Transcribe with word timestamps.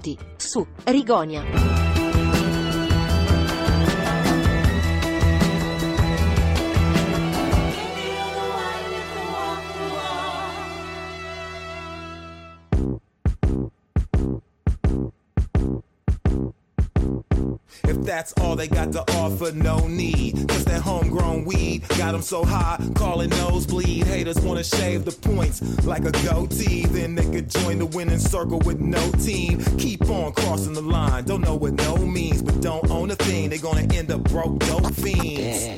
Benvenuti 0.00 0.18
su 0.36 0.66
Rigonia. 0.84 1.89
That's 18.10 18.32
all 18.40 18.56
they 18.56 18.66
got 18.66 18.90
to 18.90 19.04
offer, 19.18 19.52
no 19.52 19.86
need. 19.86 20.48
Cause 20.48 20.64
that 20.64 20.82
homegrown 20.82 21.44
weed 21.44 21.88
got 21.90 22.10
them 22.10 22.22
so 22.22 22.44
high, 22.44 22.76
calling 22.96 23.30
nosebleed. 23.30 24.04
Haters 24.04 24.40
wanna 24.40 24.64
shave 24.64 25.04
the 25.04 25.12
points 25.12 25.62
like 25.84 26.04
a 26.04 26.10
goatee. 26.26 26.86
Then 26.86 27.14
they 27.14 27.24
could 27.30 27.48
join 27.48 27.78
the 27.78 27.86
winning 27.86 28.18
circle 28.18 28.58
with 28.66 28.80
no 28.80 29.12
team. 29.12 29.62
Keep 29.78 30.10
on 30.10 30.32
crossing 30.32 30.72
the 30.72 30.82
line, 30.82 31.22
don't 31.22 31.40
know 31.40 31.54
what 31.54 31.74
no 31.74 31.98
means, 31.98 32.42
but 32.42 32.60
don't 32.60 32.90
own 32.90 33.12
a 33.12 33.14
thing. 33.14 33.48
They 33.48 33.58
gonna 33.58 33.86
end 33.94 34.10
up 34.10 34.24
broke, 34.24 34.58
dope 34.58 34.92
fiends. 34.92 35.68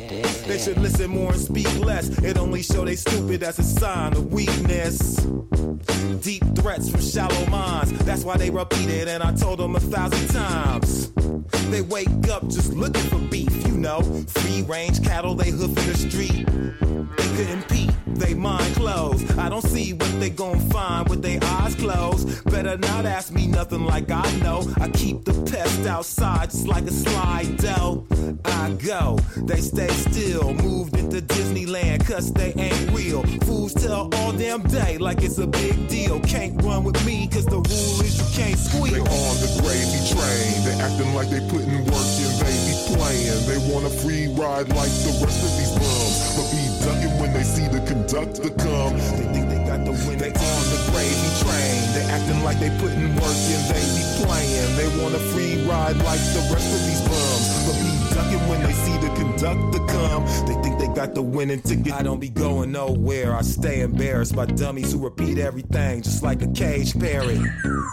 They 0.46 0.56
should 0.58 0.78
listen 0.78 1.10
more 1.10 1.32
and 1.32 1.40
speak 1.40 1.68
less. 1.80 2.08
It 2.24 2.38
only 2.38 2.62
show 2.62 2.86
they 2.86 2.96
stupid 2.96 3.42
as 3.42 3.58
a 3.58 3.62
sign 3.62 4.14
of 4.14 4.32
weakness. 4.32 5.16
Deep 6.22 6.44
threats 6.56 6.88
from 6.88 7.02
shallow 7.02 7.46
minds, 7.50 7.92
that's 8.06 8.24
why 8.24 8.38
they 8.38 8.48
repeat 8.48 8.88
it, 8.88 9.06
and 9.08 9.22
I 9.22 9.34
told 9.34 9.58
them 9.58 9.76
a 9.76 9.80
thousand 9.80 10.28
times. 10.28 11.12
They 11.70 11.80
wake 11.80 12.21
up 12.30 12.46
just 12.48 12.74
looking 12.74 13.02
for 13.02 13.18
beef, 13.18 13.71
know. 13.82 14.00
Free 14.28 14.62
range 14.62 15.02
cattle, 15.02 15.34
they 15.34 15.50
hoof 15.50 15.76
in 15.76 15.86
the 15.88 15.96
street. 15.96 16.46
They 17.16 17.36
couldn't 17.36 17.68
beat, 17.68 17.90
they 18.06 18.32
mind 18.32 18.74
closed. 18.76 19.38
I 19.38 19.48
don't 19.48 19.62
see 19.62 19.92
what 19.92 20.20
they 20.20 20.30
gon' 20.30 20.60
find 20.70 21.08
with 21.08 21.20
their 21.20 21.40
eyes 21.42 21.74
closed. 21.74 22.44
Better 22.44 22.78
not 22.78 23.04
ask 23.04 23.32
me 23.32 23.48
nothing 23.48 23.84
like 23.84 24.10
I 24.10 24.30
know. 24.36 24.62
I 24.80 24.88
keep 24.88 25.24
the 25.24 25.34
pest 25.50 25.86
outside 25.86 26.50
just 26.50 26.68
like 26.68 26.84
a 26.84 26.92
slide 26.92 27.56
dough. 27.58 28.06
I 28.44 28.70
go, 28.86 29.18
they 29.36 29.60
stay 29.60 29.88
still, 29.88 30.54
moved 30.54 30.96
into 30.96 31.20
Disneyland, 31.20 32.06
cause 32.06 32.32
they 32.32 32.54
ain't 32.54 32.90
real. 32.92 33.24
Fools 33.46 33.74
tell 33.74 34.08
all 34.14 34.32
damn 34.32 34.62
day 34.62 34.96
like 34.98 35.22
it's 35.22 35.38
a 35.38 35.46
big 35.46 35.88
deal. 35.88 36.20
Can't 36.20 36.62
run 36.62 36.84
with 36.84 37.04
me, 37.04 37.26
cause 37.26 37.46
the 37.46 37.56
rule 37.56 38.00
is 38.06 38.14
you 38.20 38.42
can't 38.42 38.58
squeal. 38.58 38.92
They 38.92 39.00
on 39.00 39.34
the 39.42 39.50
gravy 39.60 40.00
train, 40.14 40.54
they 40.66 40.76
acting 40.80 41.14
like 41.14 41.30
they 41.30 41.40
putting 41.50 41.84
work 41.86 42.06
they 42.44 42.58
be 42.66 42.74
playing. 42.94 43.40
They 43.46 43.58
want 43.72 43.86
a 43.86 43.90
free 43.90 44.28
ride 44.28 44.68
like 44.70 44.92
the 45.06 45.14
rest 45.22 45.40
of 45.42 45.52
these 45.58 45.72
bums, 45.78 46.18
but 46.36 46.46
be 46.50 46.64
ducking 46.84 47.14
when 47.20 47.32
they 47.32 47.42
see 47.42 47.66
the 47.68 47.80
conductor 47.86 48.50
come. 48.50 48.98
They 48.98 49.26
think 49.32 49.48
they 49.48 49.61
got 49.76 49.84
the 49.86 49.92
win, 50.06 50.18
they 50.18 50.28
on 50.28 50.64
the 50.68 50.80
gravy 50.92 51.30
train. 51.40 51.80
They 51.94 52.04
acting 52.12 52.44
like 52.44 52.58
they 52.60 52.70
putting 52.78 53.08
work 53.16 53.40
in, 53.48 53.60
they 53.72 53.84
be 53.96 54.04
playing. 54.24 54.76
They 54.76 54.88
want 55.02 55.14
a 55.14 55.22
free 55.32 55.64
ride 55.64 55.96
like 55.96 56.20
the 56.36 56.44
rest 56.52 56.68
of 56.76 56.80
these 56.84 57.00
bums, 57.08 57.46
but 57.66 57.76
be 57.80 58.02
ducking 58.14 58.48
when 58.48 58.62
they 58.62 58.72
see 58.72 58.96
the 58.98 59.08
conductor 59.14 59.78
come. 59.86 60.24
They 60.46 60.54
think 60.62 60.78
they 60.78 60.88
got 60.88 61.14
the 61.14 61.22
winning 61.22 61.62
ticket. 61.62 61.92
I 61.92 62.02
don't 62.02 62.20
be 62.20 62.28
going 62.28 62.72
nowhere. 62.72 63.34
I 63.34 63.42
stay 63.42 63.80
embarrassed 63.80 64.36
by 64.36 64.46
dummies 64.46 64.92
who 64.92 64.98
repeat 64.98 65.38
everything 65.38 66.02
just 66.02 66.22
like 66.22 66.42
a 66.42 66.48
cage 66.48 66.98
parrot. 66.98 67.38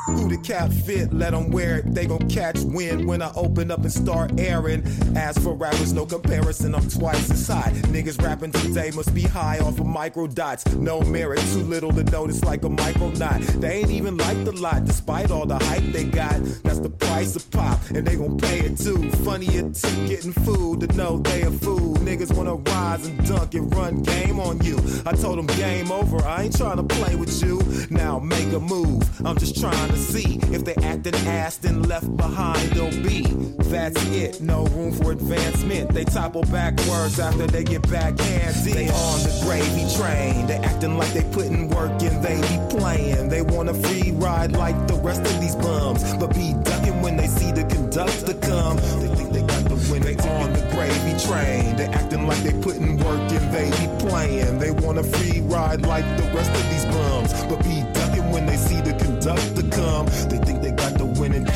Who 0.07 0.27
the 0.27 0.37
cap 0.37 0.71
fit? 0.71 1.13
Let 1.13 1.31
them 1.31 1.51
wear 1.51 1.77
it. 1.77 1.93
They 1.93 2.05
gon' 2.05 2.27
catch 2.29 2.59
wind 2.59 3.07
when 3.07 3.21
I 3.21 3.31
open 3.35 3.71
up 3.71 3.79
and 3.79 3.91
start 3.91 4.37
airing. 4.39 4.83
As 5.15 5.37
for 5.37 5.53
rappers, 5.53 5.93
no 5.93 6.05
comparison. 6.05 6.75
I'm 6.75 6.89
twice 6.89 7.31
as 7.31 7.47
high. 7.47 7.71
Niggas 7.87 8.21
rapping 8.21 8.51
today 8.51 8.91
must 8.93 9.13
be 9.13 9.21
high 9.21 9.59
off 9.59 9.79
of 9.79 9.85
micro 9.85 10.27
dots. 10.27 10.65
No 10.73 11.01
merit, 11.01 11.39
too 11.53 11.63
little 11.69 11.91
to 11.91 12.03
notice 12.05 12.43
like 12.43 12.63
a 12.63 12.69
micro 12.69 13.09
knot. 13.11 13.41
They 13.61 13.79
ain't 13.79 13.91
even 13.91 14.17
like 14.17 14.43
the 14.43 14.51
lot, 14.51 14.85
despite 14.85 15.29
all 15.29 15.45
the 15.45 15.59
hype 15.59 15.83
they 15.93 16.03
got. 16.03 16.41
That's 16.63 16.79
the 16.79 16.89
price 16.89 17.35
of 17.35 17.49
pop, 17.51 17.79
and 17.91 18.05
they 18.05 18.15
gon' 18.15 18.37
pay 18.37 18.61
it 18.61 18.77
too. 18.77 19.09
Funny 19.23 19.45
it 19.47 19.75
took 19.75 20.07
getting 20.07 20.33
food 20.33 20.79
to 20.81 20.87
know 20.97 21.19
they 21.19 21.43
a 21.43 21.51
fool. 21.51 21.95
Niggas 21.97 22.35
wanna 22.35 22.55
rise 22.55 23.05
and 23.05 23.27
dunk 23.27 23.53
and 23.53 23.73
run 23.75 24.01
game 24.01 24.39
on 24.39 24.59
you. 24.61 24.77
I 25.05 25.13
told 25.13 25.37
them 25.37 25.47
game 25.57 25.91
over, 25.91 26.17
I 26.25 26.43
ain't 26.43 26.57
trying 26.57 26.77
to 26.77 26.83
play 26.95 27.15
with 27.15 27.41
you. 27.43 27.61
Now 27.89 28.19
make 28.19 28.51
a 28.53 28.59
move, 28.59 29.03
I'm 29.25 29.37
just 29.37 29.59
trying 29.59 29.89
to 29.89 29.97
see 29.97 30.39
if 30.51 30.65
they 30.65 30.75
acting 30.83 31.15
ass 31.27 31.57
then 31.57 31.83
left 31.83 32.15
behind 32.17 32.71
they'll 32.71 33.03
be. 33.03 33.23
That's 33.69 34.03
it, 34.07 34.41
no 34.41 34.65
room 34.67 34.91
for 34.91 35.11
advancement. 35.11 35.93
They 35.93 36.03
topple 36.03 36.43
backwards 36.43 37.19
after 37.19 37.45
they 37.45 37.63
get 37.63 37.87
backhanded. 37.89 38.73
They 38.73 38.89
on 38.89 39.19
the 39.21 39.41
gravy 39.43 39.85
train, 39.95 40.47
they 40.47 40.57
acting 40.57 40.97
like 40.97 41.13
they 41.13 41.23
putting 41.31 41.58
work 41.67 42.01
in, 42.01 42.21
they 42.21 42.39
be 42.41 42.77
playing. 42.77 43.29
They 43.29 43.41
want 43.41 43.69
a 43.69 43.73
free 43.73 44.11
ride 44.11 44.53
like 44.53 44.87
the 44.87 44.95
rest 44.95 45.21
of 45.21 45.41
these 45.41 45.55
bums, 45.55 46.03
but 46.15 46.33
be 46.33 46.53
ducking 46.63 47.01
when 47.01 47.17
they 47.17 47.27
see 47.27 47.51
the 47.51 47.63
conductor 47.63 48.33
come. 48.35 48.77
They 49.01 49.15
think 49.15 49.33
they 49.33 49.41
got 49.41 49.63
the 49.65 49.75
win, 49.91 50.01
they 50.01 50.15
on 50.15 50.53
the 50.53 50.61
gravy 50.71 51.15
train. 51.27 51.75
They 51.75 51.85
acting 51.85 52.27
like 52.27 52.41
they 52.43 52.53
putting 52.61 52.97
work 52.97 53.31
in, 53.31 53.51
they 53.51 53.69
be 53.71 54.07
playing. 54.07 54.59
They 54.59 54.71
want 54.71 54.97
a 54.97 55.03
free 55.03 55.41
ride 55.41 55.81
like 55.81 56.05
the 56.17 56.23
rest 56.35 56.51
of 56.51 56.69
these 56.69 56.85
bums, 56.85 57.33
but 57.45 57.63
be 57.63 57.83
ducking 57.93 58.31
when 58.31 58.45
they 58.45 58.57
see 58.57 58.81
the 58.81 58.93
conductor 58.93 59.67
come. 59.75 60.05
They 60.29 60.37
think 60.45 60.61
they 60.61 60.71
got 60.71 60.93
the 60.97 61.05
winning. 61.05 61.47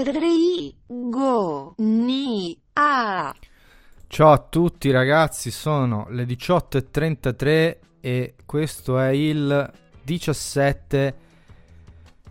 Rigonia. 0.00 1.74
Ciao 4.06 4.30
a 4.30 4.38
tutti 4.38 4.92
ragazzi, 4.92 5.50
sono 5.50 6.06
le 6.10 6.22
18.33 6.24 7.76
e 8.00 8.34
questo 8.46 9.00
è 9.00 9.08
il 9.08 9.72
17 10.00 11.14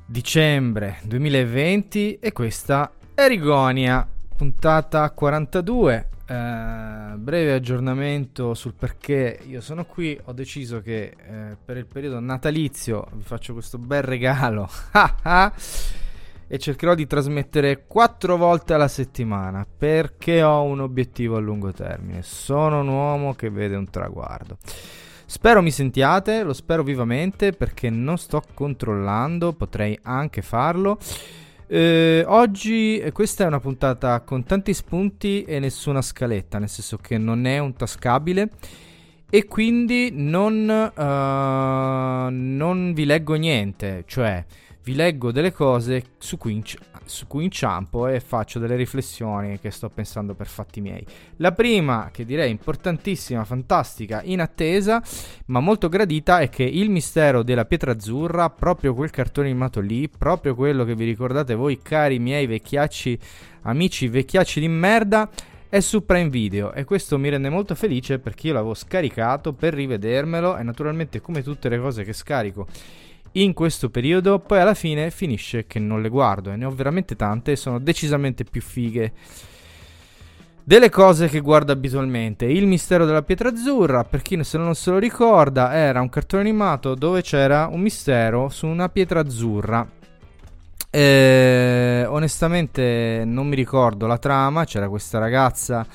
dicembre 0.05 0.99
2020 1.03 2.19
e 2.19 2.31
questa 2.31 2.89
è 3.13 3.27
Rigonia, 3.27 4.07
puntata 4.37 5.11
42. 5.11 6.07
Eh, 6.25 7.13
breve 7.17 7.53
aggiornamento 7.53 8.53
sul 8.53 8.75
perché 8.75 9.41
io 9.45 9.59
sono 9.59 9.83
qui. 9.83 10.17
Ho 10.23 10.31
deciso 10.31 10.79
che 10.79 11.13
eh, 11.17 11.57
per 11.63 11.75
il 11.75 11.85
periodo 11.85 12.21
natalizio 12.21 13.07
vi 13.11 13.23
faccio 13.23 13.51
questo 13.51 13.77
bel 13.77 14.03
regalo. 14.03 14.69
e 16.47 16.57
cercherò 16.57 16.95
di 16.95 17.07
trasmettere 17.07 17.85
quattro 17.85 18.37
volte 18.37 18.73
alla 18.73 18.87
settimana 18.87 19.65
perché 19.65 20.41
ho 20.43 20.63
un 20.63 20.79
obiettivo 20.79 21.35
a 21.35 21.39
lungo 21.39 21.71
termine. 21.71 22.21
Sono 22.21 22.81
un 22.81 22.87
uomo 22.87 23.33
che 23.33 23.49
vede 23.49 23.75
un 23.75 23.89
traguardo. 23.89 24.57
Spero 25.25 25.61
mi 25.61 25.71
sentiate, 25.71 26.43
lo 26.43 26.53
spero 26.53 26.83
vivamente 26.83 27.51
perché 27.51 27.89
non 27.89 28.17
sto 28.17 28.41
controllando, 28.53 29.53
potrei 29.53 29.97
anche 30.03 30.41
farlo. 30.41 30.97
Eh, 31.67 32.23
oggi 32.25 33.03
questa 33.11 33.43
è 33.43 33.47
una 33.47 33.59
puntata 33.59 34.21
con 34.21 34.45
tanti 34.45 34.73
spunti 34.73 35.43
e 35.43 35.59
nessuna 35.59 36.01
scaletta, 36.01 36.59
nel 36.59 36.69
senso 36.69 36.95
che 36.95 37.17
non 37.17 37.45
è 37.45 37.59
un 37.59 37.73
tascabile 37.73 38.51
e 39.29 39.45
quindi 39.45 40.11
non, 40.13 40.69
uh, 40.95 42.31
non 42.31 42.93
vi 42.93 43.03
leggo 43.03 43.33
niente, 43.33 44.03
cioè 44.07 44.45
vi 44.87 44.95
leggo 44.95 45.33
delle 45.33 45.51
cose 45.51 46.01
su 46.17 46.37
cui, 46.37 46.53
inci- 46.53 46.77
su 47.03 47.27
cui, 47.27 47.43
inciampo 47.43 48.07
e 48.07 48.21
faccio 48.21 48.57
delle 48.57 48.77
riflessioni 48.77 49.59
che 49.59 49.69
sto 49.69 49.89
pensando 49.89 50.33
per 50.33 50.47
fatti 50.47 50.79
miei. 50.79 51.05
La 51.37 51.51
prima, 51.51 52.09
che 52.09 52.23
direi 52.23 52.49
importantissima, 52.51 53.43
fantastica, 53.43 54.21
in 54.23 54.39
attesa, 54.39 55.03
ma 55.47 55.59
molto 55.59 55.89
gradita, 55.89 56.39
è 56.39 56.47
che 56.47 56.63
Il 56.63 56.89
mistero 56.89 57.43
della 57.43 57.65
pietra 57.65 57.91
azzurra, 57.91 58.49
proprio 58.49 58.93
quel 58.93 59.09
cartone 59.09 59.49
animato 59.49 59.81
lì, 59.81 60.07
proprio 60.07 60.55
quello 60.55 60.85
che 60.85 60.95
vi 60.95 61.03
ricordate 61.03 61.53
voi, 61.53 61.81
cari 61.81 62.17
miei 62.17 62.45
vecchiacci, 62.45 63.19
amici 63.63 64.07
vecchiacci 64.07 64.61
di 64.61 64.69
merda, 64.69 65.29
è 65.67 65.81
su 65.81 66.05
Prime 66.05 66.29
Video 66.29 66.71
e 66.71 66.85
questo 66.85 67.17
mi 67.17 67.27
rende 67.27 67.49
molto 67.49 67.75
felice 67.75 68.19
perché 68.19 68.47
io 68.47 68.53
l'avevo 68.53 68.73
scaricato 68.73 69.51
per 69.51 69.73
rivedermelo 69.73 70.55
e 70.55 70.63
naturalmente 70.63 71.19
come 71.19 71.43
tutte 71.43 71.67
le 71.67 71.77
cose 71.77 72.05
che 72.05 72.13
scarico 72.13 72.67
in 73.33 73.53
questo 73.53 73.89
periodo, 73.89 74.39
poi 74.39 74.59
alla 74.59 74.73
fine 74.73 75.11
finisce 75.11 75.65
che 75.65 75.79
non 75.79 76.01
le 76.01 76.09
guardo 76.09 76.51
e 76.51 76.55
ne 76.55 76.65
ho 76.65 76.71
veramente 76.71 77.15
tante 77.15 77.51
e 77.51 77.55
sono 77.55 77.79
decisamente 77.79 78.43
più 78.43 78.61
fighe 78.61 79.13
delle 80.63 80.89
cose 80.89 81.29
che 81.29 81.39
guardo 81.39 81.71
abitualmente. 81.71 82.43
Il 82.45 82.67
mistero 82.67 83.05
della 83.05 83.21
pietra 83.21 83.49
azzurra, 83.49 84.03
per 84.03 84.21
chi 84.21 84.43
se 84.43 84.57
non 84.57 84.75
se 84.75 84.91
lo 84.91 84.97
ricorda, 84.97 85.73
era 85.73 86.01
un 86.01 86.09
cartone 86.09 86.41
animato 86.41 86.93
dove 86.93 87.21
c'era 87.21 87.69
un 87.71 87.79
mistero 87.79 88.49
su 88.49 88.67
una 88.67 88.89
pietra 88.89 89.21
azzurra. 89.21 89.87
E, 90.89 92.05
onestamente 92.07 93.23
non 93.25 93.47
mi 93.47 93.55
ricordo 93.55 94.07
la 94.07 94.17
trama, 94.17 94.65
c'era 94.65 94.89
questa 94.89 95.19
ragazza 95.19 95.85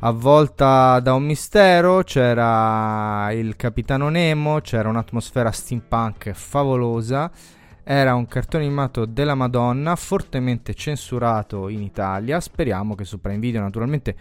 avvolta 0.00 1.00
da 1.00 1.14
un 1.14 1.24
mistero, 1.24 2.02
c'era 2.02 3.30
il 3.32 3.56
capitano 3.56 4.08
Nemo, 4.08 4.60
c'era 4.60 4.88
un'atmosfera 4.88 5.50
steampunk 5.50 6.32
favolosa. 6.32 7.30
Era 7.82 8.14
un 8.14 8.26
cartone 8.26 8.64
animato 8.64 9.04
della 9.04 9.34
Madonna, 9.34 9.94
fortemente 9.94 10.74
censurato 10.74 11.68
in 11.68 11.82
Italia. 11.82 12.40
Speriamo 12.40 12.94
che 12.94 13.04
su 13.04 13.20
Prime 13.20 13.38
Video 13.38 13.60
naturalmente 13.60 14.16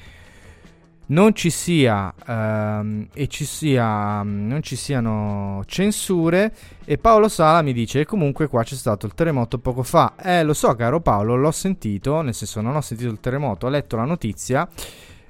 non 1.08 1.36
ci 1.36 1.50
sia 1.50 2.14
ehm, 2.26 3.10
e 3.14 3.28
ci 3.28 3.46
sia 3.46 4.24
non 4.24 4.62
ci 4.64 4.76
siano 4.76 5.62
censure 5.68 6.54
e 6.84 6.98
Paolo 6.98 7.28
Sala 7.28 7.62
mi 7.62 7.74
dice 7.74 8.00
che 8.00 8.06
comunque 8.06 8.48
qua 8.48 8.64
c'è 8.64 8.74
stato 8.74 9.06
il 9.06 9.14
terremoto 9.14 9.60
poco 9.60 9.84
fa 9.84 10.16
eh 10.20 10.44
lo 10.44 10.54
so 10.54 10.74
caro 10.74 11.02
Paolo 11.02 11.36
l'ho 11.36 11.52
sentito 11.52 12.22
nel 12.22 12.34
senso 12.34 12.62
non 12.62 12.76
ho 12.76 12.82
sentito 12.82 13.12
il 13.12 13.20
terremoto 13.20 13.68
ho 13.68 13.70
letto 13.70 13.96
la 13.98 14.06
notizia 14.06 14.68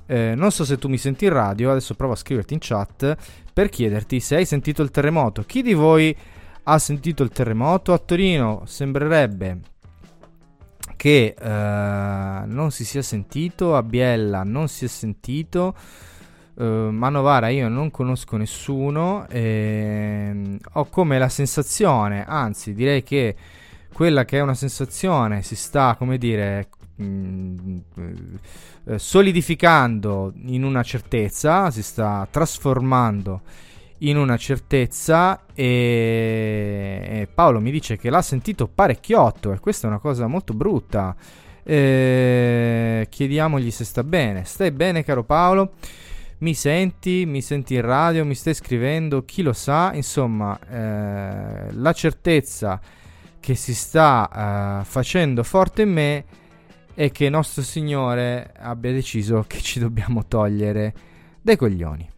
eh, 0.05 0.33
non 0.35 0.51
so 0.51 0.63
se 0.63 0.77
tu 0.77 0.87
mi 0.87 0.97
senti 0.97 1.25
in 1.25 1.31
radio 1.31 1.71
adesso 1.71 1.95
provo 1.95 2.13
a 2.13 2.17
scriverti 2.17 2.53
in 2.53 2.59
chat 2.61 3.15
per 3.51 3.69
chiederti 3.69 4.19
se 4.19 4.35
hai 4.35 4.45
sentito 4.45 4.81
il 4.81 4.91
terremoto. 4.91 5.43
Chi 5.43 5.61
di 5.61 5.73
voi 5.73 6.15
ha 6.63 6.77
sentito 6.77 7.23
il 7.23 7.29
terremoto? 7.29 7.93
A 7.93 7.97
Torino 7.97 8.63
sembrerebbe 8.65 9.59
che 10.95 11.35
eh, 11.37 12.45
non 12.45 12.71
si 12.71 12.85
sia 12.85 13.01
sentito, 13.01 13.75
a 13.75 13.83
Biella 13.83 14.43
non 14.43 14.67
si 14.67 14.85
è 14.85 14.87
sentito, 14.87 15.75
eh, 16.57 16.63
Manovara 16.63 17.49
io 17.49 17.67
non 17.67 17.91
conosco 17.91 18.37
nessuno, 18.37 19.27
e 19.29 20.57
ho 20.73 20.85
come 20.85 21.19
la 21.19 21.29
sensazione, 21.29 22.25
anzi 22.25 22.73
direi 22.73 23.03
che 23.03 23.35
quella 23.93 24.25
che 24.25 24.37
è 24.37 24.41
una 24.41 24.55
sensazione 24.55 25.41
si 25.41 25.55
sta, 25.55 25.95
come 25.97 26.17
dire, 26.17 26.69
mh, 26.95 27.05
mm, 27.05 27.77
eh, 28.85 28.99
solidificando 28.99 30.33
in 30.45 30.63
una 30.63 30.83
certezza, 30.83 31.71
si 31.71 31.83
sta 31.83 32.27
trasformando 32.29 33.41
in 33.99 34.17
una 34.17 34.37
certezza 34.37 35.45
e, 35.53 37.27
Paolo 37.33 37.59
mi 37.61 37.71
dice 37.71 37.97
che 37.97 38.09
l'ha 38.09 38.21
sentito 38.21 38.67
parecchiotto 38.67 39.53
e 39.53 39.59
questa 39.59 39.87
è 39.87 39.89
una 39.89 39.99
cosa 39.99 40.27
molto 40.27 40.53
brutta. 40.53 41.15
E 41.67 43.07
chiediamogli 43.09 43.71
se 43.71 43.85
sta 43.85 44.03
bene. 44.03 44.43
Stai 44.43 44.71
bene 44.71 45.03
caro 45.03 45.23
Paolo? 45.23 45.73
Mi 46.39 46.53
senti? 46.53 47.25
Mi 47.25 47.41
senti 47.41 47.75
in 47.75 47.81
radio? 47.81 48.25
Mi 48.25 48.35
stai 48.35 48.53
scrivendo? 48.53 49.23
Chi 49.23 49.41
lo 49.41 49.53
sa? 49.53 49.93
Insomma, 49.93 50.59
eh, 50.69 51.71
la 51.71 51.93
certezza 51.93 52.79
che 53.39 53.55
si 53.55 53.73
sta 53.73 54.81
eh, 54.81 54.85
facendo 54.85 55.43
forte 55.43 55.83
in 55.83 55.91
me 55.91 56.25
è 56.95 57.11
che 57.11 57.29
nostro 57.29 57.61
Signore 57.61 58.53
abbia 58.57 58.93
deciso 58.93 59.43
che 59.45 59.59
ci 59.59 59.79
dobbiamo 59.79 60.25
togliere 60.25 60.93
dai 61.41 61.57
coglioni. 61.57 62.09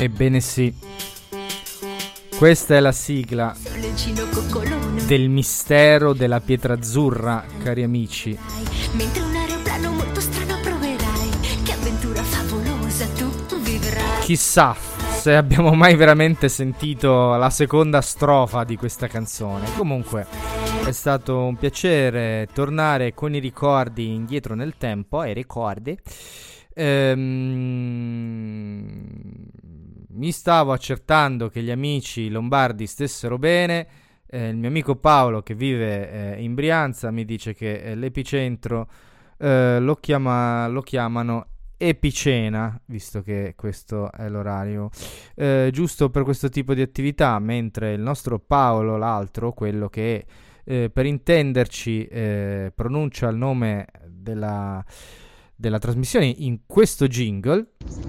Ebbene 0.00 0.40
sì. 0.40 0.74
Questa 2.34 2.74
è 2.74 2.80
la 2.80 2.90
sigla 2.90 3.54
del 5.06 5.28
mistero 5.28 6.14
della 6.14 6.40
pietra 6.40 6.72
azzurra, 6.72 7.44
cari 7.62 7.82
amici. 7.82 8.34
Mentre 8.92 9.20
un 9.20 9.34
aeroplano 9.36 9.92
molto 9.92 10.20
strano 10.20 10.58
proverai, 10.62 11.28
che 11.62 11.72
avventura 11.72 12.22
favolosa 12.22 13.06
tu 13.08 13.60
vivrai. 13.60 14.22
Chissà 14.22 14.74
se 14.74 15.36
abbiamo 15.36 15.74
mai 15.74 15.96
veramente 15.96 16.48
sentito 16.48 17.36
la 17.36 17.50
seconda 17.50 18.00
strofa 18.00 18.64
di 18.64 18.76
questa 18.76 19.06
canzone. 19.06 19.66
Comunque 19.76 20.26
è 20.86 20.92
stato 20.92 21.44
un 21.44 21.56
piacere 21.56 22.48
tornare 22.54 23.12
con 23.12 23.34
i 23.34 23.38
ricordi 23.38 24.14
indietro 24.14 24.54
nel 24.54 24.78
tempo, 24.78 25.18
ai 25.18 25.34
ricordi. 25.34 25.94
Ehm 26.72 28.30
mi 30.12 30.32
stavo 30.32 30.72
accertando 30.72 31.48
che 31.48 31.62
gli 31.62 31.70
amici 31.70 32.28
lombardi 32.30 32.86
stessero 32.86 33.38
bene. 33.38 33.86
Eh, 34.26 34.48
il 34.48 34.56
mio 34.56 34.68
amico 34.68 34.96
Paolo, 34.96 35.42
che 35.42 35.54
vive 35.54 36.34
eh, 36.36 36.42
in 36.42 36.54
Brianza, 36.54 37.10
mi 37.10 37.24
dice 37.24 37.54
che 37.54 37.80
eh, 37.80 37.94
l'epicentro 37.94 38.88
eh, 39.38 39.78
lo, 39.80 39.94
chiama, 39.96 40.66
lo, 40.68 40.82
chiamano 40.82 41.46
Epicena, 41.76 42.80
visto 42.86 43.22
che 43.22 43.54
questo 43.56 44.12
è 44.12 44.28
l'orario 44.28 44.90
eh, 45.34 45.70
giusto 45.72 46.10
per 46.10 46.24
questo 46.24 46.48
tipo 46.48 46.74
di 46.74 46.82
attività, 46.82 47.38
mentre 47.38 47.92
il 47.92 48.00
nostro 48.00 48.38
Paolo, 48.38 48.96
l'altro, 48.96 49.52
quello 49.52 49.88
che 49.88 50.24
eh, 50.64 50.90
per 50.90 51.06
intenderci 51.06 52.08
pronuncia 52.74 53.28
il 53.28 53.36
nome 53.36 53.86
della, 54.06 54.84
della 55.56 55.78
trasmissione 55.78 56.26
in 56.26 56.60
questo 56.66 57.06
jingle. 57.06 57.66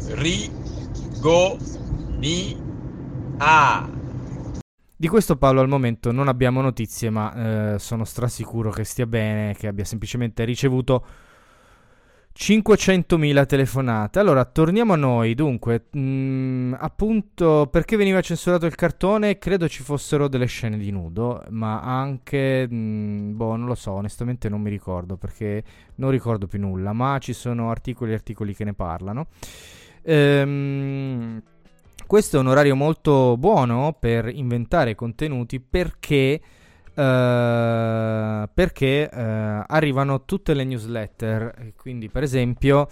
Rigo 0.10 1.58
B 2.22 2.56
A 3.40 3.90
di 4.96 5.08
questo 5.08 5.36
Paolo 5.36 5.62
al 5.62 5.68
momento 5.68 6.12
non 6.12 6.28
abbiamo 6.28 6.62
notizie, 6.62 7.10
ma 7.10 7.74
eh, 7.74 7.80
sono 7.80 8.06
strasicuro 8.06 8.70
che 8.70 8.84
stia 8.84 9.08
bene, 9.08 9.56
che 9.56 9.66
abbia 9.66 9.84
semplicemente 9.84 10.44
ricevuto 10.44 11.04
500.000 12.32 13.46
telefonate. 13.48 14.20
Allora, 14.20 14.46
torniamo 14.46 14.94
a 14.94 14.98
noi. 14.98 15.34
Dunque, 15.34 15.88
mh, 15.90 16.00
mm, 16.00 16.74
appunto, 16.78 17.68
perché 17.72 17.98
veniva 17.98 18.22
censurato 18.22 18.68
il 18.68 18.76
cartone? 18.76 19.40
Credo 19.40 19.68
ci 19.68 19.82
fossero 19.82 20.28
delle 20.28 20.46
scene 20.46 20.78
di 20.78 20.92
nudo, 20.92 21.44
ma 21.50 21.82
anche, 21.82 22.68
mh, 22.70 22.76
mm, 22.76 23.36
boh, 23.36 23.56
non 23.56 23.66
lo 23.66 23.74
so, 23.74 23.94
onestamente 23.94 24.50
non 24.50 24.62
mi 24.62 24.70
ricordo, 24.70 25.18
perché 25.18 25.64
non 25.96 26.12
ricordo 26.12 26.46
più 26.46 26.60
nulla, 26.60 26.94
ma 26.94 27.18
ci 27.18 27.34
sono 27.34 27.72
articoli 27.72 28.12
e 28.12 28.14
articoli 28.14 28.54
che 28.54 28.66
ne 28.66 28.74
parlano. 28.74 29.30
Ehm 30.04 31.42
questo 32.12 32.36
è 32.36 32.40
un 32.42 32.48
orario 32.48 32.76
molto 32.76 33.38
buono 33.38 33.96
per 33.98 34.28
inventare 34.28 34.96
contenuti 34.96 35.62
perché, 35.62 36.42
uh, 36.90 36.94
perché 38.54 39.10
uh, 39.10 39.16
arrivano 39.66 40.26
tutte 40.26 40.54
le 40.54 40.66
newsletter. 40.66 41.72
Quindi, 41.78 42.10
per 42.10 42.24
esempio, 42.24 42.90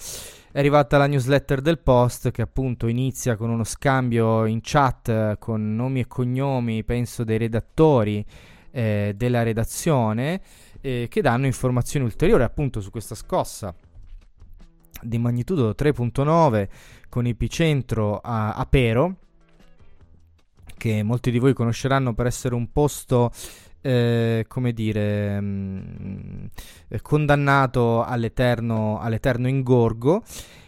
è 0.53 0.59
arrivata 0.59 0.97
la 0.97 1.05
newsletter 1.05 1.59
del 1.59 1.79
post 1.79 2.31
che 2.31 2.41
appunto 2.41 2.87
inizia 2.87 3.35
con 3.35 3.49
uno 3.49 3.65
scambio 3.65 4.45
in 4.45 4.59
chat 4.61 5.37
con 5.37 5.75
nomi 5.75 5.99
e 5.99 6.07
cognomi, 6.07 6.85
penso, 6.85 7.25
dei 7.25 7.39
redattori 7.39 8.25
eh, 8.71 9.15
della 9.17 9.43
redazione 9.43 10.39
eh, 10.79 11.07
che 11.09 11.21
danno 11.21 11.45
informazioni 11.45 12.05
ulteriori 12.05 12.43
appunto 12.43 12.79
su 12.79 12.89
questa 12.89 13.15
scossa 13.15 13.75
di 15.01 15.17
magnitudo 15.17 15.69
3.9 15.77 16.67
con 17.09 17.25
epicentro 17.25 18.19
a, 18.19 18.53
a 18.53 18.65
Pero 18.65 19.15
che 20.79 21.03
molti 21.03 21.29
di 21.29 21.39
voi 21.39 21.53
conosceranno 21.53 22.13
per 22.13 22.25
essere 22.25 22.55
un 22.55 22.71
posto 22.71 23.31
eh, 23.81 24.45
come 24.47 24.73
dire, 24.73 25.39
mh, 25.39 25.99
mm, 26.01 26.45
condannato 27.01 28.03
all'eterno, 28.03 28.99
all'eterno 28.99 29.47
ingorgo. 29.47 30.23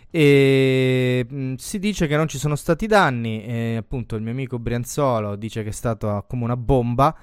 E 0.10 1.26
mm, 1.32 1.54
si 1.56 1.80
dice 1.80 2.06
che 2.08 2.18
non 2.18 2.28
ci 2.28 2.38
sono 2.38 2.56
stati 2.56 2.86
danni. 2.86 3.44
E, 3.44 3.76
appunto, 3.78 4.16
il 4.16 4.22
mio 4.22 4.32
amico 4.32 4.60
Brianzolo 4.60 5.36
dice 5.36 5.64
che 5.64 5.70
è 5.70 5.74
stato 5.74 6.24
come 6.28 6.44
una 6.44 6.58
bomba. 6.58 7.16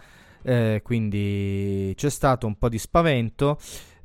Eh, 0.43 0.81
quindi 0.83 1.93
c'è 1.97 2.11
stato 2.11 2.47
un 2.47 2.57
po' 2.57 2.69
di 2.69 2.79
spavento. 2.79 3.59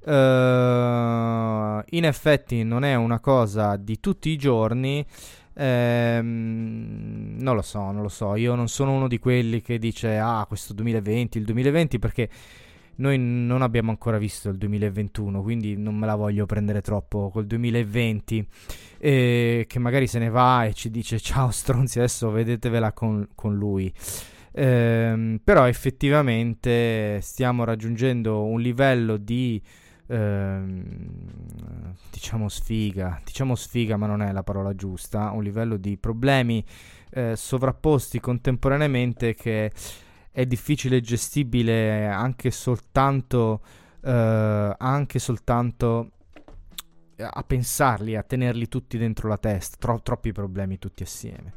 Uh, 0.06 1.82
in 1.92 2.04
effetti 2.04 2.64
non 2.64 2.84
è 2.84 2.96
una 2.96 3.20
cosa 3.20 3.78
di 3.78 4.00
tutti 4.00 4.30
i 4.30 4.38
giorni. 4.38 5.06
Ehm, 5.56 7.36
non 7.40 7.56
lo 7.56 7.62
so, 7.62 7.92
non 7.92 8.02
lo 8.02 8.10
so. 8.10 8.36
Io 8.36 8.56
non 8.56 8.68
sono 8.68 8.94
uno 8.94 9.08
di 9.08 9.20
quelli 9.20 9.62
che 9.62 9.78
dice 9.80 10.18
ah, 10.18 10.46
questo 10.48 10.74
2020, 10.74 11.38
il 11.38 11.46
2020, 11.46 12.00
perché 12.00 12.30
noi 12.96 13.18
non 13.18 13.62
abbiamo 13.62 13.90
ancora 13.90 14.18
visto 14.18 14.50
il 14.50 14.58
2021, 14.58 15.42
quindi 15.42 15.78
non 15.78 15.96
me 15.96 16.06
la 16.06 16.16
voglio 16.16 16.46
prendere 16.46 16.82
troppo 16.82 17.30
col 17.30 17.46
2020, 17.48 18.48
eh, 19.00 19.66
che 19.68 19.80
magari 19.80 20.08
se 20.08 20.20
ne 20.20 20.30
va 20.30 20.66
e 20.66 20.74
ci 20.74 20.92
dice 20.92 21.20
ciao 21.20 21.50
stronzi, 21.52 22.00
adesso 22.00 22.30
vedetevela 22.30 22.92
con, 22.92 23.28
con 23.36 23.56
lui. 23.56 23.92
Eh, 24.56 25.40
però 25.44 25.68
effettivamente 25.68 27.20
stiamo 27.22 27.64
raggiungendo 27.64 28.44
un 28.44 28.62
livello 28.62 29.18
di 29.18 29.60
ehm, 30.14 31.96
diciamo 32.12 32.48
sfiga, 32.50 33.20
diciamo 33.24 33.56
sfiga 33.56 33.98
ma 33.98 34.06
non 34.06 34.22
è 34.22 34.32
la 34.32 34.44
parola 34.44 34.76
giusta, 34.76 35.32
un 35.32 35.44
livello 35.44 35.78
di 35.78 35.98
problemi 35.98 36.64
eh, 37.12 37.36
sovrapposti 37.36 38.20
contemporaneamente 38.20 39.34
che 39.34 39.72
è 40.32 40.46
difficile 40.46 41.02
gestibile 41.02 42.08
anche 42.08 42.52
soltanto, 42.52 43.62
eh, 44.02 44.76
anche 44.78 45.20
soltanto 45.20 46.12
a 47.16 47.44
pensarli, 47.44 48.16
a 48.16 48.24
tenerli 48.24 48.68
tutti 48.68 48.98
dentro 48.98 49.28
la 49.28 49.38
testa, 49.38 49.78
tro- 49.80 50.02
troppi 50.02 50.32
problemi 50.32 50.80
tutti 50.80 51.04
assieme. 51.04 51.54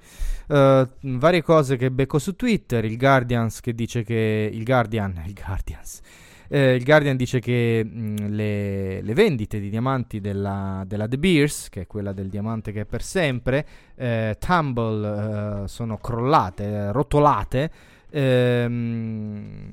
Uh, 0.47 0.87
varie 1.19 1.43
cose 1.43 1.77
che 1.77 1.91
becco 1.91 2.19
su 2.19 2.37
Twitter, 2.37 2.85
il 2.85 2.97
Guardians 2.97 3.61
che 3.61 3.75
dice 3.75 4.05
che 4.05 4.49
il 4.53 4.63
Guardian, 4.63 5.21
il 5.27 5.33
Guardians 5.33 6.03
eh, 6.49 6.75
il 6.75 6.85
Guardian 6.85 7.17
dice 7.17 7.41
che 7.41 7.85
mh, 7.85 7.99
mm, 7.99 8.17
le, 8.29 9.01
le, 9.03 9.15
vendite 9.15 9.59
di 9.61 9.69
diamanti 9.71 10.21
della, 10.21 10.85
della, 10.87 11.09
The 11.09 11.19
Beers, 11.19 11.69
che 11.69 11.83
è 11.83 11.87
quella 11.87 12.13
del 12.13 12.29
diamante 12.29 12.73
che 12.73 12.83
è 12.83 12.85
per 12.85 13.03
sempre, 13.03 13.67
eh, 13.97 14.37
Tumble, 14.39 15.65
eh, 15.65 15.69
sono 15.69 15.99
crollate, 15.99 16.93
rotolate, 16.93 17.71
ehm, 18.11 19.71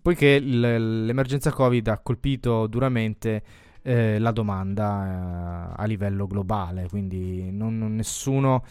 poiché 0.00 0.40
l- 0.40 1.04
l'emergenza 1.04 1.50
Covid 1.52 1.88
ha 1.88 1.98
colpito 1.98 2.66
duramente 2.66 3.42
eh, 3.86 4.18
la 4.18 4.30
domanda 4.30 5.72
eh, 5.74 5.74
a 5.76 5.84
livello 5.84 6.26
globale, 6.26 6.88
quindi 6.88 7.50
non, 7.50 7.76
non 7.76 7.94
nessuno, 7.94 8.64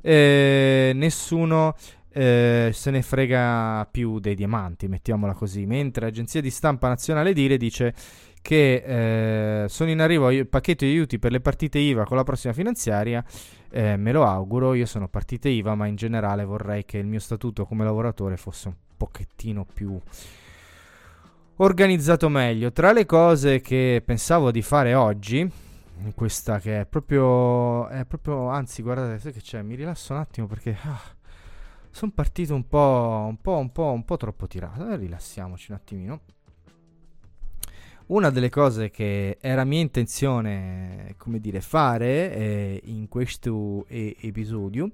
eh, 0.00 0.92
nessuno 0.94 1.74
eh, 2.12 2.70
se 2.72 2.90
ne 2.90 3.02
frega 3.02 3.86
più 3.90 4.18
dei 4.18 4.34
diamanti, 4.34 4.88
mettiamola 4.88 5.32
così. 5.32 5.66
Mentre 5.66 6.06
l'agenzia 6.06 6.40
di 6.40 6.50
stampa 6.50 6.88
nazionale 6.88 7.32
Dire 7.32 7.56
dice 7.56 7.94
che 8.42 9.62
eh, 9.64 9.68
sono 9.68 9.90
in 9.90 10.00
arrivo 10.00 10.30
il 10.30 10.48
pacchetto 10.48 10.84
di 10.84 10.90
aiuti 10.92 11.18
per 11.18 11.30
le 11.30 11.40
partite 11.40 11.78
IVA 11.78 12.04
con 12.04 12.16
la 12.16 12.24
prossima 12.24 12.52
finanziaria. 12.52 13.24
Eh, 13.70 13.96
me 13.96 14.12
lo 14.12 14.24
auguro, 14.24 14.74
io 14.74 14.86
sono 14.86 15.08
partite 15.08 15.48
IVA, 15.48 15.74
ma 15.74 15.86
in 15.86 15.96
generale 15.96 16.44
vorrei 16.44 16.84
che 16.84 16.98
il 16.98 17.06
mio 17.06 17.20
statuto 17.20 17.64
come 17.64 17.84
lavoratore 17.84 18.36
fosse 18.36 18.68
un 18.68 18.74
pochettino 18.96 19.64
più 19.72 19.98
organizzato 21.56 22.28
meglio. 22.28 22.72
Tra 22.72 22.92
le 22.92 23.06
cose 23.06 23.60
che 23.60 24.02
pensavo 24.04 24.50
di 24.50 24.62
fare 24.62 24.94
oggi, 24.94 25.48
questa 26.14 26.58
che 26.58 26.80
è 26.80 26.86
proprio, 26.86 27.86
è 27.88 28.04
proprio 28.06 28.48
anzi, 28.48 28.82
guardate, 28.82 29.18
sai 29.18 29.32
che 29.32 29.40
c'è? 29.40 29.62
Mi 29.62 29.74
rilasso 29.74 30.12
un 30.12 30.18
attimo 30.18 30.46
perché. 30.46 30.76
Ah, 30.82 31.00
sono 31.90 32.12
partito 32.14 32.54
un 32.54 32.66
po', 32.66 33.26
un 33.28 33.40
po', 33.40 33.56
un 33.56 33.72
po', 33.72 33.90
un 33.92 34.04
po' 34.04 34.16
troppo 34.16 34.46
tirato. 34.46 34.88
Eh, 34.88 34.96
rilassiamoci 34.96 35.70
un 35.72 35.76
attimino. 35.76 36.20
Una 38.06 38.30
delle 38.30 38.48
cose 38.48 38.90
che 38.90 39.38
era 39.40 39.64
mia 39.64 39.80
intenzione, 39.80 41.14
come 41.16 41.38
dire, 41.38 41.60
fare 41.60 42.34
eh, 42.34 42.80
in 42.86 43.08
questo 43.08 43.84
e- 43.86 44.16
episodio 44.20 44.90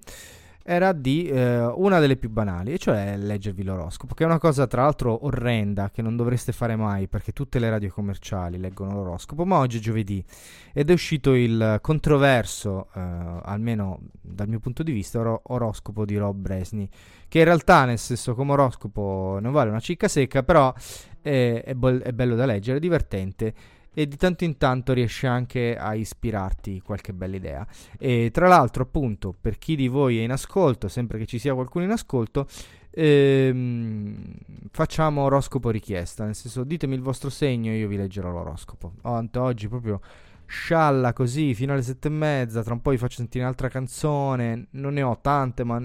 era 0.69 0.93
di 0.93 1.29
eh, 1.29 1.65
una 1.65 2.01
delle 2.01 2.17
più 2.17 2.29
banali, 2.29 2.73
e 2.73 2.79
cioè 2.79 3.17
leggervi 3.17 3.63
l'oroscopo, 3.63 4.15
che 4.15 4.25
è 4.25 4.27
una 4.27 4.41
cosa 4.41 4.67
tra 4.67 4.83
l'altro 4.83 5.25
orrenda 5.25 5.91
che 5.91 6.03
non 6.03 6.17
dovreste 6.17 6.51
fare 6.51 6.75
mai 6.75 7.07
perché 7.07 7.33
tutte 7.33 7.61
le 7.61 7.71
radio 7.71 7.89
commerciali 7.93 8.59
leggono 8.59 8.93
l'oroscopo, 8.93 9.45
ma 9.45 9.59
oggi 9.59 9.79
è 9.79 9.81
giovedì 9.81 10.25
ed 10.73 10.91
è 10.91 10.93
uscito 10.93 11.35
il 11.35 11.79
controverso, 11.81 12.89
eh, 12.95 13.01
almeno 13.01 14.01
dal 14.21 14.49
mio 14.49 14.59
punto 14.59 14.83
di 14.83 14.91
vista, 14.91 15.21
or- 15.21 15.41
oroscopo 15.45 16.05
di 16.05 16.17
Rob 16.17 16.37
Bresni, 16.37 16.89
che 17.29 17.39
in 17.39 17.45
realtà 17.45 17.85
nel 17.85 17.99
senso 17.99 18.35
come 18.35 18.53
oroscopo 18.53 19.39
non 19.41 19.53
vale 19.53 19.71
una 19.71 19.79
cicca 19.79 20.09
secca, 20.09 20.43
però 20.43 20.75
è, 21.21 21.63
è, 21.65 21.75
bo- 21.75 22.01
è 22.01 22.13
bello 22.13 22.35
da 22.35 22.45
leggere, 22.45 22.79
è 22.79 22.81
divertente 22.81 23.55
e 23.99 24.07
di 24.07 24.17
tanto 24.17 24.45
in 24.45 24.59
tanto 24.59 24.93
riesce 24.93 25.27
anche 25.27 25.75
a 25.75 25.95
ispirarti 25.95 26.83
qualche 26.83 27.15
bella 27.15 27.37
idea. 27.37 27.67
E 27.99 28.29
tra 28.31 28.47
l'altro, 28.47 28.83
appunto, 28.83 29.35
per 29.41 29.57
chi 29.57 29.75
di 29.75 29.89
voi 29.89 30.19
è 30.19 30.23
in 30.23 30.33
ascolto, 30.33 30.87
sempre 30.87 31.17
che 31.17 31.25
ci 31.25 31.39
sia 31.39 31.55
qualcuno 31.55 31.87
in 31.87 31.91
ascolto, 31.91 32.47
ehm, 32.91 34.35
facciamo 34.71 35.23
oroscopo 35.23 35.71
richiesta, 35.71 36.27
nel 36.27 36.35
senso 36.35 36.63
ditemi 36.63 36.95
il 36.95 37.01
vostro 37.01 37.31
segno 37.31 37.71
e 37.71 37.79
io 37.79 37.89
vi 37.89 37.97
leggerò 37.97 38.31
l'oroscopo. 38.31 38.93
Oh, 39.01 39.27
oggi 39.37 39.67
proprio 39.67 40.03
scialla 40.45 41.15
così 41.15 41.55
fino 41.55 41.73
alle 41.73 41.81
sette 41.81 42.09
e 42.09 42.11
mezza, 42.11 42.63
tra 42.63 42.75
un 42.75 42.83
po' 42.83 42.91
vi 42.91 42.99
faccio 42.99 43.17
sentire 43.17 43.45
un'altra 43.45 43.69
canzone, 43.69 44.67
non 44.73 44.93
ne 44.93 45.01
ho 45.01 45.19
tante, 45.23 45.65
ma 45.65 45.81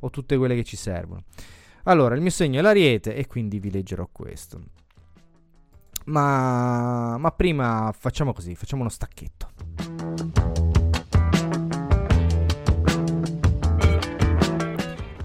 ho 0.00 0.08
tutte 0.08 0.38
quelle 0.38 0.54
che 0.54 0.64
ci 0.64 0.76
servono. 0.76 1.24
Allora, 1.82 2.14
il 2.14 2.22
mio 2.22 2.30
segno 2.30 2.60
è 2.60 2.62
l'ariete 2.62 3.14
e 3.14 3.26
quindi 3.26 3.58
vi 3.58 3.70
leggerò 3.70 4.08
questo. 4.10 4.79
Ma, 6.10 7.16
ma 7.18 7.30
prima 7.30 7.94
facciamo 7.96 8.32
così, 8.32 8.56
facciamo 8.56 8.82
uno 8.82 8.90
stacchetto. 8.90 9.50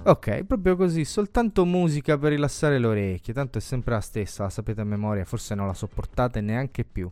Ok, 0.04 0.44
proprio 0.44 0.76
così, 0.76 1.04
soltanto 1.04 1.64
musica 1.64 2.16
per 2.16 2.30
rilassare 2.30 2.78
le 2.78 2.86
orecchie, 2.86 3.34
tanto 3.34 3.58
è 3.58 3.60
sempre 3.60 3.94
la 3.94 4.00
stessa, 4.00 4.44
la 4.44 4.50
sapete 4.50 4.82
a 4.82 4.84
memoria, 4.84 5.24
forse 5.24 5.56
non 5.56 5.66
la 5.66 5.74
sopportate 5.74 6.40
neanche 6.40 6.84
più. 6.84 7.10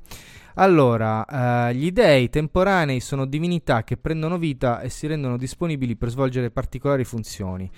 Allora, 0.54 1.68
eh, 1.68 1.74
gli 1.74 1.90
dei 1.90 2.30
temporanei 2.30 3.00
sono 3.00 3.26
divinità 3.26 3.82
che 3.82 3.96
prendono 3.96 4.38
vita 4.38 4.80
e 4.80 4.88
si 4.88 5.08
rendono 5.08 5.36
disponibili 5.36 5.96
per 5.96 6.10
svolgere 6.10 6.52
particolari 6.52 7.02
funzioni, 7.02 7.68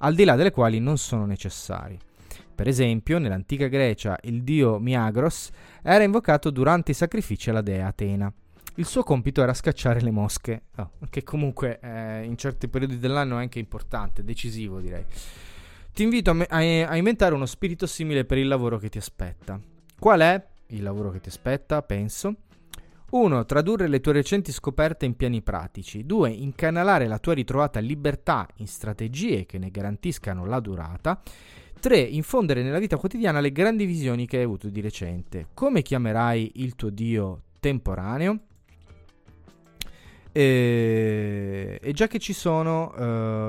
al 0.00 0.14
di 0.14 0.24
là 0.24 0.36
delle 0.36 0.50
quali 0.50 0.78
non 0.80 0.98
sono 0.98 1.24
necessari. 1.24 1.98
Per 2.56 2.66
esempio, 2.66 3.18
nell'antica 3.18 3.66
Grecia 3.66 4.18
il 4.22 4.42
dio 4.42 4.78
Miagros 4.78 5.50
era 5.82 6.02
invocato 6.02 6.48
durante 6.48 6.92
i 6.92 6.94
sacrifici 6.94 7.50
alla 7.50 7.60
dea 7.60 7.88
Atena. 7.88 8.32
Il 8.76 8.86
suo 8.86 9.02
compito 9.02 9.42
era 9.42 9.52
scacciare 9.52 10.00
le 10.00 10.10
mosche, 10.10 10.62
oh, 10.76 10.92
che 11.10 11.22
comunque 11.22 11.78
eh, 11.82 12.24
in 12.24 12.38
certi 12.38 12.68
periodi 12.68 12.98
dell'anno 12.98 13.36
è 13.36 13.42
anche 13.42 13.58
importante, 13.58 14.24
decisivo 14.24 14.80
direi. 14.80 15.04
Ti 15.92 16.02
invito 16.02 16.30
a, 16.30 16.32
me- 16.32 16.46
a, 16.46 16.96
inventare 16.96 17.34
uno 17.34 17.44
spirito 17.44 17.86
simile 17.86 18.24
per 18.24 18.38
il 18.38 18.48
lavoro 18.48 18.78
che 18.78 18.88
ti 18.88 18.96
aspetta. 18.96 19.60
Qual 19.98 20.20
è 20.20 20.46
il 20.68 20.82
lavoro 20.82 21.10
che 21.10 21.20
ti 21.20 21.28
aspetta? 21.28 21.82
Penso. 21.82 22.36
1. 23.10 23.44
Tradurre 23.44 23.86
le 23.86 24.00
tue 24.00 24.12
recenti 24.12 24.50
scoperte 24.50 25.04
in 25.04 25.14
piani 25.14 25.42
pratici. 25.42 26.06
2. 26.06 26.30
Incanalare 26.30 27.06
la 27.06 27.18
tua 27.18 27.34
ritrovata 27.34 27.80
libertà 27.80 28.48
in 28.56 28.66
strategie 28.66 29.44
che 29.44 29.58
ne 29.58 29.70
garantiscano 29.70 30.46
la 30.46 30.58
durata. 30.60 31.20
3. 31.80 31.98
Infondere 31.98 32.62
nella 32.62 32.78
vita 32.78 32.96
quotidiana 32.96 33.40
le 33.40 33.52
grandi 33.52 33.84
visioni 33.84 34.26
che 34.26 34.38
hai 34.38 34.44
avuto 34.44 34.68
di 34.68 34.80
recente. 34.80 35.48
Come 35.54 35.82
chiamerai 35.82 36.52
il 36.56 36.74
tuo 36.74 36.90
Dio 36.90 37.42
temporaneo? 37.60 38.38
E, 40.32 41.78
e 41.80 41.92
già 41.92 42.06
che 42.08 42.18
ci 42.18 42.34
sono, 42.34 42.92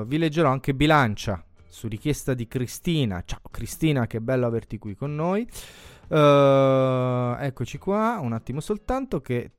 uh, 0.00 0.06
vi 0.06 0.16
leggerò 0.16 0.50
anche 0.50 0.74
Bilancia 0.74 1.44
su 1.66 1.86
richiesta 1.86 2.32
di 2.32 2.48
Cristina. 2.48 3.22
Ciao 3.24 3.42
Cristina, 3.50 4.06
che 4.06 4.20
bello 4.20 4.46
averti 4.46 4.78
qui 4.78 4.94
con 4.94 5.14
noi. 5.14 5.46
Uh, 6.08 7.36
eccoci 7.40 7.76
qua, 7.76 8.18
un 8.22 8.32
attimo 8.32 8.60
soltanto 8.60 9.20
che 9.20 9.50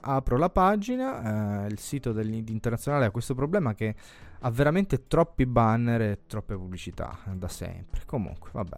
apro 0.00 0.38
la 0.38 0.50
pagina. 0.50 1.64
Uh, 1.64 1.66
il 1.66 1.78
sito 1.78 2.12
dell'internazionale 2.12 3.06
ha 3.06 3.10
questo 3.10 3.34
problema 3.34 3.74
che 3.74 3.96
ha 4.40 4.50
veramente 4.50 5.06
troppi 5.06 5.46
banner 5.46 6.00
e 6.00 6.18
troppe 6.26 6.54
pubblicità 6.54 7.18
da 7.32 7.48
sempre. 7.48 8.02
Comunque, 8.06 8.50
vabbè. 8.52 8.76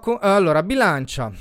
Co- 0.00 0.18
allora, 0.18 0.62
bilancia. 0.62 1.32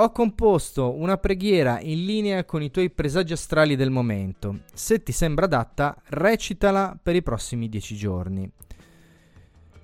Ho 0.00 0.12
composto 0.12 0.94
una 0.94 1.16
preghiera 1.16 1.80
in 1.80 2.04
linea 2.04 2.44
con 2.44 2.62
i 2.62 2.70
tuoi 2.70 2.88
presagi 2.90 3.32
astrali 3.32 3.74
del 3.74 3.90
momento. 3.90 4.60
Se 4.72 5.02
ti 5.02 5.10
sembra 5.10 5.46
adatta, 5.46 6.00
recitala 6.10 6.96
per 7.02 7.16
i 7.16 7.22
prossimi 7.22 7.68
dieci 7.68 7.96
giorni. 7.96 8.48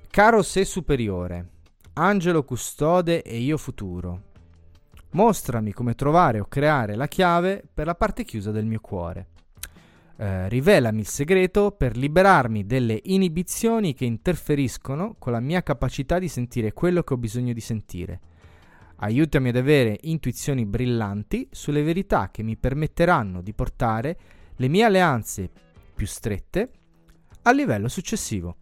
Caro 0.09 0.43
sé 0.43 0.65
superiore, 0.65 1.49
angelo 1.95 2.45
custode 2.45 3.23
e 3.23 3.39
io 3.39 3.57
futuro, 3.57 4.23
mostrami 5.11 5.73
come 5.73 5.97
trovare 5.97 6.39
o 6.39 6.47
creare 6.47 6.95
la 6.95 7.09
chiave 7.09 7.65
per 7.75 7.87
la 7.87 7.97
parte 7.97 8.23
chiusa 8.23 8.53
del 8.53 8.67
mio 8.67 8.79
cuore. 8.79 9.27
Eh, 10.17 10.49
rivelami 10.49 11.01
il 11.01 11.09
segreto 11.09 11.73
per 11.73 11.97
liberarmi 11.97 12.65
delle 12.67 13.01
inibizioni 13.05 13.95
che 13.95 14.05
interferiscono 14.05 15.17
con 15.19 15.33
la 15.33 15.41
mia 15.41 15.63
capacità 15.63 16.21
di 16.21 16.29
sentire 16.29 16.73
quello 16.73 17.03
che 17.03 17.15
ho 17.15 17.17
bisogno 17.17 17.53
di 17.53 17.61
sentire. 17.61 18.21
Aiutami 18.97 19.49
ad 19.49 19.57
avere 19.57 19.99
intuizioni 20.03 20.65
brillanti 20.67 21.49
sulle 21.51 21.83
verità 21.83 22.31
che 22.31 22.45
mi 22.45 22.57
permetteranno 22.57 23.43
di 23.43 23.53
portare 23.53 24.17
le 24.55 24.69
mie 24.69 24.85
alleanze 24.85 25.51
più 25.95 26.07
strette 26.07 26.71
al 27.43 27.57
livello 27.57 27.89
successivo. 27.89 28.57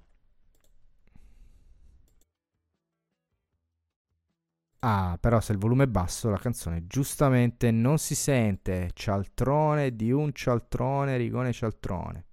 Ah, 4.85 5.17
però 5.21 5.41
se 5.41 5.53
il 5.53 5.59
volume 5.59 5.85
è 5.85 5.87
basso 5.87 6.29
la 6.29 6.39
canzone 6.39 6.87
giustamente 6.87 7.71
non 7.71 7.99
si 7.99 8.15
sente. 8.17 8.91
Cialtrone 8.93 9.95
di 9.95 10.11
un 10.11 10.33
cialtrone, 10.33 11.17
rigone 11.17 11.53
cialtrone. 11.53 12.27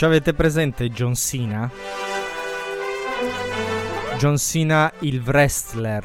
Ci 0.00 0.06
avete 0.06 0.32
presente 0.32 0.88
John 0.88 1.14
Cena? 1.14 1.70
John 4.16 4.38
Cena 4.38 4.90
il 5.00 5.20
wrestler. 5.22 6.02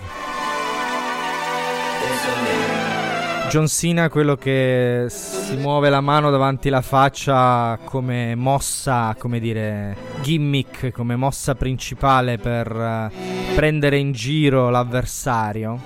John 3.50 3.70
Cena 3.70 4.10
quello 4.10 4.36
che 4.36 5.06
si 5.08 5.56
muove 5.56 5.90
la 5.90 6.02
mano 6.02 6.30
davanti 6.30 6.68
alla 6.68 6.82
faccia 6.82 7.80
come 7.86 8.36
mossa, 8.36 9.16
come 9.18 9.40
dire, 9.40 9.96
gimmick, 10.22 10.92
come 10.92 11.16
mossa 11.16 11.56
principale 11.56 12.38
per 12.38 12.76
uh, 12.76 13.56
prendere 13.56 13.98
in 13.98 14.12
giro 14.12 14.70
l'avversario. 14.70 15.80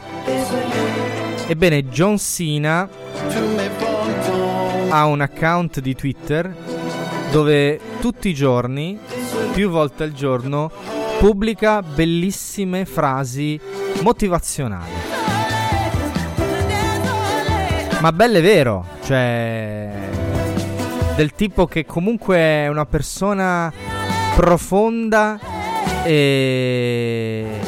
Ebbene, 1.45 1.85
John 1.85 2.17
Cena 2.17 2.89
ha 4.89 5.05
un 5.05 5.21
account 5.21 5.79
di 5.79 5.93
Twitter 5.93 6.78
dove 7.31 7.79
tutti 7.99 8.29
i 8.29 8.33
giorni, 8.33 8.97
più 9.53 9.69
volte 9.69 10.03
al 10.03 10.13
giorno, 10.13 10.71
pubblica 11.19 11.81
bellissime 11.81 12.85
frasi 12.85 13.59
motivazionali. 14.01 14.91
Ma 18.01 18.11
belle 18.11 18.41
vero, 18.41 18.85
cioè 19.03 19.91
del 21.15 21.33
tipo 21.33 21.65
che 21.65 21.85
comunque 21.85 22.37
è 22.37 22.67
una 22.67 22.85
persona 22.85 23.71
profonda 24.35 25.37
e 26.05 27.59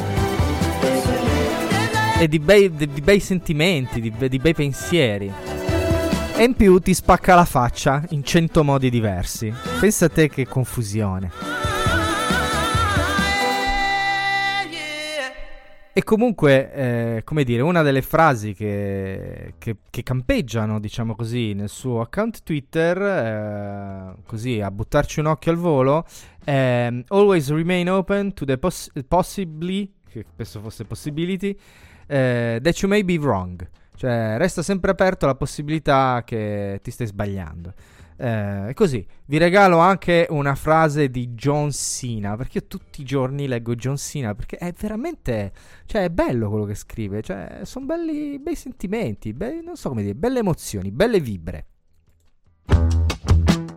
e 2.22 2.28
di 2.28 2.38
bei, 2.38 2.72
di, 2.76 2.88
di 2.88 3.02
bei 3.02 3.20
sentimenti, 3.20 4.00
di, 4.00 4.14
di 4.30 4.38
bei 4.38 4.54
pensieri. 4.54 5.34
E 6.38 6.44
in 6.44 6.56
più 6.56 6.80
ti 6.80 6.94
spacca 6.94 7.36
la 7.36 7.46
faccia 7.46 8.04
in 8.10 8.24
cento 8.24 8.64
modi 8.64 8.90
diversi. 8.90 9.54
Pensa 9.80 10.06
a 10.06 10.10
te 10.10 10.28
che 10.28 10.48
confusione. 10.48 11.30
E 15.94 16.04
comunque, 16.06 16.72
eh, 16.74 17.22
come 17.26 17.44
dire, 17.44 17.62
una 17.62 17.82
delle 17.82 18.02
frasi 18.02 18.54
che, 18.54 19.56
che, 19.58 19.76
che, 19.90 20.04
campeggiano, 20.04 20.80
diciamo 20.80 21.16
così, 21.16 21.54
nel 21.54 21.68
suo 21.68 22.00
account 22.00 22.44
Twitter, 22.44 22.98
eh, 22.98 24.22
così 24.26 24.62
a 24.62 24.72
buttarci 24.72 25.20
un 25.20 25.26
occhio 25.26 25.52
al 25.52 25.58
volo, 25.58 26.06
è 26.46 26.90
Always 27.10 27.52
remain 27.52 27.90
open 27.90 28.34
to 28.34 28.46
the 28.46 28.58
poss- 28.58 28.90
possibly, 29.06 29.92
che 30.10 30.26
penso 30.34 30.62
fosse 30.62 30.86
possibility, 30.86 31.58
eh, 32.08 32.60
that 32.64 32.82
you 32.82 32.90
may 32.90 33.04
be 33.04 33.18
wrong. 33.18 33.68
Cioè, 34.02 34.38
resta 34.40 34.64
sempre 34.64 34.90
aperto 34.90 35.28
la 35.28 35.36
possibilità 35.36 36.24
che 36.26 36.80
ti 36.82 36.90
stai 36.90 37.06
sbagliando. 37.06 37.72
Eh, 38.18 38.72
così, 38.74 39.06
vi 39.26 39.38
regalo 39.38 39.78
anche 39.78 40.26
una 40.32 40.56
frase 40.56 41.12
di 41.12 41.34
John 41.34 41.72
Cena, 41.72 42.36
perché 42.36 42.58
io 42.58 42.66
tutti 42.66 43.02
i 43.02 43.04
giorni 43.04 43.48
leggo 43.48 43.76
John 43.76 43.98
Cena, 43.98 44.34
perché 44.34 44.58
è 44.58 44.74
veramente, 44.76 45.52
cioè 45.86 46.06
è 46.06 46.10
bello 46.10 46.50
quello 46.50 46.66
che 46.66 46.74
scrive, 46.74 47.22
cioè 47.22 47.60
sono 47.62 47.86
belli, 47.86 48.40
bei 48.40 48.56
sentimenti, 48.56 49.34
bei, 49.34 49.62
non 49.64 49.76
so 49.76 49.90
come 49.90 50.02
dire, 50.02 50.16
belle 50.16 50.40
emozioni, 50.40 50.90
belle 50.90 51.20
vibre. 51.20 51.66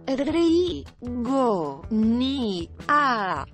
Rigo 0.06 1.84
ni 1.90 2.66
a 2.86 3.44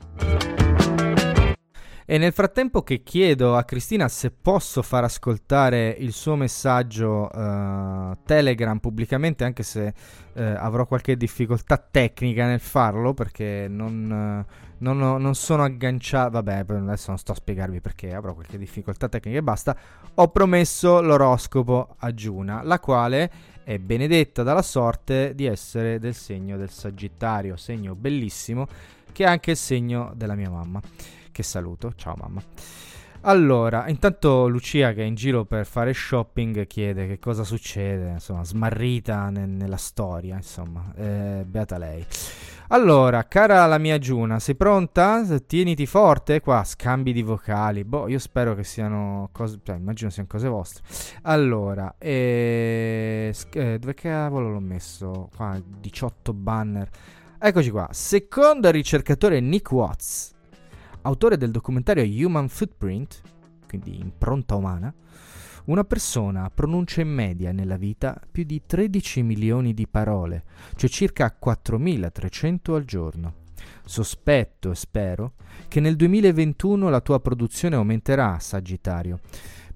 e 2.12 2.18
nel 2.18 2.32
frattempo 2.32 2.82
che 2.82 3.04
chiedo 3.04 3.54
a 3.54 3.62
Cristina 3.62 4.08
se 4.08 4.32
posso 4.32 4.82
far 4.82 5.04
ascoltare 5.04 5.94
il 5.96 6.10
suo 6.10 6.34
messaggio 6.34 7.28
uh, 7.32 8.16
Telegram 8.24 8.76
pubblicamente, 8.80 9.44
anche 9.44 9.62
se 9.62 9.94
uh, 10.32 10.40
avrò 10.56 10.86
qualche 10.86 11.16
difficoltà 11.16 11.76
tecnica 11.78 12.46
nel 12.46 12.58
farlo, 12.58 13.14
perché 13.14 13.68
non, 13.68 14.44
uh, 14.44 14.52
non, 14.78 15.00
ho, 15.00 15.18
non, 15.18 15.36
sono 15.36 15.62
agganciato. 15.62 16.30
Vabbè, 16.30 16.64
adesso 16.66 17.10
non 17.10 17.18
sto 17.18 17.30
a 17.30 17.36
spiegarvi 17.36 17.80
perché 17.80 18.12
avrò 18.12 18.34
qualche 18.34 18.58
difficoltà 18.58 19.08
tecnica 19.08 19.38
e 19.38 19.42
basta. 19.44 19.76
Ho 20.14 20.30
promesso 20.30 21.00
l'oroscopo 21.00 21.94
a 21.96 22.12
Giuna, 22.12 22.64
la 22.64 22.80
quale 22.80 23.30
è 23.62 23.78
benedetta 23.78 24.42
dalla 24.42 24.62
sorte 24.62 25.32
di 25.36 25.46
essere 25.46 26.00
del 26.00 26.14
segno 26.14 26.56
del 26.56 26.70
Sagittario, 26.70 27.54
segno 27.54 27.94
bellissimo, 27.94 28.66
che 29.12 29.22
è 29.22 29.28
anche 29.28 29.52
il 29.52 29.56
segno 29.56 30.10
della 30.16 30.34
mia 30.34 30.50
mamma 30.50 30.80
che 31.40 31.42
saluto. 31.42 31.92
Ciao 31.96 32.14
mamma. 32.16 32.42
Allora, 33.22 33.86
intanto 33.88 34.48
Lucia 34.48 34.94
che 34.94 35.02
è 35.02 35.04
in 35.04 35.14
giro 35.14 35.44
per 35.44 35.66
fare 35.66 35.92
shopping 35.92 36.66
chiede 36.66 37.06
che 37.06 37.18
cosa 37.18 37.44
succede, 37.44 38.12
insomma, 38.12 38.44
smarrita 38.44 39.28
ne- 39.28 39.44
nella 39.44 39.76
storia, 39.76 40.36
insomma, 40.36 40.90
eh, 40.96 41.44
beata 41.46 41.76
lei. 41.76 42.04
Allora, 42.68 43.24
cara 43.24 43.66
la 43.66 43.76
mia 43.76 43.98
Giuna, 43.98 44.38
sei 44.38 44.54
pronta? 44.54 45.22
Tieniti 45.46 45.84
forte 45.84 46.40
qua, 46.40 46.64
scambi 46.64 47.12
di 47.12 47.22
vocali. 47.22 47.84
Boh, 47.84 48.08
io 48.08 48.18
spero 48.18 48.54
che 48.54 48.64
siano 48.64 49.28
cose, 49.32 49.58
cioè, 49.64 49.76
immagino 49.76 50.08
siano 50.08 50.28
cose 50.30 50.48
vostre. 50.48 50.82
Allora, 51.22 51.96
eh, 51.98 53.34
eh, 53.52 53.78
dove 53.78 53.94
cavolo 53.94 54.50
l'ho 54.50 54.60
messo? 54.60 55.28
Qua, 55.34 55.60
18 55.62 56.32
banner. 56.32 56.88
Eccoci 57.38 57.70
qua. 57.70 57.88
Secondo 57.90 58.68
il 58.68 58.74
ricercatore 58.74 59.40
Nick 59.40 59.72
Watts, 59.72 60.32
autore 61.02 61.36
del 61.36 61.50
documentario 61.50 62.04
Human 62.04 62.48
Footprint, 62.48 63.20
quindi 63.66 63.98
impronta 63.98 64.54
umana, 64.54 64.92
una 65.66 65.84
persona 65.84 66.50
pronuncia 66.50 67.00
in 67.00 67.08
media 67.08 67.52
nella 67.52 67.76
vita 67.76 68.20
più 68.30 68.44
di 68.44 68.62
13 68.64 69.22
milioni 69.22 69.74
di 69.74 69.86
parole, 69.86 70.44
cioè 70.74 70.90
circa 70.90 71.36
4.300 71.42 72.74
al 72.74 72.84
giorno. 72.84 73.34
Sospetto 73.84 74.70
e 74.70 74.74
spero 74.74 75.32
che 75.68 75.80
nel 75.80 75.96
2021 75.96 76.88
la 76.88 77.00
tua 77.00 77.20
produzione 77.20 77.76
aumenterà, 77.76 78.38
Sagittario. 78.38 79.20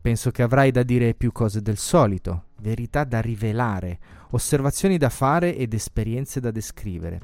Penso 0.00 0.30
che 0.30 0.42
avrai 0.42 0.70
da 0.70 0.82
dire 0.82 1.14
più 1.14 1.32
cose 1.32 1.62
del 1.62 1.78
solito, 1.78 2.46
verità 2.60 3.04
da 3.04 3.20
rivelare, 3.20 3.98
osservazioni 4.30 4.98
da 4.98 5.08
fare 5.08 5.56
ed 5.56 5.72
esperienze 5.74 6.40
da 6.40 6.50
descrivere. 6.50 7.20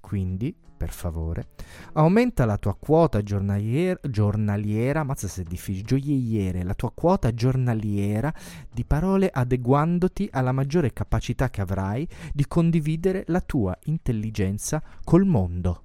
Quindi 0.00 0.54
per 0.82 0.90
favore, 0.90 1.46
aumenta 1.92 2.44
la 2.44 2.58
tua 2.58 2.74
quota 2.74 3.22
giornaliera, 3.22 4.00
giornaliera 4.02 5.04
mazza 5.04 5.28
se 5.28 5.42
è 5.42 5.44
difficile, 5.44 5.84
gioielliere, 5.84 6.64
la 6.64 6.74
tua 6.74 6.90
quota 6.92 7.32
giornaliera 7.32 8.34
di 8.68 8.84
parole 8.84 9.30
adeguandoti 9.32 10.28
alla 10.32 10.50
maggiore 10.50 10.92
capacità 10.92 11.50
che 11.50 11.60
avrai 11.60 12.04
di 12.32 12.48
condividere 12.48 13.22
la 13.28 13.40
tua 13.40 13.78
intelligenza 13.84 14.82
col 15.04 15.24
mondo. 15.24 15.82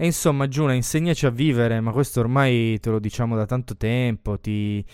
E 0.00 0.04
insomma, 0.04 0.48
Giuna, 0.48 0.72
insegnaci 0.72 1.26
a 1.26 1.30
vivere, 1.30 1.80
ma 1.80 1.92
questo 1.92 2.18
ormai 2.18 2.80
te 2.80 2.90
lo 2.90 2.98
diciamo 2.98 3.36
da 3.36 3.46
tanto 3.46 3.76
tempo, 3.76 4.36
ti, 4.40 4.84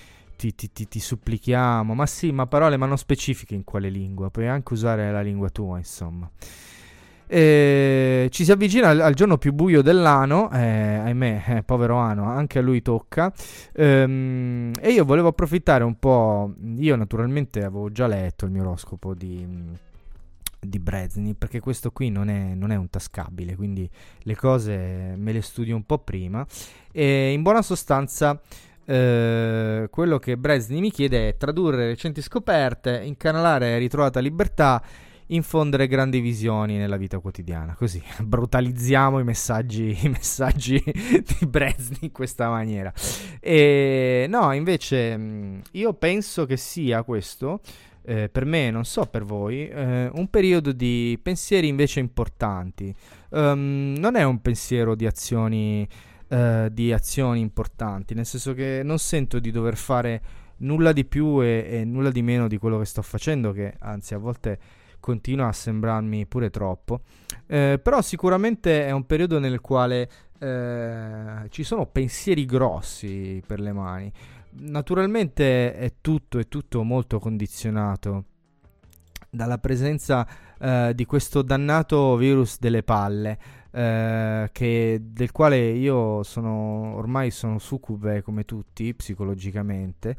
ti, 0.45 0.55
ti, 0.55 0.73
ti, 0.73 0.89
ti, 0.89 1.01
supplichiamo, 1.01 1.95
ma 1.95 2.05
sì, 2.05 2.31
ma 2.33 2.47
parole 2.47 2.77
ma 2.77 2.85
non 2.85 2.99
specifiche 2.99 3.55
in 3.55 3.65
quale 3.65 3.89
lingua, 3.89 4.29
puoi 4.31 4.49
anche 4.49 4.75
usare 4.75 5.11
la 5.11 5.23
lingua 5.23 5.49
tua, 5.49 5.79
insomma. 5.79 6.31
E 7.27 8.29
ci 8.31 8.45
si 8.45 8.53
avvicina 8.53 8.91
al, 8.91 9.01
al, 9.01 9.15
giorno 9.15 9.39
più 9.39 9.55
buio 9.55 9.81
dell'anno, 9.81 10.51
eh, 10.51 10.59
ahimè, 10.59 11.45
eh, 11.47 11.63
povero 11.63 11.97
Ano, 11.97 12.25
anche 12.25 12.59
a 12.59 12.63
lui 12.63 12.83
tocca. 12.83 13.33
Ehm, 13.73 14.73
e 14.79 14.91
io 14.91 15.05
volevo 15.05 15.29
approfittare 15.29 15.85
un 15.85 15.99
po'. 15.99 16.53
Io, 16.77 16.97
naturalmente, 16.97 17.61
avevo 17.61 17.91
già 17.91 18.07
letto 18.07 18.45
il 18.45 18.51
mio 18.51 18.61
oroscopo 18.63 19.15
di, 19.15 19.47
di 20.61 20.79
Brezny, 20.79 21.35
perché 21.35 21.61
questo 21.61 21.91
qui 21.93 22.11
non 22.11 22.29
è, 22.29 22.55
non 22.55 22.71
è, 22.71 22.77
un 22.77 22.91
tascabile, 22.91 23.57
quindi 23.57 23.89
le 24.19 24.37
cose 24.37 25.15
me 25.17 25.33
le 25.33 25.43
studio 25.43 25.75
un 25.75 25.85
po' 25.85 25.99
prima. 25.99 26.47
E 26.93 27.33
in 27.33 27.43
buona 27.43 27.63
sostanza. 27.63 28.39
Eh, 28.87 29.87
quello 29.91 30.19
che 30.19 30.37
Bresni 30.37 30.81
mi 30.81 30.91
chiede 30.91 31.29
è 31.29 31.37
tradurre 31.37 31.87
recenti 31.87 32.21
scoperte, 32.21 33.01
incanalare 33.03 33.79
ritrovata 33.79 34.21
libertà, 34.21 34.83
infondere 35.29 35.87
grandi 35.87 36.21
visioni 36.21 36.77
nella 36.77 36.97
vita 36.97 37.19
quotidiana. 37.19 37.75
Così 37.75 38.03
brutalizziamo 38.23 39.19
i 39.19 39.25
messaggi, 39.25 39.97
i 40.05 40.09
messaggi 40.09 40.83
di 40.85 41.47
Bresni 41.47 41.99
in 42.01 42.13
questa 42.13 42.49
maniera. 42.51 42.93
E 43.41 44.27
no, 44.29 44.53
invece 44.53 45.17
mm, 45.17 45.59
io 45.73 45.95
penso 45.95 46.45
che 46.47 46.57
sia 46.57 47.03
questo. 47.03 47.61
Eh, 48.07 48.29
per 48.29 48.45
me, 48.45 48.71
non 48.71 48.85
so 48.85 49.07
per 49.07 49.25
voi, 49.25 49.67
eh, 49.67 50.11
un 50.13 50.29
periodo 50.29 50.73
di 50.73 51.19
pensieri 51.23 51.69
invece 51.69 52.01
importanti. 52.01 52.95
Um, 53.31 53.95
non 53.99 54.15
è 54.15 54.23
un 54.25 54.43
pensiero 54.43 54.95
di 54.95 55.07
azioni 55.07 55.89
eh, 56.35 56.69
di 56.73 56.93
azioni 56.93 57.39
importanti, 57.39 58.13
nel 58.13 58.27
senso 58.27 58.55
che 58.55 58.81
non 58.83 58.99
sento 58.99 59.39
di 59.39 59.53
dover 59.53 59.77
fare 59.77 60.21
nulla 60.59 60.91
di 60.91 61.05
più 61.05 61.41
e, 61.41 61.65
e, 61.69 61.85
nulla 61.85 62.11
di 62.11 62.23
meno 62.23 62.49
di 62.49 62.59
quello 62.59 62.77
che 62.81 62.87
sto 62.87 63.03
facendo, 63.03 63.53
che 63.53 63.77
anzi 63.79 64.15
a 64.15 64.19
volte 64.19 64.59
continua 64.99 65.47
a 65.47 65.53
sembrarmi 65.53 66.27
pure 66.27 66.51
troppo. 66.51 67.03
Eh, 67.47 67.79
però 67.81 68.03
sicuramente 68.03 68.85
è 68.85 68.91
un 68.91 69.07
periodo 69.07 69.39
nel 69.39 69.61
quale 69.61 70.11
eh, 70.41 71.47
ci 71.51 71.63
sono 71.63 71.87
pensieri 71.87 72.45
grossi 72.47 73.41
per 73.47 73.61
le 73.61 73.73
mani. 73.73 74.13
Naturalmente 74.57 75.73
è 75.73 75.93
tutto, 76.01 76.41
è 76.41 76.49
tutto 76.49 76.83
molto 76.83 77.21
condizionato 77.21 78.25
dalla 79.31 79.59
presenza 79.59 80.27
eh, 80.59 80.93
di 80.97 81.05
questo 81.05 81.43
dannato 81.43 82.17
virus 82.17 82.59
delle 82.59 82.83
palle 82.83 83.39
eh, 83.75 84.49
che, 84.53 85.01
del 85.03 85.33
quale 85.33 85.59
io 85.59 86.23
sono 86.23 86.95
ormai 86.95 87.33
sono 87.33 87.59
succube 87.59 88.23
come 88.23 88.45
tutti 88.45 88.95
psicologicamente 88.95 90.17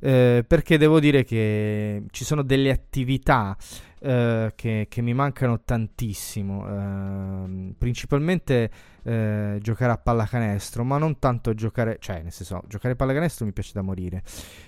eh, 0.00 0.44
perché 0.46 0.76
devo 0.76 0.98
dire 0.98 1.24
che 1.24 2.02
ci 2.10 2.24
sono 2.24 2.42
delle 2.42 2.70
attività 2.70 3.56
eh, 4.00 4.52
che, 4.54 4.86
che, 4.88 5.02
mi 5.02 5.14
mancano 5.14 5.62
tantissimo. 5.62 6.68
Ehm, 6.68 7.74
principalmente 7.78 8.70
eh, 9.02 9.58
giocare 9.62 9.92
a 9.92 9.98
pallacanestro 9.98 10.84
ma 10.84 10.98
non 10.98 11.18
tanto 11.18 11.54
giocare 11.54 11.96
cioè 12.00 12.22
nel 12.22 12.32
senso 12.32 12.62
giocare 12.66 12.94
a 12.94 12.96
pallacanestro 12.96 13.46
mi 13.46 13.52
piace 13.52 13.72
da 13.72 13.82
morire. 13.82 14.22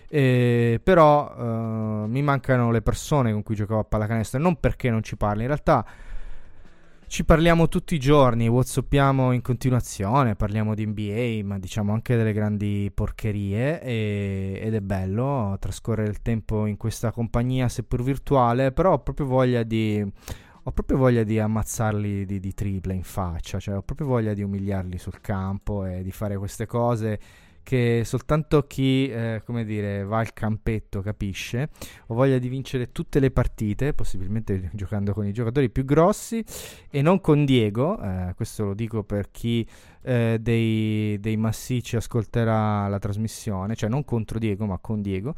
Eh, 0.08 0.80
però 0.82 2.06
mi 2.06 2.22
mancano 2.22 2.70
le 2.70 2.82
persone 2.82 3.32
con 3.32 3.42
cui 3.42 3.54
giocavo 3.54 3.80
a 3.80 3.84
pallacanestro 3.84 4.40
non 4.40 4.58
perché 4.58 4.90
non 4.90 5.02
ci 5.02 5.16
parli 5.16 5.42
in 5.42 5.48
realtà 5.48 5.84
ci 7.08 7.24
parliamo 7.24 7.68
tutti 7.68 7.94
i 7.94 7.98
giorni, 7.98 8.48
whatsappiamo 8.48 9.32
in 9.32 9.40
continuazione, 9.40 10.36
parliamo 10.36 10.74
di 10.74 10.86
NBA, 10.86 11.40
ma 11.42 11.58
diciamo 11.58 11.94
anche 11.94 12.16
delle 12.16 12.34
grandi 12.34 12.90
porcherie 12.94 13.80
e, 13.80 14.60
ed 14.62 14.74
è 14.74 14.80
bello 14.80 15.56
trascorrere 15.58 16.10
il 16.10 16.20
tempo 16.20 16.66
in 16.66 16.76
questa 16.76 17.10
compagnia 17.10 17.68
seppur 17.68 18.02
virtuale, 18.02 18.72
però 18.72 18.92
ho 18.92 18.98
proprio 18.98 19.26
voglia 19.26 19.62
di, 19.62 20.06
proprio 20.70 20.98
voglia 20.98 21.22
di 21.22 21.38
ammazzarli 21.38 22.26
di, 22.26 22.38
di 22.40 22.52
triple 22.52 22.92
in 22.92 23.04
faccia, 23.04 23.58
cioè 23.58 23.76
ho 23.76 23.82
proprio 23.82 24.06
voglia 24.06 24.34
di 24.34 24.42
umiliarli 24.42 24.98
sul 24.98 25.20
campo 25.22 25.86
e 25.86 26.02
di 26.02 26.12
fare 26.12 26.36
queste 26.36 26.66
cose 26.66 27.18
che 27.68 28.00
soltanto 28.02 28.62
chi, 28.66 29.10
eh, 29.10 29.42
come 29.44 29.62
dire, 29.62 30.02
va 30.02 30.20
al 30.20 30.32
campetto 30.32 31.02
capisce. 31.02 31.68
Ho 32.06 32.14
voglia 32.14 32.38
di 32.38 32.48
vincere 32.48 32.92
tutte 32.92 33.20
le 33.20 33.30
partite, 33.30 33.92
possibilmente 33.92 34.70
giocando 34.72 35.12
con 35.12 35.26
i 35.26 35.32
giocatori 35.32 35.68
più 35.68 35.84
grossi 35.84 36.42
e 36.88 37.02
non 37.02 37.20
con 37.20 37.44
Diego. 37.44 38.00
Eh, 38.00 38.32
questo 38.34 38.64
lo 38.64 38.72
dico 38.72 39.02
per 39.02 39.30
chi 39.30 39.68
eh, 40.00 40.38
dei, 40.40 41.20
dei 41.20 41.36
massicci 41.36 41.96
ascolterà 41.96 42.88
la 42.88 42.98
trasmissione, 42.98 43.74
cioè 43.74 43.90
non 43.90 44.02
contro 44.02 44.38
Diego, 44.38 44.64
ma 44.64 44.78
con 44.78 45.02
Diego. 45.02 45.34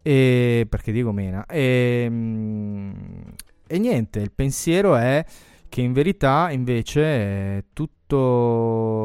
E, 0.00 0.66
perché 0.66 0.90
Diego 0.90 1.12
mena. 1.12 1.44
E, 1.44 2.06
mm, 2.08 2.92
e 3.66 3.78
niente, 3.78 4.20
il 4.20 4.32
pensiero 4.34 4.96
è 4.96 5.22
che 5.68 5.80
in 5.80 5.92
verità 5.92 6.50
invece 6.50 7.66
tutto, 7.72 8.96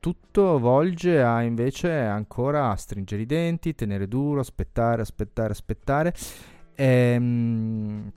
tutto 0.00 0.58
volge 0.58 1.22
a 1.22 1.42
invece 1.42 1.92
ancora 1.92 2.74
stringere 2.76 3.22
i 3.22 3.26
denti, 3.26 3.74
tenere 3.74 4.06
duro, 4.08 4.40
aspettare, 4.40 5.02
aspettare, 5.02 5.52
aspettare. 5.52 6.14
E, 6.74 6.84
ehm, 6.84 8.12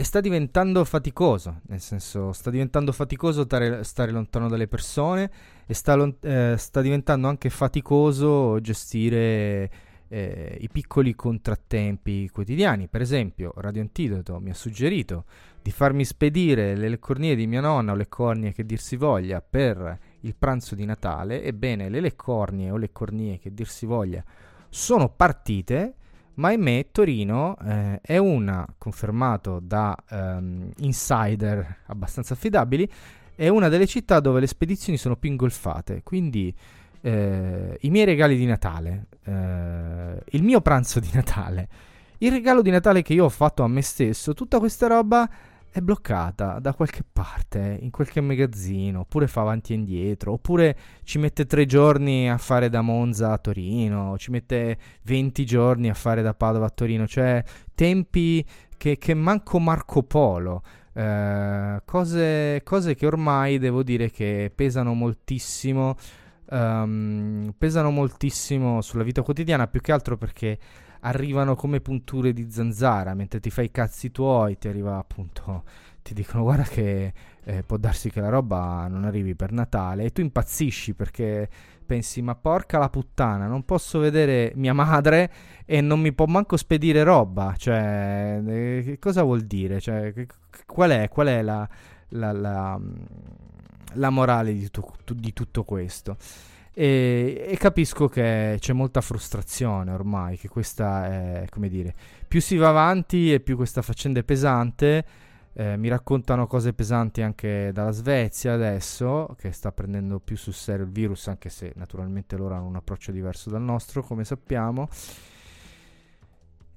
e 0.00 0.04
sta 0.04 0.20
diventando 0.20 0.84
faticoso, 0.84 1.62
nel 1.66 1.80
senso 1.80 2.30
sta 2.30 2.50
diventando 2.50 2.92
faticoso 2.92 3.42
stare, 3.42 3.82
stare 3.82 4.12
lontano 4.12 4.48
dalle 4.48 4.68
persone 4.68 5.28
e 5.66 5.74
sta, 5.74 5.96
eh, 6.20 6.54
sta 6.56 6.80
diventando 6.80 7.26
anche 7.26 7.50
faticoso 7.50 8.60
gestire 8.60 9.68
eh, 10.06 10.56
i 10.60 10.68
piccoli 10.68 11.16
contrattempi 11.16 12.28
quotidiani. 12.28 12.86
Per 12.86 13.00
esempio, 13.00 13.52
Radio 13.56 13.82
Antidoto 13.82 14.38
mi 14.38 14.50
ha 14.50 14.54
suggerito 14.54 15.24
di 15.62 15.70
farmi 15.70 16.04
spedire 16.04 16.76
le 16.76 16.98
cornie 16.98 17.34
di 17.34 17.46
mia 17.46 17.60
nonna 17.60 17.92
o 17.92 17.94
le 17.94 18.08
cornie 18.08 18.52
che 18.52 18.64
dir 18.64 18.80
si 18.80 18.96
voglia 18.96 19.40
per 19.40 19.98
il 20.20 20.34
pranzo 20.36 20.74
di 20.74 20.84
Natale. 20.84 21.42
Ebbene, 21.42 21.88
le 21.88 22.16
cornie 22.16 22.70
o 22.70 22.76
le 22.76 22.90
cornie 22.92 23.38
che 23.38 23.52
dir 23.52 23.68
si 23.68 23.86
voglia 23.86 24.24
sono 24.68 25.08
partite, 25.08 25.94
ma 26.34 26.48
ahimè 26.48 26.88
Torino 26.92 27.56
eh, 27.58 28.00
è 28.00 28.16
una, 28.16 28.66
confermato 28.78 29.60
da 29.60 29.96
um, 30.10 30.70
insider 30.78 31.80
abbastanza 31.86 32.34
affidabili, 32.34 32.88
è 33.34 33.48
una 33.48 33.68
delle 33.68 33.86
città 33.86 34.20
dove 34.20 34.40
le 34.40 34.46
spedizioni 34.46 34.98
sono 34.98 35.16
più 35.16 35.30
ingolfate, 35.30 36.02
quindi 36.02 36.54
eh, 37.00 37.76
i 37.80 37.90
miei 37.90 38.04
regali 38.04 38.36
di 38.36 38.46
Natale, 38.46 39.06
eh, 39.24 40.22
il 40.30 40.42
mio 40.42 40.60
pranzo 40.60 41.00
di 41.00 41.10
Natale, 41.12 41.68
il 42.18 42.30
regalo 42.30 42.62
di 42.62 42.70
Natale 42.70 43.02
che 43.02 43.14
io 43.14 43.24
ho 43.24 43.28
fatto 43.28 43.62
a 43.62 43.68
me 43.68 43.82
stesso, 43.82 44.34
tutta 44.34 44.58
questa 44.58 44.86
roba 44.86 45.28
è 45.70 45.80
bloccata 45.80 46.58
da 46.58 46.74
qualche 46.74 47.04
parte, 47.10 47.78
in 47.80 47.90
qualche 47.90 48.20
magazzino, 48.20 49.00
oppure 49.00 49.26
fa 49.28 49.42
avanti 49.42 49.72
e 49.72 49.76
indietro, 49.76 50.32
oppure 50.32 50.76
ci 51.04 51.18
mette 51.18 51.46
tre 51.46 51.66
giorni 51.66 52.28
a 52.30 52.38
fare 52.38 52.68
da 52.68 52.80
Monza 52.80 53.32
a 53.32 53.38
Torino, 53.38 54.16
ci 54.18 54.30
mette 54.30 54.78
20 55.02 55.46
giorni 55.46 55.88
a 55.88 55.94
fare 55.94 56.22
da 56.22 56.34
Padova 56.34 56.66
a 56.66 56.70
Torino, 56.70 57.06
cioè 57.06 57.42
tempi 57.74 58.44
che, 58.76 58.98
che 58.98 59.14
manco 59.14 59.58
Marco 59.58 60.02
Polo. 60.02 60.62
Eh, 60.92 61.82
cose, 61.84 62.62
cose 62.64 62.94
che 62.96 63.06
ormai 63.06 63.58
devo 63.58 63.82
dire 63.82 64.10
che 64.10 64.50
pesano 64.52 64.94
moltissimo, 64.94 65.96
um, 66.50 67.54
pesano 67.56 67.90
moltissimo 67.90 68.80
sulla 68.80 69.04
vita 69.04 69.22
quotidiana, 69.22 69.68
più 69.68 69.80
che 69.80 69.92
altro 69.92 70.16
perché 70.16 70.58
arrivano 71.00 71.54
come 71.54 71.80
punture 71.80 72.32
di 72.32 72.50
zanzara, 72.50 73.14
mentre 73.14 73.40
ti 73.40 73.50
fai 73.50 73.66
i 73.66 73.70
cazzi 73.70 74.10
tuoi, 74.10 74.58
ti 74.58 74.68
arriva 74.68 74.96
appunto, 74.96 75.64
ti 76.02 76.14
dicono 76.14 76.42
guarda 76.42 76.64
che 76.64 77.12
eh, 77.44 77.62
può 77.62 77.76
darsi 77.76 78.10
che 78.10 78.20
la 78.20 78.28
roba 78.28 78.86
non 78.88 79.04
arrivi 79.04 79.34
per 79.34 79.52
Natale 79.52 80.04
e 80.04 80.10
tu 80.10 80.20
impazzisci 80.20 80.94
perché 80.94 81.48
pensi 81.88 82.20
ma 82.20 82.34
porca 82.34 82.78
la 82.78 82.90
puttana, 82.90 83.46
non 83.46 83.64
posso 83.64 83.98
vedere 83.98 84.52
mia 84.56 84.74
madre 84.74 85.32
e 85.64 85.80
non 85.80 86.00
mi 86.00 86.12
può 86.12 86.26
manco 86.26 86.58
spedire 86.58 87.02
roba, 87.02 87.54
cioè 87.56 88.42
eh, 88.46 88.98
cosa 89.00 89.22
vuol 89.22 89.42
dire? 89.42 89.80
Cioè, 89.80 90.12
qual 90.66 90.90
è, 90.90 91.08
qual 91.08 91.28
è 91.28 91.40
la, 91.40 91.66
la, 92.10 92.32
la, 92.32 92.78
la 93.94 94.10
morale 94.10 94.52
di, 94.52 94.70
tu, 94.70 94.82
di 95.14 95.32
tutto 95.32 95.64
questo? 95.64 96.16
E, 96.80 97.44
e, 97.48 97.56
capisco 97.56 98.06
che 98.06 98.56
c'è 98.60 98.72
molta 98.72 99.00
frustrazione 99.00 99.90
ormai, 99.90 100.38
che 100.38 100.46
questa 100.46 101.06
è, 101.06 101.46
come 101.50 101.68
dire, 101.68 101.92
più 102.28 102.40
si 102.40 102.56
va 102.56 102.68
avanti 102.68 103.32
e 103.32 103.40
più 103.40 103.56
questa 103.56 103.82
faccenda 103.82 104.20
è 104.20 104.22
pesante. 104.22 105.04
Eh, 105.54 105.76
mi 105.76 105.88
raccontano 105.88 106.46
cose 106.46 106.74
pesanti 106.74 107.20
anche 107.20 107.72
dalla 107.72 107.90
Svezia 107.90 108.52
adesso, 108.52 109.34
che 109.40 109.50
sta 109.50 109.72
prendendo 109.72 110.20
più 110.20 110.36
sul 110.36 110.54
serio 110.54 110.84
il 110.84 110.92
virus, 110.92 111.26
anche 111.26 111.48
se 111.48 111.72
naturalmente 111.74 112.36
loro 112.36 112.54
hanno 112.54 112.68
un 112.68 112.76
approccio 112.76 113.10
diverso 113.10 113.50
dal 113.50 113.62
nostro, 113.62 114.04
come 114.04 114.22
sappiamo. 114.22 114.88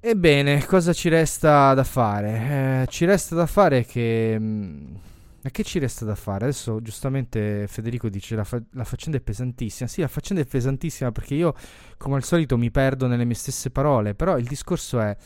Ebbene, 0.00 0.66
cosa 0.66 0.92
ci 0.92 1.08
resta 1.10 1.74
da 1.74 1.84
fare? 1.84 2.82
Eh, 2.82 2.86
ci 2.88 3.04
resta 3.04 3.36
da 3.36 3.46
fare 3.46 3.84
che... 3.84 4.36
Mh, 4.36 4.44
mm, 4.44 4.94
ma 5.42 5.50
che 5.50 5.64
ci 5.64 5.78
resta 5.78 6.04
da 6.04 6.14
fare? 6.14 6.44
Adesso 6.44 6.80
giustamente 6.80 7.66
Federico 7.66 8.08
dice 8.08 8.36
la, 8.36 8.44
fa- 8.44 8.62
la 8.72 8.84
faccenda 8.84 9.18
è 9.18 9.20
pesantissima. 9.20 9.88
Sì, 9.88 10.00
la 10.00 10.08
faccenda 10.08 10.42
è 10.42 10.46
pesantissima 10.46 11.10
perché 11.10 11.34
io 11.34 11.54
come 11.96 12.16
al 12.16 12.24
solito 12.24 12.56
mi 12.56 12.70
perdo 12.70 13.06
nelle 13.06 13.24
mie 13.24 13.34
stesse 13.34 13.70
parole, 13.70 14.14
però 14.14 14.38
il 14.38 14.46
discorso 14.46 15.00
è 15.00 15.16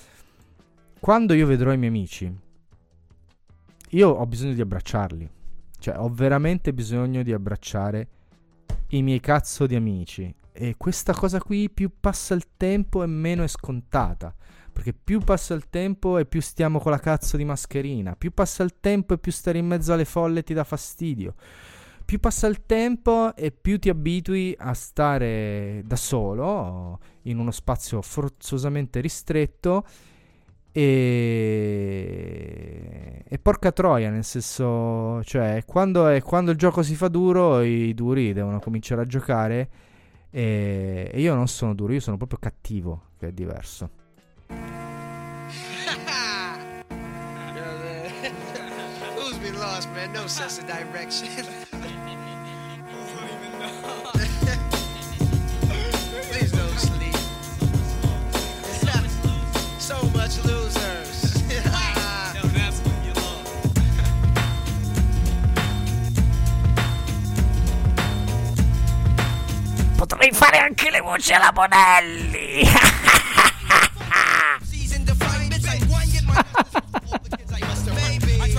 quando 0.99 1.35
io 1.35 1.47
vedrò 1.47 1.73
i 1.73 1.77
miei 1.77 1.91
amici, 1.91 2.35
io 3.91 4.09
ho 4.09 4.27
bisogno 4.27 4.55
di 4.55 4.61
abbracciarli. 4.61 5.31
Cioè, 5.79 5.99
ho 5.99 6.09
veramente 6.09 6.73
bisogno 6.73 7.23
di 7.23 7.33
abbracciare 7.33 8.09
i 8.89 9.03
miei 9.03 9.21
cazzo 9.21 9.67
di 9.67 9.75
amici. 9.75 10.35
E 10.53 10.75
questa 10.77 11.13
cosa 11.13 11.39
qui, 11.39 11.71
più 11.71 11.91
passa 12.01 12.35
il 12.35 12.47
tempo 12.57 13.03
e 13.03 13.07
meno 13.07 13.45
è 13.45 13.49
scontata. 13.49 14.35
Perché 14.77 14.93
più 14.93 15.21
passa 15.21 15.55
il 15.55 15.71
tempo 15.71 16.19
e 16.19 16.27
più 16.27 16.43
stiamo 16.43 16.81
con 16.81 16.91
la 16.91 16.99
cazzo 16.99 17.39
di 17.39 17.47
mascherina. 17.47 18.15
Più 18.15 18.35
passa 18.35 18.63
il 18.63 18.75
tempo 18.79 19.15
e 19.15 19.19
più 19.19 19.33
stare 19.33 19.57
in 19.57 19.67
mezzo 19.67 19.95
alle 19.95 20.05
folle 20.05 20.43
ti 20.43 20.53
dà 20.53 20.65
fastidio. 20.65 21.33
Più 22.05 22.21
passa 22.21 22.47
il 22.47 22.67
tempo 22.67 23.35
e 23.35 23.53
più 23.53 23.79
ti 23.79 23.89
abitui 23.89 24.55
a 24.59 24.75
stare 24.75 25.81
da 25.87 25.97
solo 25.97 26.99
in 27.23 27.39
uno 27.39 27.53
spazio 27.53 28.03
forzosamente 28.03 29.01
ristretto. 29.01 29.87
E... 30.73 30.83
e, 33.27 33.39
porca 33.39 33.73
troia, 33.73 34.11
nel 34.11 34.25
senso, 34.25 35.23
cioè, 35.25 35.63
quando, 35.65 36.07
è, 36.07 36.21
quando 36.21 36.51
il 36.51 36.59
gioco 36.59 36.83
si 36.83 36.97
fa 36.97 37.09
duro, 37.09 37.63
i 37.63 37.95
duri 37.95 38.35
devono 38.35 38.61
cominciare 38.61 39.01
a 39.01 39.07
giocare. 39.07 39.71
E, 40.29 41.11
e 41.11 41.19
io 41.19 41.35
non 41.35 41.49
sono 41.49 41.75
duro, 41.75 41.95
io 41.95 42.01
sono 42.01 42.19
proprio 42.19 42.39
cattivo, 42.39 43.05
che 43.19 43.29
è 43.29 43.33
diverso. 43.33 44.05
Lost, 49.77 49.93
man? 49.93 50.13
No 50.13 50.27
sense 50.27 50.59
of 50.59 50.67
direction. 50.67 51.29
Please 56.31 56.53
don't 56.53 56.79
sleep. 56.79 57.15
so 59.79 60.03
much 60.15 60.43
losers. 60.45 61.35
Potrei 69.97 70.33
fare 70.33 70.59
anche 70.59 70.91
le 70.91 71.01
voci 71.01 71.33
alla 71.35 71.53
Bonelli. 71.53 72.65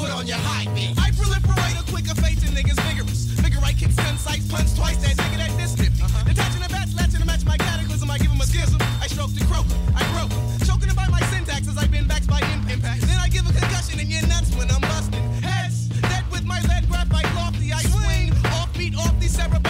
Put 0.00 0.10
on 0.16 0.26
your 0.26 0.40
high 0.40 0.64
beat. 0.72 0.96
I 0.96 1.12
proliferate 1.12 1.76
a 1.76 1.84
quicker 1.92 2.16
face 2.16 2.40
and 2.40 2.56
niggas 2.56 2.80
vigorous. 2.88 3.28
Figure 3.36 3.60
I 3.62 3.72
kick 3.76 3.94
gun 3.96 4.16
sights, 4.16 4.48
punch 4.48 4.72
twice, 4.74 4.96
that 5.04 5.12
nigga 5.12 5.44
that 5.44 5.52
this 5.60 5.76
50. 5.76 5.92
Uh-huh. 6.00 6.24
Detaching 6.24 6.62
the 6.64 6.72
bats, 6.72 6.96
latching 6.96 7.20
to 7.20 7.26
match 7.26 7.44
my 7.44 7.58
cataclysm. 7.58 8.10
I 8.10 8.16
give 8.16 8.32
him 8.32 8.40
a 8.40 8.46
schism. 8.48 8.80
I 9.04 9.06
stroke 9.12 9.36
the 9.36 9.44
croak, 9.44 9.68
I 9.92 10.00
broke 10.16 10.32
him. 10.32 10.40
Choking 10.64 10.88
him 10.88 10.96
by 10.96 11.08
my 11.12 11.20
syntax 11.28 11.68
as 11.68 11.76
I've 11.76 11.92
been 11.92 12.08
backed 12.08 12.28
by 12.32 12.40
impact. 12.72 13.02
Then 13.04 13.18
I 13.20 13.28
give 13.28 13.44
a 13.44 13.52
concussion 13.52 14.00
and 14.00 14.08
you're 14.08 14.24
nuts 14.24 14.56
when 14.56 14.72
I'm 14.72 14.80
busting. 14.80 15.20
Heads, 15.44 15.92
dead 16.08 16.24
with 16.32 16.48
my 16.48 16.64
lead 16.64 16.88
graphite 16.88 17.28
lofty. 17.36 17.68
I 17.76 17.84
swing, 17.92 18.32
offbeat, 18.56 18.96
off 18.96 19.12
these 19.20 19.36
cerebellum 19.36 19.69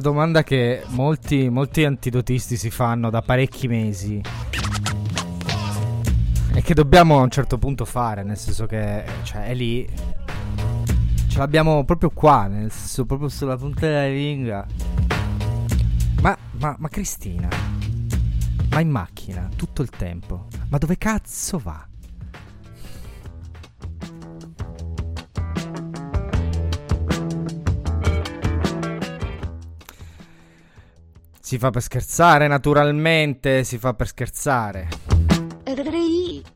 domanda 0.00 0.42
che 0.42 0.82
molti, 0.88 1.48
molti 1.48 1.84
antidotisti 1.84 2.56
si 2.56 2.70
fanno 2.70 3.10
da 3.10 3.22
parecchi 3.22 3.68
mesi 3.68 4.20
e 6.52 6.62
che 6.62 6.74
dobbiamo 6.74 7.18
a 7.18 7.22
un 7.22 7.30
certo 7.30 7.58
punto 7.58 7.84
fare, 7.84 8.22
nel 8.22 8.36
senso 8.36 8.66
che 8.66 9.04
cioè, 9.22 9.46
è 9.46 9.54
lì, 9.54 9.88
ce 11.28 11.38
l'abbiamo 11.38 11.84
proprio 11.84 12.10
qua, 12.10 12.46
nel 12.46 12.70
senso 12.70 13.04
proprio 13.06 13.28
sulla 13.28 13.56
punta 13.56 13.86
della 13.86 14.08
lingua. 14.08 14.66
Ma, 16.20 16.36
ma, 16.58 16.76
ma 16.78 16.88
Cristina, 16.88 17.48
ma 18.70 18.80
in 18.80 18.90
macchina 18.90 19.48
tutto 19.56 19.82
il 19.82 19.90
tempo, 19.90 20.46
ma 20.68 20.78
dove 20.78 20.98
cazzo 20.98 21.58
va? 21.58 21.88
Si 31.50 31.58
fa 31.58 31.70
per 31.70 31.82
scherzare, 31.82 32.46
naturalmente, 32.46 33.64
si 33.64 33.76
fa 33.76 33.92
per 33.92 34.06
scherzare. 34.06 34.86
Rigonia. 35.64 36.46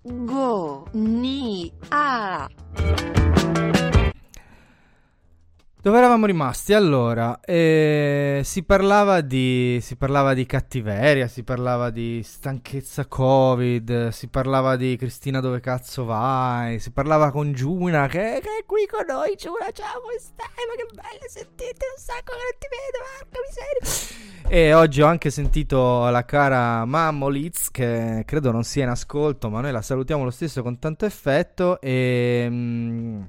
Dove 5.85 5.99
eravamo 5.99 6.25
rimasti? 6.25 6.73
Allora, 6.73 7.40
eh, 7.44 8.40
si, 8.42 8.62
parlava 8.62 9.20
di, 9.20 9.79
si 9.83 9.97
parlava 9.97 10.33
di 10.33 10.47
cattiveria, 10.47 11.29
si 11.29 11.42
parlava 11.42 11.90
di 11.90 12.23
stanchezza 12.25 13.05
Covid, 13.05 14.09
si 14.09 14.29
parlava 14.29 14.77
di 14.77 14.97
Cristina 14.97 15.40
dove 15.40 15.61
cazzo 15.61 16.07
vai, 16.07 16.79
si 16.79 16.90
parlava 16.90 17.31
con 17.31 17.53
Giuna 17.53 18.07
che, 18.07 18.40
che 18.42 18.61
è 18.61 18.64
qui 18.64 18.87
con 18.90 19.05
noi, 19.07 19.35
Giuna, 19.37 19.70
ciao, 19.75 20.01
come 20.01 20.16
stai? 20.18 20.47
Ma 20.66 20.75
che 20.75 20.87
bello 20.94 21.29
sentite 21.29 21.85
un 21.94 22.03
sacco 22.03 22.33
che 22.33 22.40
non 22.40 22.57
ti 22.59 22.68
vedo, 22.73 22.99
porca 23.18 23.40
miseria. 23.44 24.57
E 24.57 24.73
oggi 24.73 25.03
ho 25.03 25.07
anche 25.07 25.29
sentito 25.29 26.09
la 26.09 26.25
cara 26.25 26.87
Mammo 26.87 27.29
Liz, 27.29 27.70
che 27.70 28.23
credo 28.25 28.51
non 28.51 28.64
sia 28.64 28.85
in 28.85 28.88
ascolto, 28.88 29.51
ma 29.51 29.61
noi 29.61 29.73
la 29.73 29.83
salutiamo 29.83 30.25
lo 30.25 30.31
stesso 30.31 30.62
con 30.62 30.79
tanto 30.79 31.05
effetto 31.05 31.79
e... 31.79 32.47
mm, 32.49 33.23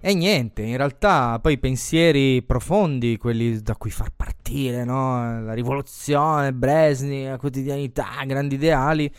e 0.00 0.14
niente, 0.14 0.62
in 0.62 0.76
realtà 0.76 1.38
poi 1.40 1.58
pensieri 1.58 2.42
profondi, 2.42 3.16
quelli 3.16 3.60
da 3.60 3.74
cui 3.76 3.90
far 3.90 4.10
partire, 4.14 4.84
no? 4.84 5.42
La 5.42 5.52
rivoluzione, 5.54 6.52
Bresni, 6.52 7.24
la 7.24 7.36
quotidianità, 7.36 8.06
grandi 8.24 8.54
ideali, 8.54 9.12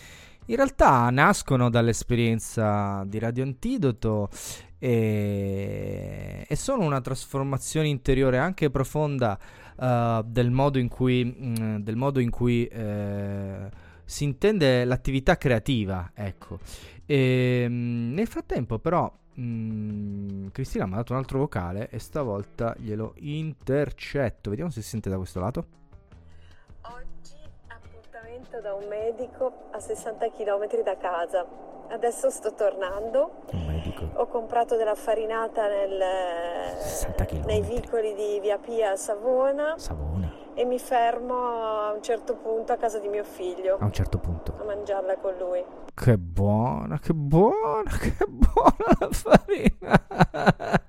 in 0.46 0.56
realtà 0.56 1.10
nascono 1.10 1.70
dall'esperienza 1.70 3.04
di 3.06 3.20
Radio 3.20 3.44
Antidoto 3.44 4.30
e, 4.80 6.46
e 6.48 6.56
sono 6.56 6.86
una 6.86 7.02
trasformazione 7.02 7.88
interiore 7.88 8.38
anche 8.38 8.70
profonda 8.70 9.38
eh, 9.80 10.22
del 10.26 10.50
modo 10.50 10.80
in 10.80 10.88
cui, 10.88 11.24
mm, 11.26 11.76
del 11.78 11.98
modo 11.98 12.20
in 12.20 12.30
cui 12.30 12.66
eh, 12.66 13.70
si 14.06 14.24
intende 14.24 14.86
l'attività 14.86 15.38
creativa, 15.38 16.12
ecco. 16.16 16.60
E, 17.06 17.66
mm, 17.68 18.14
nel 18.14 18.28
frattempo 18.28 18.80
però 18.80 19.12
mm, 19.40 20.48
Cristina 20.52 20.86
mi 20.86 20.94
ha 20.94 20.98
dato 20.98 21.14
un 21.14 21.20
altro 21.20 21.40
vocale 21.40 21.90
e 21.90 22.00
stavolta 22.00 22.76
glielo 22.78 23.14
intercetto. 23.18 24.50
Vediamo 24.50 24.72
se 24.72 24.82
si 24.82 24.90
sente 24.90 25.10
da 25.10 25.18
questo 25.18 25.40
lato. 25.40 25.66
Oggi 26.82 27.36
appuntamento 27.68 28.60
da 28.62 28.74
un 28.74 28.88
medico 28.88 29.70
a 29.72 29.80
60 29.80 30.32
km 30.32 30.84
da 30.84 30.98
casa. 30.98 31.79
Adesso 31.92 32.30
sto 32.30 32.54
tornando. 32.54 33.42
Un 33.52 33.66
medico. 33.66 34.08
Ho 34.14 34.28
comprato 34.28 34.76
della 34.78 34.96
farinata 34.96 35.68
nel- 35.68 36.78
60 36.80 37.26
nei 37.46 37.62
vicoli 37.62 38.14
di 38.14 38.40
Via 38.42 38.58
Pia 38.58 38.92
a 38.92 38.96
Savona 38.96 39.74
Savona. 39.78 40.32
e 40.54 40.66
mi 40.66 40.78
fermo 40.80 41.34
a 41.36 41.92
un 41.94 42.02
certo 42.04 42.36
punto 42.36 42.72
a 42.74 42.78
casa 42.78 43.00
di 43.00 43.08
mio 43.08 43.24
figlio 43.24 43.78
A 43.80 43.86
un 43.86 43.92
certo 43.92 44.18
punto. 44.20 44.56
a 44.60 44.64
mangiarla 44.64 45.18
con 45.18 45.34
lui. 45.40 45.64
Che 45.94 46.18
buona, 46.18 47.00
che 47.00 47.14
buona, 47.14 47.90
che 48.00 48.16
buona 48.28 48.98
la 49.00 49.10
farinata. 49.12 50.88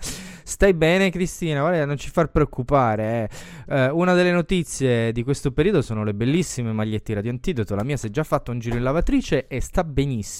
Stai 0.00 0.74
bene 0.74 1.10
Cristina? 1.10 1.60
Guarda, 1.60 1.84
non 1.84 1.96
ci 1.96 2.10
far 2.10 2.28
preoccupare. 2.30 3.30
eh. 3.68 3.76
Eh, 3.76 3.88
una 3.90 4.14
delle 4.14 4.32
notizie 4.32 5.12
di 5.12 5.22
questo 5.22 5.52
periodo 5.52 5.80
sono 5.80 6.02
le 6.02 6.12
bellissime 6.12 6.72
magliette 6.72 7.14
Radio 7.14 7.30
Antidoto. 7.30 7.76
La 7.76 7.84
mia 7.84 7.96
si 7.96 8.08
è 8.08 8.10
già 8.10 8.24
fatto 8.24 8.50
un 8.50 8.58
giro 8.58 8.76
in 8.76 8.82
lavatrice 8.82 9.46
e 9.46 9.60
sta 9.60 9.84
benissimo. 9.84 10.38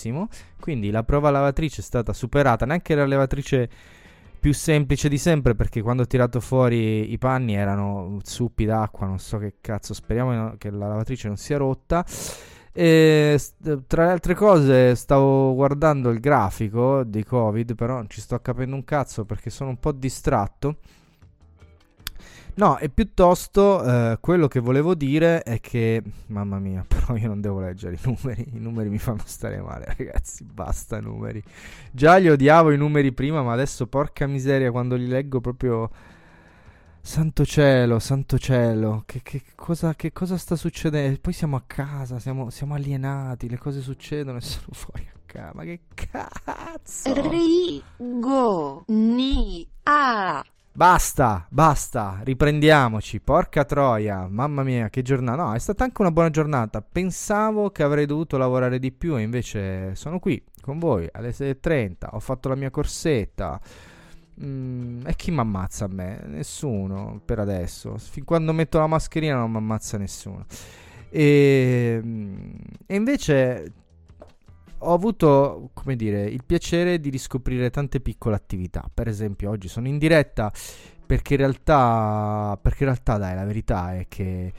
Quindi 0.59 0.91
la 0.91 1.03
prova 1.03 1.31
lavatrice 1.31 1.81
è 1.81 1.85
stata 1.85 2.13
superata. 2.13 2.65
Neanche 2.65 2.95
la 2.95 3.07
lavatrice 3.07 3.69
più 4.41 4.55
semplice 4.55 5.11
di 5.11 5.19
sempre 5.19 5.55
perché 5.55 5.83
quando 5.83 6.05
ho 6.05 6.07
tirato 6.07 6.41
fuori 6.41 7.13
i 7.13 7.19
panni 7.19 7.55
erano 7.55 8.19
zuppi 8.23 8.65
d'acqua. 8.65 9.07
Non 9.07 9.19
so 9.19 9.39
che 9.39 9.57
cazzo. 9.61 9.93
Speriamo 9.93 10.55
che 10.57 10.71
la 10.71 10.89
lavatrice 10.89 11.29
non 11.29 11.37
sia 11.37 11.59
rotta. 11.59 12.05
E 12.73 13.41
tra 13.87 14.05
le 14.05 14.11
altre 14.13 14.35
cose 14.35 14.95
stavo 14.95 15.55
guardando 15.55 16.11
il 16.11 16.21
grafico 16.21 17.03
di 17.03 17.25
Covid, 17.25 17.75
però 17.75 17.95
non 17.95 18.09
ci 18.09 18.21
sto 18.21 18.39
capendo 18.39 18.77
un 18.77 18.85
cazzo 18.85 19.25
perché 19.25 19.51
sono 19.51 19.71
un 19.71 19.79
po' 19.79 19.93
distratto. 19.93 20.77
No, 22.61 22.77
e 22.77 22.91
piuttosto 22.91 23.83
eh, 23.83 24.19
quello 24.21 24.47
che 24.47 24.61
volevo 24.61 24.95
dire 24.95 25.41
è 25.43 25.61
che, 25.61 26.03
mamma 26.27 26.59
mia, 26.59 26.85
però 26.87 27.17
io 27.17 27.29
non 27.29 27.41
devo 27.41 27.59
leggere 27.59 27.95
i 27.95 27.99
numeri, 28.05 28.47
i 28.53 28.59
numeri 28.59 28.91
mi 28.91 28.99
fanno 28.99 29.23
stare 29.25 29.63
male, 29.63 29.95
ragazzi, 29.97 30.45
basta 30.45 31.01
numeri. 31.01 31.43
Già 31.91 32.17
li 32.17 32.29
odiavo 32.29 32.71
i 32.71 32.77
numeri 32.77 33.13
prima, 33.13 33.43
ma 33.43 33.55
adesso 33.55 33.87
porca 33.87 34.27
miseria 34.27 34.71
quando 34.71 34.97
li 34.97 35.07
leggo 35.07 35.41
proprio... 35.41 35.89
Santo 37.03 37.47
cielo, 37.47 37.99
santo 37.99 38.37
cielo, 38.37 39.05
che, 39.07 39.23
che 39.23 39.41
cosa, 39.55 39.95
che 39.95 40.13
cosa 40.13 40.37
sta 40.37 40.55
succedendo? 40.55 41.19
Poi 41.19 41.33
siamo 41.33 41.57
a 41.57 41.63
casa, 41.67 42.19
siamo, 42.19 42.51
siamo 42.51 42.75
alienati, 42.75 43.49
le 43.49 43.57
cose 43.57 43.81
succedono 43.81 44.37
e 44.37 44.43
sono 44.45 44.67
fuori 44.73 45.09
a 45.11 45.19
casa. 45.25 45.53
Ma 45.55 45.65
che 45.65 45.81
cazzo? 45.95 47.31
Rigonia. 47.31 48.85
Basta, 50.73 51.47
basta, 51.51 52.21
riprendiamoci. 52.23 53.21
Porca 53.21 53.65
troia, 53.65 54.29
mamma 54.29 54.63
mia, 54.63 54.89
che 54.89 55.03
giornata. 55.03 55.43
No, 55.43 55.55
è 55.55 55.59
stata 55.59 55.85
anche 55.85 56.01
una 56.01 56.13
buona 56.13 56.31
giornata. 56.31 56.81
Pensavo 56.81 57.71
che 57.71 57.83
avrei 57.83 58.07
dovuto 58.07 58.37
lavorare 58.39 58.79
di 58.79 58.93
più 58.93 59.19
e 59.19 59.23
invece 59.23 59.95
sono 59.97 60.19
qui 60.21 60.43
con 60.61 60.79
voi 60.79 61.09
alle 61.11 61.31
6.30. 61.31 62.09
Ho 62.13 62.21
fatto 62.21 62.49
la 62.49 62.55
mia 62.55 62.71
corsetta. 62.71 63.61
Mm, 64.43 65.07
e 65.07 65.15
chi 65.17 65.31
mi 65.33 65.41
ammazza 65.41 65.85
a 65.87 65.89
me? 65.89 66.23
Nessuno 66.27 67.21
per 67.25 67.41
adesso. 67.41 67.97
Fin 67.99 68.25
quando 68.25 68.53
metto 68.53 68.79
la 68.79 68.87
mascherina 68.87 69.37
non 69.37 69.51
mi 69.51 69.59
ammazza 69.59 69.99
nessuno. 69.99 70.47
E, 71.11 72.01
mm, 72.03 72.55
e 72.87 72.95
invece 72.95 73.73
ho 74.83 74.93
avuto, 74.93 75.71
come 75.75 75.97
dire, 75.97 76.25
il 76.25 76.45
piacere 76.45 77.01
di 77.01 77.11
riscoprire 77.11 77.71
tante 77.71 78.01
piccole 78.01 78.37
attività. 78.37 78.89
Per 78.93 79.09
esempio, 79.09 79.51
oggi 79.51 79.69
sono 79.69 79.89
in 79.89 79.99
diretta 79.99 80.53
perché 81.05 81.35
in 81.35 81.41
realtà, 81.41 82.59
perché 82.61 82.85
in 82.85 82.91
realtà 82.91 83.19
dai, 83.19 83.35
la 83.35 83.45
verità 83.45 83.95
è 83.95 84.07
che 84.09 84.53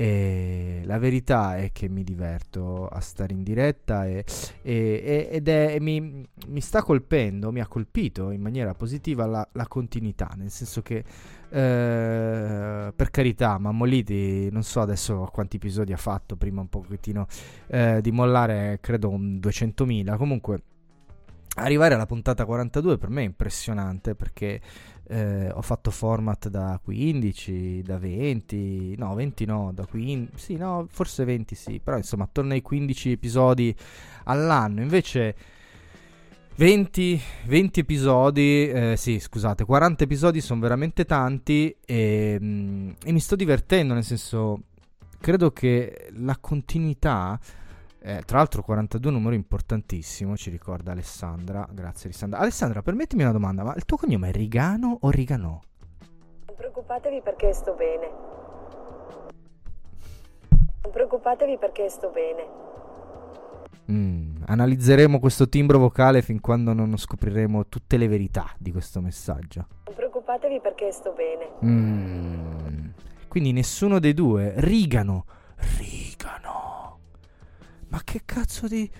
e 0.00 0.82
la 0.84 0.96
verità 0.96 1.56
è 1.56 1.72
che 1.72 1.88
mi 1.88 2.04
diverto 2.04 2.86
a 2.86 3.00
stare 3.00 3.32
in 3.32 3.42
diretta 3.42 4.06
e, 4.06 4.24
e- 4.62 5.28
ed 5.28 5.48
è, 5.48 5.80
mi, 5.80 6.24
mi 6.46 6.60
sta 6.60 6.84
colpendo, 6.84 7.50
mi 7.50 7.58
ha 7.58 7.66
colpito 7.66 8.30
in 8.30 8.40
maniera 8.40 8.74
positiva 8.74 9.26
la, 9.26 9.48
la 9.54 9.66
continuità, 9.66 10.32
nel 10.36 10.50
senso 10.50 10.82
che 10.82 10.98
eh, 11.50 12.92
per 12.94 13.10
carità 13.10 13.58
Mammoliti 13.58 14.48
non 14.52 14.62
so 14.62 14.82
adesso 14.82 15.28
quanti 15.32 15.56
episodi 15.56 15.92
ha 15.92 15.96
fatto 15.96 16.36
prima 16.36 16.60
un 16.60 16.68
pochettino 16.68 17.26
eh, 17.66 17.98
di 18.00 18.12
mollare 18.12 18.78
credo 18.80 19.08
un 19.08 19.40
200.000 19.42 20.16
comunque 20.16 20.62
arrivare 21.54 21.94
alla 21.94 22.06
puntata 22.06 22.44
42 22.44 22.98
per 22.98 23.08
me 23.08 23.22
è 23.22 23.24
impressionante 23.24 24.14
perché 24.14 24.60
eh, 25.08 25.50
ho 25.52 25.62
fatto 25.62 25.90
format 25.90 26.48
da 26.48 26.78
15, 26.82 27.82
da 27.82 27.98
20, 27.98 28.94
no 28.96 29.14
20 29.14 29.44
no, 29.46 29.72
da 29.74 29.86
15, 29.86 30.32
sì 30.36 30.56
no, 30.56 30.86
forse 30.90 31.24
20 31.24 31.54
sì, 31.54 31.80
però 31.82 31.96
insomma 31.96 32.24
attorno 32.24 32.52
ai 32.52 32.62
15 32.62 33.12
episodi 33.12 33.74
all'anno, 34.24 34.82
invece 34.82 35.34
20, 36.56 37.20
20 37.46 37.80
episodi, 37.80 38.68
eh, 38.68 38.94
sì 38.96 39.18
scusate, 39.18 39.64
40 39.64 40.04
episodi 40.04 40.40
sono 40.40 40.60
veramente 40.60 41.04
tanti 41.04 41.74
e, 41.86 42.36
mm, 42.40 42.90
e 43.04 43.12
mi 43.12 43.20
sto 43.20 43.34
divertendo, 43.34 43.94
nel 43.94 44.04
senso 44.04 44.62
credo 45.20 45.52
che 45.52 46.10
la 46.16 46.36
continuità 46.38 47.38
eh, 48.00 48.22
tra 48.24 48.38
l'altro 48.38 48.62
42 48.62 49.10
è 49.10 49.12
un 49.12 49.18
numero 49.18 49.36
importantissimo, 49.36 50.36
ci 50.36 50.50
ricorda 50.50 50.92
Alessandra. 50.92 51.66
Grazie 51.70 52.08
Alessandra. 52.08 52.38
Alessandra, 52.38 52.82
permettimi 52.82 53.22
una 53.22 53.32
domanda, 53.32 53.64
ma 53.64 53.74
il 53.74 53.84
tuo 53.84 53.96
cognome 53.96 54.28
è 54.28 54.32
Rigano 54.32 54.98
o 55.00 55.10
Riganò? 55.10 55.60
Non 56.46 56.56
preoccupatevi 56.56 57.20
perché 57.22 57.52
sto 57.52 57.74
bene. 57.74 58.10
Non 60.82 60.92
preoccupatevi 60.92 61.58
perché 61.58 61.88
sto 61.88 62.10
bene. 62.10 62.66
Mm, 63.90 64.42
analizzeremo 64.46 65.18
questo 65.18 65.48
timbro 65.48 65.78
vocale 65.78 66.22
fin 66.22 66.40
quando 66.40 66.72
non 66.72 66.96
scopriremo 66.96 67.66
tutte 67.66 67.96
le 67.96 68.06
verità 68.06 68.52
di 68.58 68.70
questo 68.70 69.00
messaggio. 69.00 69.66
Non 69.86 69.94
preoccupatevi 69.94 70.60
perché 70.60 70.92
sto 70.92 71.12
bene. 71.12 71.50
Mm, 71.64 72.90
quindi 73.28 73.52
nessuno 73.52 73.98
dei 73.98 74.14
due. 74.14 74.52
Rigano. 74.56 75.24
Rigano. 75.78 75.97
Ma 77.88 78.00
che 78.04 78.22
cazzo 78.24 78.66
di... 78.68 78.90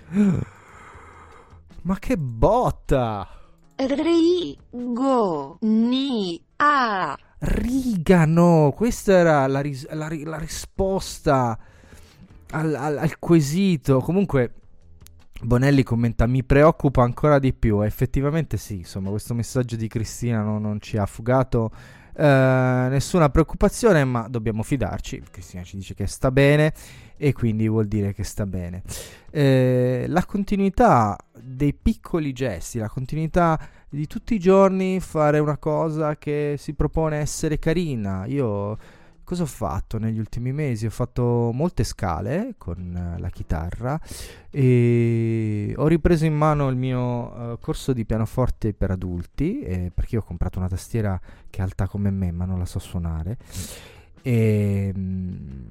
Ma 1.82 1.99
che 1.99 2.16
botta! 2.16 3.28
Rigo 3.76 5.59
ni 5.61 6.43
a 6.57 7.16
Rigano, 7.41 8.72
questa 8.74 9.12
era 9.12 9.47
la, 9.47 9.61
ris- 9.61 9.89
la 9.93 10.09
ri- 10.09 10.24
la 10.24 10.39
risposta 10.39 11.57
al, 12.51 12.74
al- 12.74 12.99
al 12.99 13.18
quesito. 13.20 14.01
Comunque, 14.01 14.55
Bonelli 15.43 15.84
commenta: 15.84 16.26
Mi 16.26 16.43
preoccupa 16.43 17.03
ancora 17.05 17.39
di 17.39 17.55
più. 17.55 17.82
Effettivamente, 17.82 18.57
sì, 18.57 18.78
insomma, 18.78 19.11
questo 19.11 19.34
messaggio 19.34 19.76
di 19.76 19.86
Cristina 19.86 20.43
non, 20.43 20.61
non 20.61 20.80
ci 20.80 20.97
ha 20.97 21.07
fugato 21.07 21.70
eh, 22.19 22.89
nessuna 22.91 23.29
preoccupazione, 23.31 24.03
ma 24.03 24.27
dobbiamo 24.29 24.64
fidarci. 24.64 25.23
Cristina 25.31 25.62
ci 25.62 25.77
dice 25.77 25.95
che 25.95 26.09
sta 26.09 26.33
bene 26.33 26.73
e 27.16 27.33
quindi 27.33 27.69
vuol 27.69 27.87
dire 27.87 28.12
che 28.12 28.25
sta 28.25 28.45
bene. 28.45 28.83
Eh, 29.31 30.05
la 30.09 30.25
continuità 30.25 31.16
dei 31.41 31.73
piccoli 31.73 32.33
gesti, 32.33 32.79
la 32.79 32.89
continuità 32.89 33.57
di 33.89 34.09
tutti 34.09 34.35
i 34.35 34.41
giorni 34.41 34.99
fare 34.99 35.39
una 35.39 35.59
cosa 35.59 36.16
che 36.16 36.57
si 36.59 36.75
propone 36.75 37.19
essere 37.19 37.61
carina. 37.61 38.27
Io 38.27 38.77
cosa 39.29 39.43
ho 39.43 39.47
fatto 39.47 39.99
negli 39.99 40.18
ultimi 40.18 40.53
mesi? 40.53 40.87
Ho 40.87 40.91
fatto 40.91 41.51
molte 41.53 41.85
scale 41.85 42.55
con 42.57 42.97
eh, 42.97 43.20
la 43.20 43.29
chitarra 43.29 44.01
e 44.49 45.74
ho 45.76 45.87
ripreso 45.87 46.24
in 46.24 46.35
mano 46.35 46.70
il 46.70 46.76
mio 46.76 47.53
eh, 47.53 47.59
corso 47.61 47.93
di 47.93 48.07
pianoforte 48.07 48.72
per 48.72 48.91
adulti 48.91 49.61
eh, 49.61 49.93
perché 49.95 50.16
ho 50.16 50.22
comprato 50.22 50.59
una 50.59 50.68
tastiera 50.68 51.20
che 51.51 51.59
è 51.59 51.62
alta 51.62 51.87
come 51.87 52.11
me 52.11 52.33
ma 52.33 52.47
non 52.47 52.59
la 52.59 52.64
so 52.64 52.79
suonare 52.79 53.37
e, 54.22 54.95
mm, 54.97 55.68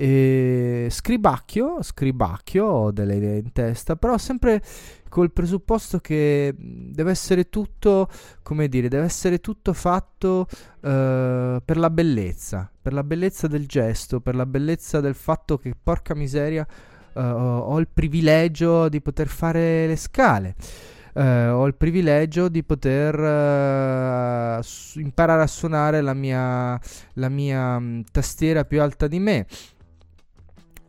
e 0.00 0.86
scribacchio, 0.90 1.82
scribacchio, 1.82 2.64
ho 2.64 2.92
delle 2.92 3.16
idee 3.16 3.38
in 3.38 3.50
testa, 3.50 3.96
però 3.96 4.16
sempre 4.16 4.62
col 5.08 5.32
presupposto 5.32 5.98
che 5.98 6.54
deve 6.56 7.10
essere 7.10 7.48
tutto, 7.48 8.08
come 8.44 8.68
dire, 8.68 8.86
deve 8.86 9.06
essere 9.06 9.40
tutto 9.40 9.72
fatto 9.72 10.46
eh, 10.82 11.60
per 11.64 11.76
la 11.76 11.90
bellezza, 11.90 12.70
per 12.80 12.92
la 12.92 13.02
bellezza 13.02 13.48
del 13.48 13.66
gesto, 13.66 14.20
per 14.20 14.36
la 14.36 14.46
bellezza 14.46 15.00
del 15.00 15.16
fatto 15.16 15.58
che, 15.58 15.74
porca 15.82 16.14
miseria, 16.14 16.64
eh, 17.12 17.20
ho, 17.20 17.76
il 17.80 17.88
privilegio 17.92 18.88
di 18.88 19.00
poter 19.00 19.26
fare 19.26 19.88
le 19.88 19.96
scale. 19.96 20.54
Eh, 21.12 21.48
ho 21.48 21.66
il 21.66 21.74
privilegio 21.74 22.48
di 22.48 22.62
poter 22.62 23.18
eh, 23.18 24.62
su- 24.62 25.00
imparare 25.00 25.42
a 25.42 25.48
suonare 25.48 26.02
la 26.02 26.14
mia, 26.14 26.78
la 27.14 27.28
mia 27.28 27.80
mh, 27.80 28.04
tastiera 28.12 28.64
più 28.64 28.80
alta 28.80 29.08
di 29.08 29.18
me 29.18 29.46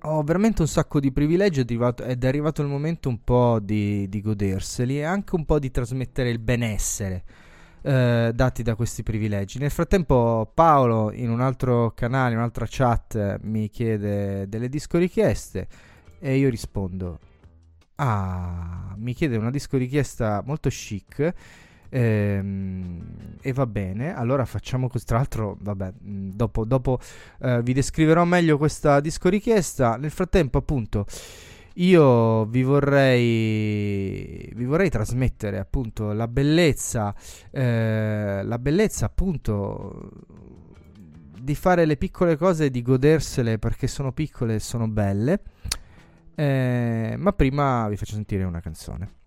ho 0.04 0.24
veramente 0.24 0.62
un 0.62 0.68
sacco 0.68 1.00
di 1.00 1.12
privilegi 1.12 1.60
ed 1.62 1.72
è 1.72 2.28
arrivato, 2.28 2.62
il 2.62 2.68
momento 2.68 3.10
un 3.10 3.24
po' 3.24 3.60
di, 3.62 4.08
di 4.10 4.22
goderseli 4.22 5.00
e 5.00 5.04
anche 5.04 5.36
un 5.36 5.46
po' 5.46 5.60
di 5.60 5.72
trasmettere 5.72 6.30
il 6.30 6.40
benessere 6.40 7.24
eh, 7.82 8.32
dati 8.34 8.64
da 8.64 8.76
questi 8.76 9.04
privilegi. 9.04 9.60
Nel 9.60 9.72
frattempo 9.72 10.52
Paolo 10.54 11.12
in 11.12 11.30
un 11.30 11.42
altro 11.42 11.92
canale, 11.96 12.32
in 12.32 12.38
un'altra 12.38 12.66
chat 12.68 13.40
mi 13.44 13.70
chiede 13.70 14.48
delle 14.48 14.70
disco 14.70 14.98
richieste 14.98 15.68
e 16.20 16.36
io 16.38 16.50
rispondo 16.50 17.20
Ah, 18.02 18.96
mi 18.96 19.14
chiede 19.14 19.36
una 19.36 19.52
disco 19.52 19.76
richiesta 19.76 20.42
molto 20.46 20.70
chic 20.70 21.34
Ehm, 21.90 23.38
e 23.42 23.54
va 23.54 23.66
bene, 23.66 24.14
allora 24.16 24.46
facciamo 24.46 24.88
così. 24.88 25.06
Tra 25.06 25.18
l'altro, 25.18 25.58
vabbè, 25.60 25.94
mh, 26.00 26.30
dopo, 26.36 26.66
dopo 26.66 27.00
eh, 27.42 27.62
vi 27.64 27.74
descriverò 27.74 28.24
meglio 28.26 28.58
questa 28.58 29.00
disco 29.00 29.30
richiesta. 29.30 29.98
Nel 29.98 30.12
frattempo, 30.12 30.58
appunto, 30.58 31.06
io 31.76 32.46
vi 32.46 32.64
vorrei, 32.64 34.52
vi 34.54 34.66
vorrei 34.66 34.90
trasmettere 34.90 35.60
appunto 35.60 36.12
la 36.12 36.28
bellezza, 36.28 37.16
eh, 37.52 38.42
la 38.44 38.60
bellezza 38.60 39.06
appunto 39.06 40.10
di 41.42 41.56
fare 41.56 41.86
le 41.86 41.96
piccole 41.98 42.36
cose 42.38 42.66
e 42.66 42.70
di 42.70 42.82
godersele 42.82 43.58
perché 43.60 43.88
sono 43.88 44.12
piccole 44.12 44.56
e 44.56 44.60
sono 44.60 44.88
belle. 44.88 45.42
Eh, 46.36 47.16
ma 47.18 47.34
prima 47.34 47.88
vi 47.90 47.98
faccio 47.98 48.14
sentire 48.14 48.44
una 48.44 48.62
canzone. 48.62 49.19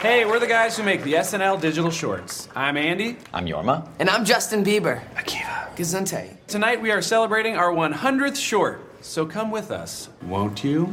Hey, 0.00 0.24
we're 0.24 0.38
the 0.38 0.46
guys 0.46 0.78
who 0.78 0.82
make 0.82 1.02
the 1.02 1.12
SNL 1.12 1.60
digital 1.60 1.90
shorts. 1.90 2.48
I'm 2.56 2.78
Andy. 2.78 3.18
I'm 3.34 3.44
Yorma. 3.44 3.86
And 3.98 4.08
I'm 4.08 4.24
Justin 4.24 4.64
Bieber. 4.64 5.02
Akiva. 5.14 5.76
Gesundheit. 5.76 6.38
Tonight 6.46 6.80
we 6.80 6.90
are 6.90 7.02
celebrating 7.02 7.56
our 7.56 7.70
100th 7.70 8.36
short, 8.36 8.80
so 9.02 9.26
come 9.26 9.50
with 9.50 9.70
us, 9.70 10.08
won't 10.22 10.64
you? 10.64 10.86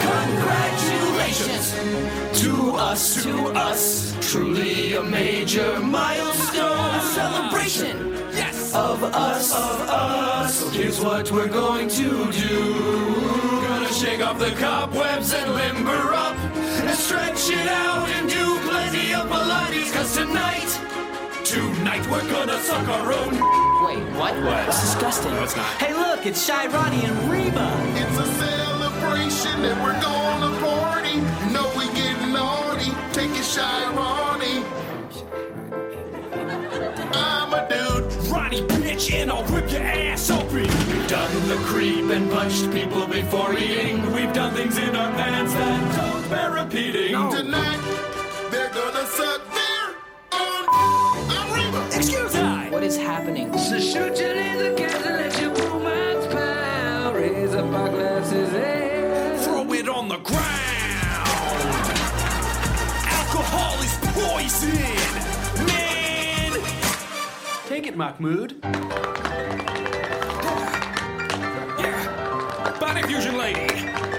Congratulations 0.00 2.40
to 2.40 2.70
us, 2.76 3.22
to 3.22 3.48
us. 3.48 4.32
Truly 4.32 4.94
a 4.94 5.02
major 5.02 5.78
milestone. 5.80 6.94
A 6.94 7.00
celebration. 7.02 8.12
Yes. 8.32 8.74
Of 8.74 9.04
us, 9.04 9.52
of 9.54 9.80
us. 9.90 10.54
So 10.54 10.70
here's 10.70 10.98
what 11.02 11.30
we're 11.30 11.48
going 11.48 11.90
to 11.90 12.32
do. 12.32 13.61
Gonna 13.92 14.06
shake 14.06 14.26
off 14.26 14.38
the 14.38 14.50
cobwebs 14.52 15.34
and 15.34 15.54
limber 15.54 16.14
up. 16.14 16.34
And 16.38 16.96
stretch 16.96 17.50
it 17.50 17.68
out 17.68 18.08
and 18.08 18.26
do 18.26 18.58
plenty 18.60 19.12
of 19.12 19.28
Pilates. 19.28 19.92
Cause 19.92 20.16
tonight, 20.16 20.70
tonight 21.44 22.08
we're 22.10 22.26
gonna 22.30 22.58
suck 22.60 22.88
our 22.88 23.12
own. 23.12 23.32
Wait, 23.84 24.02
what? 24.16 24.34
What? 24.36 24.64
That's 24.64 24.80
disgusting. 24.80 25.32
No, 25.32 25.42
it's 25.42 25.56
not. 25.56 25.66
Hey, 25.76 25.92
look, 25.92 26.24
it's 26.24 26.42
Shy 26.42 26.68
Ronnie 26.68 27.04
and 27.04 27.30
Reba. 27.30 27.68
It's 27.96 28.18
a 28.18 28.24
celebration 28.40 29.62
and 29.62 29.82
we're 29.82 30.00
gonna 30.00 30.58
party. 30.64 31.16
You 31.16 31.52
know 31.52 31.70
we 31.76 31.84
getting 31.92 32.32
naughty. 32.32 32.92
Take 33.12 33.32
it 33.32 33.44
shy, 33.44 33.92
Ronnie. 33.94 34.64
I'm 37.12 37.52
a 37.52 37.68
dude. 37.68 38.30
Ronnie 38.30 38.71
bitch 39.02 39.14
and 39.14 39.30
I'll 39.30 39.44
rip 39.44 39.70
your 39.70 39.82
ass 39.82 40.30
open. 40.30 40.62
We've 40.62 41.08
done 41.08 41.48
the 41.48 41.56
creep 41.64 42.10
and 42.10 42.30
punched 42.30 42.70
people 42.72 43.06
before 43.06 43.54
eating. 43.54 44.12
We've 44.12 44.32
done 44.32 44.54
things 44.54 44.78
in 44.78 44.94
our 44.96 45.12
pants 45.12 45.52
that 45.54 45.96
don't 45.96 46.30
bear 46.30 46.50
repeating. 46.50 47.12
Tonight, 47.30 47.80
they're 48.50 48.70
gonna 48.70 49.06
suck 49.06 49.42
their 49.52 49.88
own. 50.32 50.66
I'm 51.30 51.52
Reba. 51.54 51.96
Excuse 51.96 52.34
I. 52.36 52.68
What 52.70 52.82
is 52.82 52.96
happening? 52.96 53.56
So 53.58 53.78
shoot 53.78 54.18
your 54.18 54.34
laser 54.34 54.74
cans 54.74 55.06
and 55.06 55.16
let 55.16 55.40
your 55.40 55.50
romance 55.54 56.26
pound. 56.32 57.16
Raise 57.16 57.54
up 57.54 57.72
our 57.72 57.88
glasses 57.88 58.52
and 58.54 59.40
throw 59.40 59.72
it 59.72 59.88
on 59.88 60.08
the 60.08 60.18
ground. 60.18 60.40
Alcohol 63.18 63.80
is 63.82 63.94
poison, 64.14 64.81
Take 67.82 67.94
it, 67.94 67.96
Mahmood. 67.96 68.54
Yeah. 71.80 72.76
Body 72.78 73.02
fusion 73.02 73.36
lady. 73.36 74.11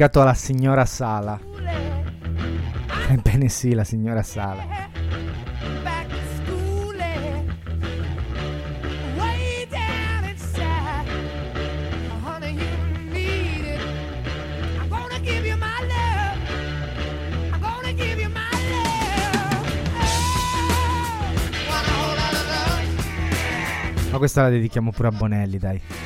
Dedicato 0.00 0.22
alla 0.22 0.32
signora 0.32 0.86
Sala. 0.86 1.38
Ebbene 3.10 3.50
sì, 3.50 3.74
la 3.74 3.84
signora 3.84 4.22
Sala. 4.22 4.62
Oh. 4.62 4.78
Ma 24.10 24.16
questa 24.16 24.40
la 24.40 24.48
dedichiamo 24.48 24.92
pure 24.92 25.08
a 25.08 25.10
Bonelli, 25.10 25.58
dai. 25.58 25.99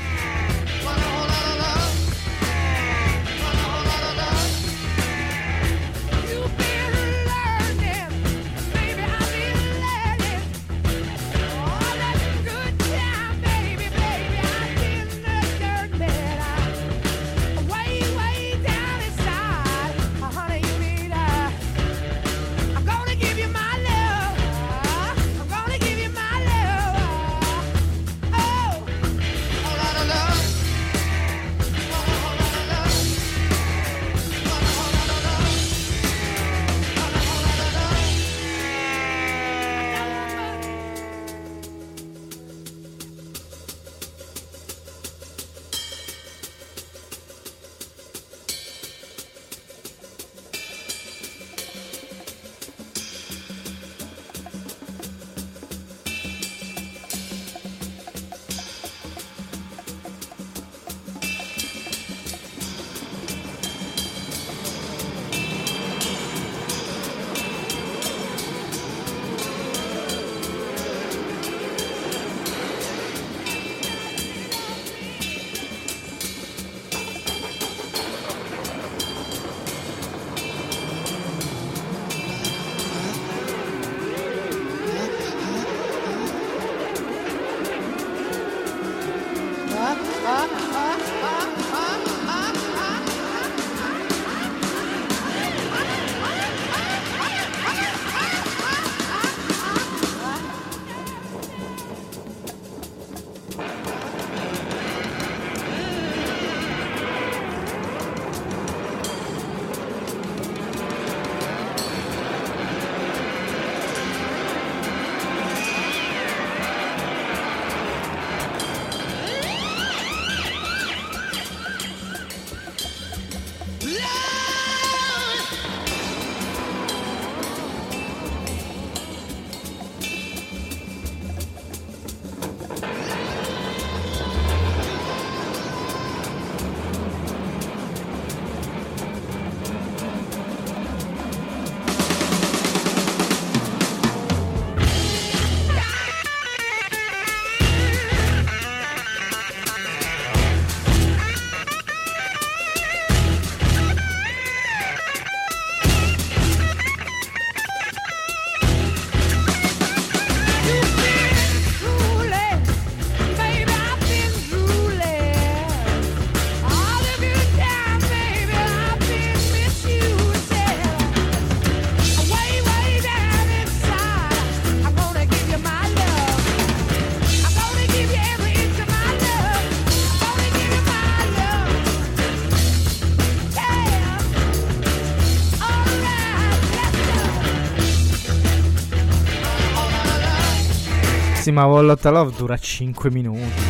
Sì, 191.55 191.61
ma 191.61 191.67
Wall 191.67 191.87
Love 191.87 192.37
dura 192.37 192.57
5 192.57 193.11
minuti. 193.13 193.63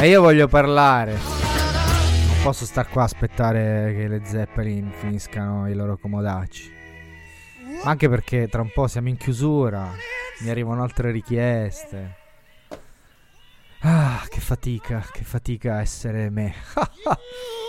E 0.00 0.08
io 0.08 0.20
voglio 0.20 0.46
parlare. 0.46 1.14
Non 1.14 2.42
posso 2.44 2.64
star 2.64 2.88
qua 2.88 3.02
a 3.02 3.06
aspettare 3.06 3.92
che 3.92 4.06
le 4.06 4.20
Zeppelin 4.24 4.92
finiscano 4.92 5.68
i 5.68 5.74
loro 5.74 5.98
comodacci. 5.98 6.72
Ma 7.82 7.90
Anche 7.90 8.08
perché 8.08 8.46
tra 8.46 8.62
un 8.62 8.70
po' 8.72 8.86
siamo 8.86 9.08
in 9.08 9.16
chiusura. 9.16 9.90
Mi 10.42 10.50
arrivano 10.50 10.84
altre 10.84 11.10
richieste. 11.10 12.16
Ah, 13.80 14.24
che 14.28 14.38
fatica, 14.38 15.04
che 15.10 15.24
fatica 15.24 15.80
essere 15.80 16.30
me. 16.30 16.54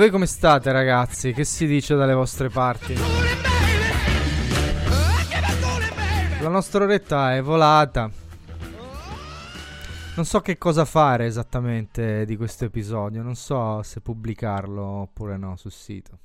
voi 0.00 0.08
come 0.08 0.24
state 0.24 0.72
ragazzi? 0.72 1.34
Che 1.34 1.44
si 1.44 1.66
dice 1.66 1.94
dalle 1.94 2.14
vostre 2.14 2.48
parti? 2.48 2.94
La 6.40 6.48
nostra 6.48 6.84
oretta 6.84 7.34
è 7.36 7.42
volata. 7.42 8.10
Non 10.16 10.24
so 10.24 10.40
che 10.40 10.56
cosa 10.56 10.86
fare 10.86 11.26
esattamente 11.26 12.24
di 12.24 12.38
questo 12.38 12.64
episodio, 12.64 13.20
non 13.20 13.34
so 13.34 13.82
se 13.82 14.00
pubblicarlo 14.00 14.82
oppure 14.82 15.36
no 15.36 15.56
sul 15.56 15.70
sito. 15.70 16.20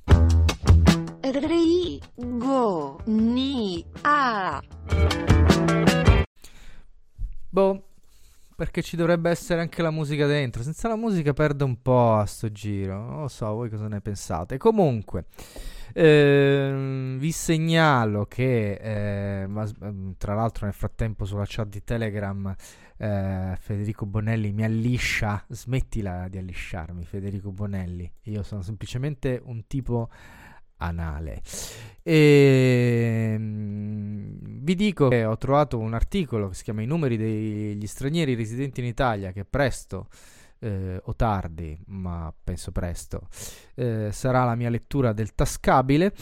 Rigo 1.19 2.99
ni 3.07 3.86
a 4.03 4.63
Boh, 7.49 7.84
perché 8.56 8.82
ci 8.82 8.95
dovrebbe 8.95 9.30
essere 9.30 9.62
anche 9.62 9.82
la 9.82 9.91
musica 9.91 10.26
dentro. 10.26 10.64
Senza 10.64 10.88
la 10.88 10.95
musica 10.95 11.34
perde 11.34 11.64
un 11.64 11.82
po' 11.82 12.16
a 12.16 12.26
sto 12.26 12.51
giro. 12.51 12.97
Non 12.97 13.22
lo 13.22 13.28
so, 13.28 13.53
voi 13.53 13.70
cosa 13.70 13.88
ne 13.88 14.01
pensate. 14.01 14.58
Comunque, 14.58 15.26
ehm, 15.93 17.18
vi 17.18 17.32
segnalo 17.32 18.26
che, 18.26 18.74
eh, 18.74 19.41
ehm, 19.43 20.16
tra 20.18 20.34
l'altro, 20.34 20.66
nel 20.66 20.74
frattempo 20.74 21.26
sulla 21.26 21.45
chat 21.45 21.68
di 21.68 21.84
Telegram. 21.84 22.53
eh, 22.97 23.58
Federico 23.60 24.06
Bonelli 24.06 24.53
mi 24.53 24.64
alliscia, 24.64 25.43
smettila 25.49 26.30
di 26.30 26.38
allisciarmi, 26.38 27.03
Federico 27.03 27.51
Bonelli. 27.51 28.10
Io 28.24 28.41
sono 28.41 28.62
semplicemente 28.62 29.41
un 29.43 29.68
tipo 29.68 30.10
anale. 30.78 31.41
E 32.01 33.36
mm, 33.38 34.38
vi 34.61 34.76
dico 34.76 35.07
che 35.09 35.26
ho 35.26 35.38
trovato 35.38 35.80
un 35.80 35.93
articolo 35.93 36.49
che 36.49 36.55
si 36.55 36.63
chiama 36.63 36.82
I 36.82 36.86
numeri 36.86 37.17
degli 37.17 37.88
stranieri 37.88 38.36
residenti 38.36 38.80
in 38.80 38.86
Italia 38.88 39.32
che 39.32 39.45
presto 39.45 40.07
eh, 40.59 40.99
o 41.03 41.15
tardi, 41.15 41.78
ma 41.88 42.34
penso 42.43 42.71
presto, 42.71 43.28
eh, 43.76 44.09
sarà 44.11 44.43
la 44.43 44.55
mia 44.55 44.69
lettura 44.69 45.13
del 45.13 45.34
tascabile 45.34 46.13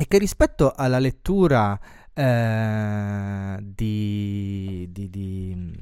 e 0.00 0.06
che 0.06 0.18
rispetto 0.18 0.72
alla 0.74 0.98
lettura 0.98 1.78
eh, 2.12 3.58
di, 3.60 4.88
di, 4.90 5.10
di, 5.10 5.52
mm, 5.56 5.72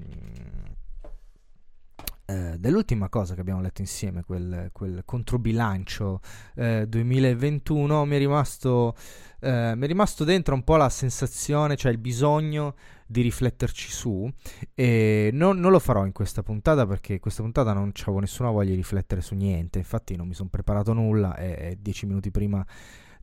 eh, 2.26 2.56
dell'ultima 2.58 3.08
cosa 3.08 3.34
che 3.34 3.40
abbiamo 3.40 3.60
letto 3.60 3.80
insieme, 3.80 4.24
quel, 4.24 4.70
quel 4.72 5.02
controbilancio 5.04 6.20
eh, 6.56 6.84
2021, 6.88 8.04
mi 8.04 8.16
è, 8.16 8.18
rimasto, 8.18 8.96
eh, 9.40 9.74
mi 9.76 9.84
è 9.84 9.86
rimasto 9.86 10.24
dentro 10.24 10.54
un 10.54 10.64
po' 10.64 10.76
la 10.76 10.88
sensazione, 10.88 11.76
cioè 11.76 11.92
il 11.92 11.98
bisogno 11.98 12.74
di 13.06 13.22
rifletterci 13.22 13.90
su 13.92 14.28
e 14.74 15.30
non, 15.32 15.60
non 15.60 15.70
lo 15.70 15.78
farò 15.78 16.04
in 16.04 16.10
questa 16.10 16.42
puntata 16.42 16.84
perché 16.84 17.20
questa 17.20 17.42
puntata 17.42 17.72
non 17.72 17.92
avevo 18.02 18.18
nessuna 18.18 18.50
voglia 18.50 18.70
di 18.70 18.76
riflettere 18.76 19.20
su 19.20 19.36
niente, 19.36 19.78
infatti 19.78 20.16
non 20.16 20.26
mi 20.26 20.34
sono 20.34 20.48
preparato 20.48 20.92
nulla 20.92 21.36
e, 21.36 21.46
e 21.46 21.78
dieci 21.80 22.06
minuti 22.06 22.32
prima 22.32 22.66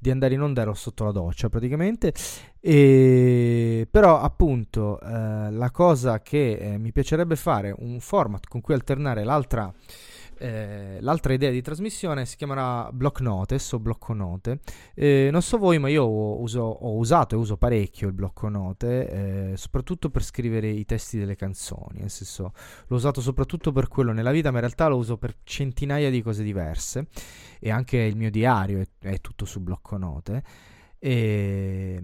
di 0.04 0.12
andare 0.12 0.34
in 0.34 0.42
onda 0.42 0.62
ero 0.62 0.74
sotto 0.74 1.06
la 1.06 1.12
doccia 1.12 1.48
praticamente. 1.48 2.14
E 2.60 3.88
però 3.90 4.20
appunto 4.20 5.00
eh, 5.00 5.50
la 5.50 5.72
cosa 5.72 6.22
che 6.22 6.56
eh, 6.56 6.78
mi 6.78 6.92
piacerebbe 6.92 7.38
fare 7.38 7.74
un 7.76 8.00
format 8.02 8.46
con 8.48 8.60
cui 8.60 8.74
alternare 8.74 9.24
l'altra 9.24 9.74
eh, 10.44 10.98
l'altra 11.00 11.32
idea 11.32 11.50
di 11.52 11.62
trasmissione 11.62 12.26
si 12.26 12.36
chiamerà 12.36 12.92
Block 12.92 13.22
Notes 13.22 13.72
o 13.72 13.80
Blocco 13.80 14.12
Note. 14.12 14.60
Eh, 14.94 15.30
non 15.32 15.42
so 15.42 15.58
voi, 15.58 15.80
ma 15.80 15.88
io 15.88 16.06
uso, 16.06 16.62
ho 16.62 16.98
usato 16.98 17.36
e 17.36 17.38
uso 17.38 17.56
parecchio 17.56 18.08
il 18.08 18.14
blocco 18.14 18.50
note, 18.50 19.52
eh, 19.52 19.58
soprattutto 19.58 20.10
per 20.10 20.22
scrivere 20.22 20.68
i 20.68 20.84
testi 20.84 21.18
delle 21.18 21.38
canzoni. 21.38 22.02
Nel 22.02 22.10
senso, 22.10 22.52
l'ho 22.88 22.96
usato 22.98 23.22
soprattutto 23.22 23.72
per 23.72 23.88
quello 23.88 24.12
nella 24.12 24.32
vita, 24.32 24.50
ma 24.50 24.58
in 24.58 24.64
realtà 24.64 24.88
lo 24.88 24.98
uso 24.98 25.18
per 25.18 25.34
centinaia 25.44 26.10
di 26.10 26.22
cose 26.22 26.44
diverse. 26.44 27.08
E 27.60 27.72
anche 27.72 27.98
il 28.00 28.18
mio 28.18 28.30
diario 28.30 28.82
è, 28.82 28.88
è 29.00 29.22
tutto 29.22 29.46
su 29.46 29.62
blocco 29.62 29.96
note. 29.96 30.44
E, 31.00 32.02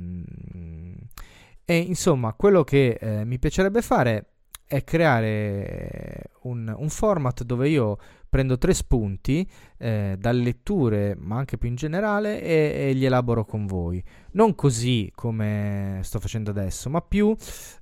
e 1.65 1.77
insomma, 1.77 2.31
quello 2.33 2.63
che 2.63 2.97
eh, 3.01 3.25
mi 3.25 3.37
piacerebbe 3.37 3.81
fare 3.81 4.27
è 4.69 4.83
creare 4.83 6.29
un, 6.43 6.71
un 6.77 6.89
format 6.89 7.43
dove 7.43 7.67
io 7.69 7.97
prendo 8.29 8.57
tre 8.57 8.73
spunti 8.73 9.47
eh, 9.77 10.15
dalle 10.17 10.43
letture, 10.43 11.15
ma 11.19 11.37
anche 11.37 11.57
più 11.57 11.67
in 11.67 11.75
generale, 11.75 12.41
e, 12.41 12.89
e, 12.89 12.93
li 12.93 13.05
elaboro 13.05 13.43
con 13.43 13.65
voi. 13.65 14.03
Non 14.31 14.55
così 14.55 15.11
come 15.15 15.99
sto 16.03 16.19
facendo 16.19 16.51
adesso, 16.51 16.89
ma 16.89 17.01
più, 17.01 17.35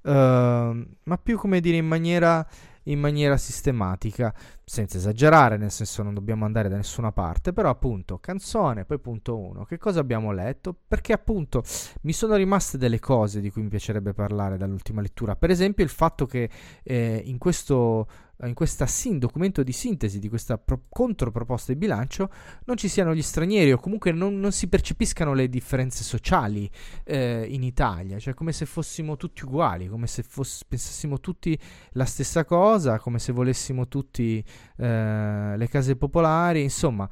eh, 0.03 0.87
ma 1.03 1.17
più 1.17 1.37
come 1.37 1.59
dire, 1.59 1.77
in 1.77 1.87
maniera, 1.87 2.47
in 2.83 2.99
maniera 2.99 3.37
sistematica, 3.37 4.33
senza 4.63 4.97
esagerare, 4.97 5.57
nel 5.57 5.71
senso 5.71 6.03
non 6.03 6.13
dobbiamo 6.13 6.45
andare 6.45 6.69
da 6.69 6.75
nessuna 6.75 7.11
parte, 7.11 7.53
però 7.53 7.69
appunto 7.69 8.19
canzone, 8.19 8.85
poi 8.85 8.99
punto 8.99 9.37
1, 9.37 9.65
che 9.65 9.77
cosa 9.77 9.99
abbiamo 9.99 10.31
letto? 10.31 10.75
Perché 10.87 11.13
appunto 11.13 11.63
mi 12.01 12.13
sono 12.13 12.35
rimaste 12.35 12.77
delle 12.77 12.99
cose 12.99 13.39
di 13.39 13.49
cui 13.49 13.61
mi 13.61 13.69
piacerebbe 13.69 14.13
parlare 14.13 14.57
dall'ultima 14.57 15.01
lettura, 15.01 15.35
per 15.35 15.51
esempio 15.51 15.83
il 15.83 15.89
fatto 15.89 16.25
che 16.25 16.49
eh, 16.83 17.21
in 17.25 17.37
questo 17.37 18.07
in 18.45 18.53
questa 18.53 18.85
sin, 18.85 19.17
documento 19.17 19.63
di 19.63 19.71
sintesi 19.71 20.19
di 20.19 20.29
questa 20.29 20.57
pro- 20.57 20.83
controproposta 20.89 21.71
di 21.71 21.77
bilancio 21.79 22.29
non 22.65 22.77
ci 22.77 22.87
siano 22.87 23.15
gli 23.15 23.21
stranieri 23.21 23.71
o 23.71 23.79
comunque 23.79 24.11
non, 24.11 24.39
non 24.39 24.51
si 24.51 24.67
percepiscano 24.67 25.33
le 25.33 25.49
differenze 25.49 26.03
sociali 26.03 26.69
eh, 27.03 27.47
in 27.49 27.63
Italia, 27.63 28.19
cioè 28.19 28.35
come 28.35 28.51
se 28.51 28.65
fossimo 28.65 29.17
tutti 29.17 29.43
uguali, 29.43 29.87
come 29.87 30.05
se 30.05 30.21
foss- 30.21 30.63
pensassimo 30.65 31.19
tutti 31.19 31.57
la 31.91 32.05
stessa 32.05 32.45
cosa, 32.45 32.99
come 32.99 33.17
se 33.17 33.31
volessimo 33.31 33.87
tutti 33.87 34.43
eh, 34.77 35.53
le 35.57 35.67
case 35.69 35.95
popolari, 35.95 36.61
insomma. 36.61 37.09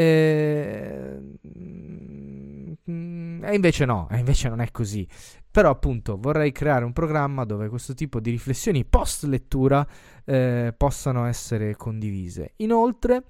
Eh, 0.00 1.20
e 3.42 3.54
invece 3.54 3.84
no, 3.84 4.08
e 4.10 4.18
invece 4.18 4.48
non 4.48 4.60
è 4.60 4.70
così. 4.70 5.06
Però 5.50 5.68
appunto 5.68 6.16
vorrei 6.16 6.52
creare 6.52 6.84
un 6.84 6.92
programma 6.92 7.44
dove 7.44 7.68
questo 7.68 7.92
tipo 7.92 8.20
di 8.20 8.30
riflessioni 8.30 8.84
post 8.84 9.24
lettura 9.24 9.86
eh, 10.24 10.72
possano 10.76 11.26
essere 11.26 11.76
condivise. 11.76 12.52
Inoltre, 12.56 13.24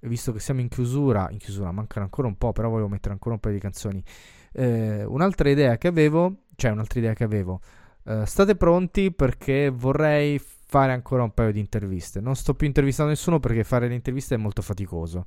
visto 0.00 0.32
che 0.32 0.40
siamo 0.40 0.60
in 0.60 0.68
chiusura, 0.68 1.28
in 1.30 1.38
chiusura 1.38 1.70
mancano 1.72 2.04
ancora 2.04 2.28
un 2.28 2.36
po', 2.36 2.52
però 2.52 2.68
volevo 2.70 2.88
mettere 2.88 3.12
ancora 3.12 3.34
un 3.34 3.40
paio 3.40 3.54
di 3.54 3.60
canzoni. 3.60 4.02
Eh, 4.52 5.04
un'altra 5.04 5.50
idea 5.50 5.76
che 5.76 5.88
avevo, 5.88 6.44
cioè 6.54 6.70
un'altra 6.70 7.00
idea 7.00 7.12
che 7.12 7.24
avevo, 7.24 7.60
eh, 8.04 8.24
state 8.24 8.56
pronti 8.56 9.12
perché 9.12 9.68
vorrei 9.68 10.38
fare 10.38 10.92
ancora 10.92 11.24
un 11.24 11.32
paio 11.32 11.52
di 11.52 11.60
interviste. 11.60 12.20
Non 12.20 12.36
sto 12.36 12.54
più 12.54 12.66
intervistando 12.66 13.10
nessuno 13.10 13.38
perché 13.40 13.64
fare 13.64 13.88
le 13.88 13.94
interviste 13.94 14.34
è 14.34 14.38
molto 14.38 14.62
faticoso. 14.62 15.26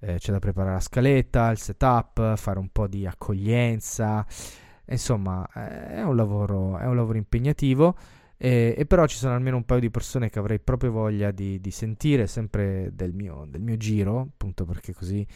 Eh, 0.00 0.16
c'è 0.18 0.32
da 0.32 0.38
preparare 0.38 0.74
la 0.74 0.80
scaletta, 0.80 1.50
il 1.50 1.58
setup, 1.58 2.36
fare 2.36 2.58
un 2.58 2.70
po' 2.70 2.86
di 2.86 3.06
accoglienza. 3.06 4.26
Insomma, 4.86 5.48
è 5.52 6.02
un 6.02 6.16
lavoro, 6.16 6.78
è 6.78 6.86
un 6.86 6.96
lavoro 6.96 7.18
impegnativo. 7.18 7.94
E, 8.42 8.74
e, 8.76 8.86
però 8.86 9.06
ci 9.06 9.18
sono 9.18 9.34
almeno 9.34 9.56
un 9.56 9.64
paio 9.64 9.80
di 9.80 9.90
persone 9.90 10.30
che 10.30 10.38
avrei 10.38 10.58
proprio 10.58 10.90
voglia 10.90 11.30
di, 11.30 11.60
di 11.60 11.70
sentire, 11.70 12.26
sempre 12.26 12.90
del 12.94 13.12
mio, 13.12 13.44
del 13.46 13.60
mio, 13.60 13.76
giro, 13.76 14.20
appunto 14.20 14.64
perché 14.64 14.94
così 14.94 15.26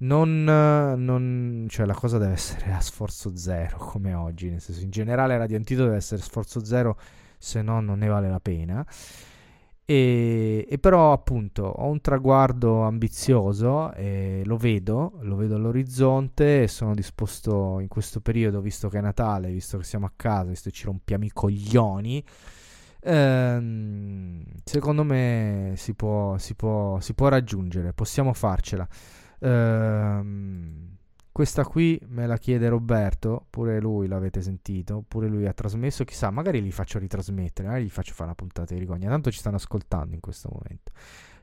non, 0.00 0.44
non, 0.44 1.66
cioè 1.70 1.86
la 1.86 1.94
cosa 1.94 2.18
deve 2.18 2.32
essere 2.34 2.72
a 2.72 2.80
sforzo 2.80 3.34
zero 3.36 3.78
come 3.78 4.12
oggi, 4.12 4.50
nel 4.50 4.60
senso 4.60 4.82
in 4.82 4.90
generale 4.90 5.38
Radio 5.38 5.56
Antidoto 5.56 5.86
deve 5.86 5.96
essere 5.96 6.20
sforzo 6.20 6.62
zero, 6.62 6.98
se 7.38 7.62
no 7.62 7.80
non 7.80 8.00
ne 8.00 8.08
vale 8.08 8.28
la 8.28 8.40
pena. 8.40 8.86
E, 9.84 10.64
e, 10.68 10.78
però 10.78 11.12
appunto 11.12 11.64
ho 11.64 11.88
un 11.88 12.00
traguardo 12.00 12.82
ambizioso 12.82 13.92
e 13.94 14.42
lo 14.44 14.56
vedo, 14.56 15.18
lo 15.22 15.34
vedo 15.34 15.56
all'orizzonte 15.56 16.62
e 16.62 16.68
sono 16.68 16.94
disposto 16.94 17.80
in 17.80 17.88
questo 17.88 18.20
periodo, 18.20 18.60
visto 18.60 18.88
che 18.88 18.98
è 18.98 19.00
Natale, 19.00 19.50
visto 19.50 19.78
che 19.78 19.84
siamo 19.84 20.06
a 20.06 20.12
casa, 20.14 20.50
visto 20.50 20.70
che 20.70 20.76
ci 20.76 20.84
rompiamo 20.84 21.24
i 21.24 21.30
coglioni, 21.32 22.24
ehm, 23.00 24.44
secondo 24.64 25.02
me 25.02 25.74
si 25.76 25.94
può, 25.94 26.38
si, 26.38 26.54
può, 26.54 27.00
si 27.00 27.14
può 27.14 27.28
raggiungere, 27.28 27.92
possiamo 27.92 28.32
farcela. 28.32 28.86
Ehm, 29.40 30.96
questa 31.32 31.64
qui 31.64 31.98
me 32.08 32.26
la 32.26 32.36
chiede 32.36 32.68
Roberto, 32.68 33.46
pure 33.48 33.80
lui 33.80 34.06
l'avete 34.06 34.42
sentito, 34.42 35.02
pure 35.08 35.28
lui 35.28 35.46
ha 35.46 35.54
trasmesso, 35.54 36.04
chissà, 36.04 36.30
magari 36.30 36.60
li 36.60 36.70
faccio 36.70 36.98
ritrasmettere, 36.98 37.68
magari 37.68 37.86
gli 37.86 37.90
faccio 37.90 38.12
fare 38.12 38.24
una 38.24 38.34
puntata 38.34 38.74
di 38.74 38.80
Rigogna, 38.80 39.08
tanto 39.08 39.30
ci 39.30 39.38
stanno 39.38 39.56
ascoltando 39.56 40.14
in 40.14 40.20
questo 40.20 40.50
momento. 40.52 40.92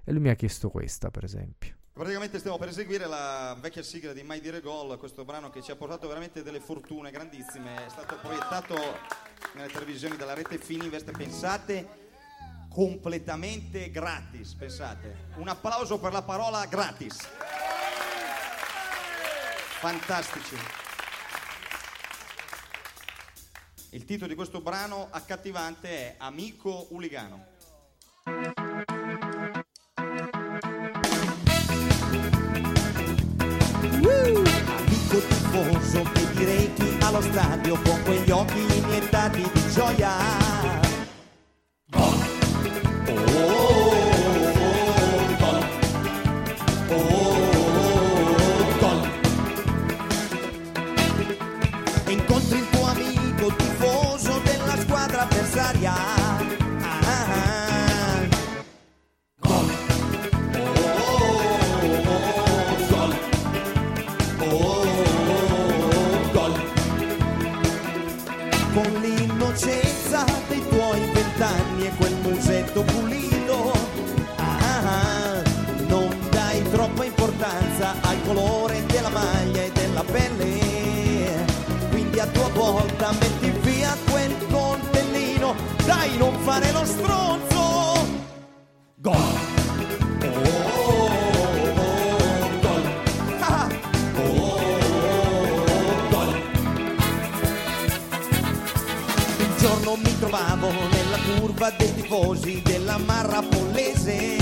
E 0.04 0.12
lui 0.12 0.22
mi 0.22 0.30
ha 0.30 0.36
chiesto 0.36 0.70
questa, 0.70 1.10
per 1.10 1.24
esempio. 1.24 1.76
Praticamente 1.92 2.38
stiamo 2.38 2.60
per 2.60 2.68
eseguire 2.68 3.08
la 3.08 3.58
vecchia 3.60 3.82
sigla 3.82 4.14
di 4.14 4.22
Mai 4.22 4.40
Dire 4.40 4.62
Gol, 4.62 4.96
questo 5.00 5.26
brano 5.26 5.50
che 5.50 5.64
ci 5.64 5.72
ha 5.72 5.76
portato 5.76 6.08
veramente 6.08 6.44
delle 6.44 6.60
fortune 6.60 7.10
grandissime, 7.10 7.88
è 7.88 7.90
stato 7.90 8.16
proiettato 8.22 8.76
nelle 9.56 9.70
televisioni 9.70 10.16
dalla 10.16 10.36
rete 10.36 10.60
Fininvest, 10.60 11.12
pensate, 11.18 11.88
completamente 12.70 13.90
gratis, 13.90 14.54
pensate. 14.54 15.30
Un 15.38 15.48
applauso 15.48 16.00
per 16.00 16.14
la 16.14 16.22
parola 16.22 16.64
gratis 16.68 17.18
Fantastici. 19.80 20.58
Il 23.92 24.04
titolo 24.04 24.28
di 24.28 24.36
questo 24.36 24.60
brano 24.60 25.08
accattivante 25.10 25.90
è 25.90 26.16
Amico 26.18 26.88
Uligano. 26.90 27.46
Amico 34.76 35.20
tifoso 35.30 36.02
che 36.12 36.34
direi 36.34 36.74
chi 36.74 36.98
allo 37.00 37.22
stadio 37.22 37.82
con 37.82 38.04
quegli 38.04 38.32
occhi 38.32 38.60
iniettati 38.60 39.50
di 39.50 39.72
gioia 39.72 40.89
non 86.20 86.38
fare 86.42 86.72
lo 86.74 86.84
stronzo. 86.84 88.08
Gol. 88.98 89.38
Mi 100.02 100.20
trovavo 100.20 100.70
nella 100.70 101.18
curva 101.36 101.72
dei 101.72 101.94
tifosi 101.96 102.62
della 102.62 102.98
Marra 103.00 103.42
Pollese. 103.42 104.38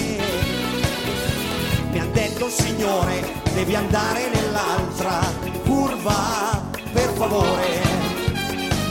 Mi 1.91 1.99
ha 1.99 2.05
detto 2.11 2.49
signore, 2.49 3.23
devi 3.53 3.73
andare 3.73 4.29
nell'altra 4.29 5.21
curva, 5.63 6.61
per 6.91 7.09
favore. 7.13 7.81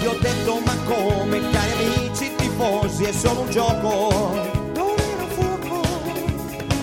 Gli 0.01 0.07
ho 0.07 0.17
detto 0.19 0.61
ma 0.65 0.75
come, 0.87 1.51
cari 1.51 1.73
amici 1.73 2.06
tifosi, 2.57 3.05
è 3.05 3.13
solo 3.13 3.41
un 3.41 3.51
gioco. 3.51 4.09
Non 4.75 4.95
era 4.99 5.27
fuoco. 5.29 5.83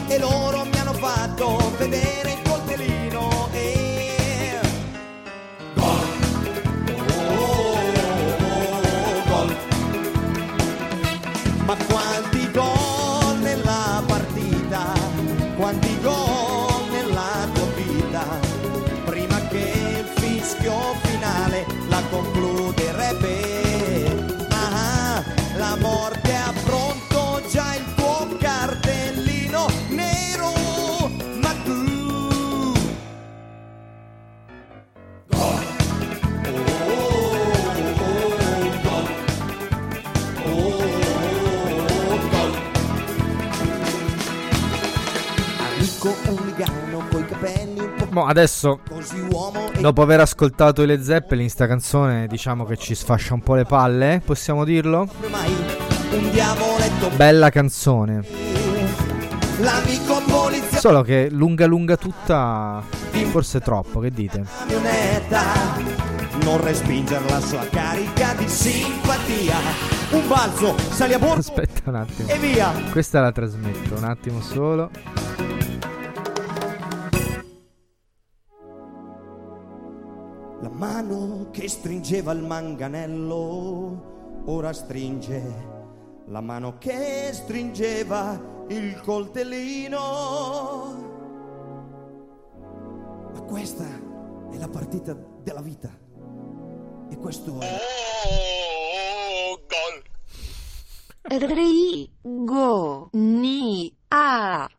E 0.07 0.19
loro 0.19 0.65
mi 0.65 0.77
hanno 0.77 0.93
fatto 0.93 1.73
vedere 1.77 2.33
il 2.33 2.41
coltellino 2.47 3.49
e... 3.51 4.59
Gol. 5.73 6.07
Oh, 7.27 7.77
gol. 9.27 9.55
Ma 11.65 11.75
quanti 11.87 12.51
gol 12.51 13.37
nella 13.41 14.03
partita, 14.05 14.93
quanti 15.57 15.99
gol 16.01 16.91
nella 16.91 17.47
tua 17.51 17.67
vita, 17.75 18.23
prima 19.05 19.39
che 19.47 19.73
il 19.97 20.21
fischio 20.21 20.73
finale 21.01 21.65
la 21.87 22.01
concluderebbe. 22.09 23.52
Boh, 48.09 48.25
adesso, 48.25 48.79
dopo 49.79 50.01
aver 50.01 50.19
ascoltato 50.21 50.81
i 50.83 50.85
Led 50.85 51.01
Zeppelin, 51.01 51.49
sta 51.49 51.67
canzone 51.67 52.27
diciamo 52.27 52.63
che 52.63 52.77
ci 52.77 52.95
sfascia 52.95 53.33
un 53.33 53.41
po' 53.41 53.55
le 53.55 53.65
palle, 53.65 54.21
possiamo 54.23 54.63
dirlo? 54.63 55.07
Bella 57.15 57.49
canzone. 57.49 58.23
Solo 60.71 61.01
che 61.01 61.29
lunga 61.31 61.65
lunga 61.65 61.97
tutta, 61.97 62.83
forse 63.31 63.59
troppo, 63.59 63.99
che 63.99 64.11
dite? 64.11 64.45
non 66.43 66.61
respingere 66.61 67.23
la 67.29 67.39
sua 67.39 67.65
carica 67.69 68.33
di 68.33 68.47
simpatia 68.49 69.55
un 70.11 70.27
balzo 70.27 70.75
sali 70.89 71.13
a 71.13 71.19
bordo 71.19 71.39
Aspetta 71.39 71.89
un 71.89 71.95
attimo. 71.95 72.27
e 72.27 72.37
via 72.37 72.71
Questa 72.91 73.21
la 73.21 73.31
trasmetto, 73.31 73.95
un 73.95 74.03
attimo 74.03 74.41
solo. 74.41 74.89
La 80.63 80.69
mano 80.69 81.49
che 81.51 81.67
stringeva 81.67 82.31
il 82.31 82.41
manganello 82.41 84.43
ora 84.45 84.71
stringe 84.71 85.41
la 86.27 86.39
mano 86.39 86.77
che 86.77 87.31
stringeva 87.33 88.65
il 88.69 88.97
coltellino. 89.01 89.99
Ma 93.33 93.41
questa 93.41 93.85
è 94.53 94.57
la 94.57 94.69
partita 94.69 95.13
della 95.43 95.61
vita. 95.61 95.89
E 97.09 97.17
questo 97.17 97.59
è 97.59 97.77
Rigo 101.27 103.09
ni 103.11 103.93
a 104.07 104.69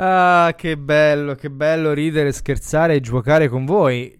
Ah, 0.00 0.54
che 0.56 0.78
bello, 0.78 1.34
che 1.34 1.50
bello 1.50 1.92
ridere, 1.92 2.30
scherzare 2.30 2.94
e 2.94 3.00
giocare 3.00 3.48
con 3.48 3.64
voi. 3.64 4.16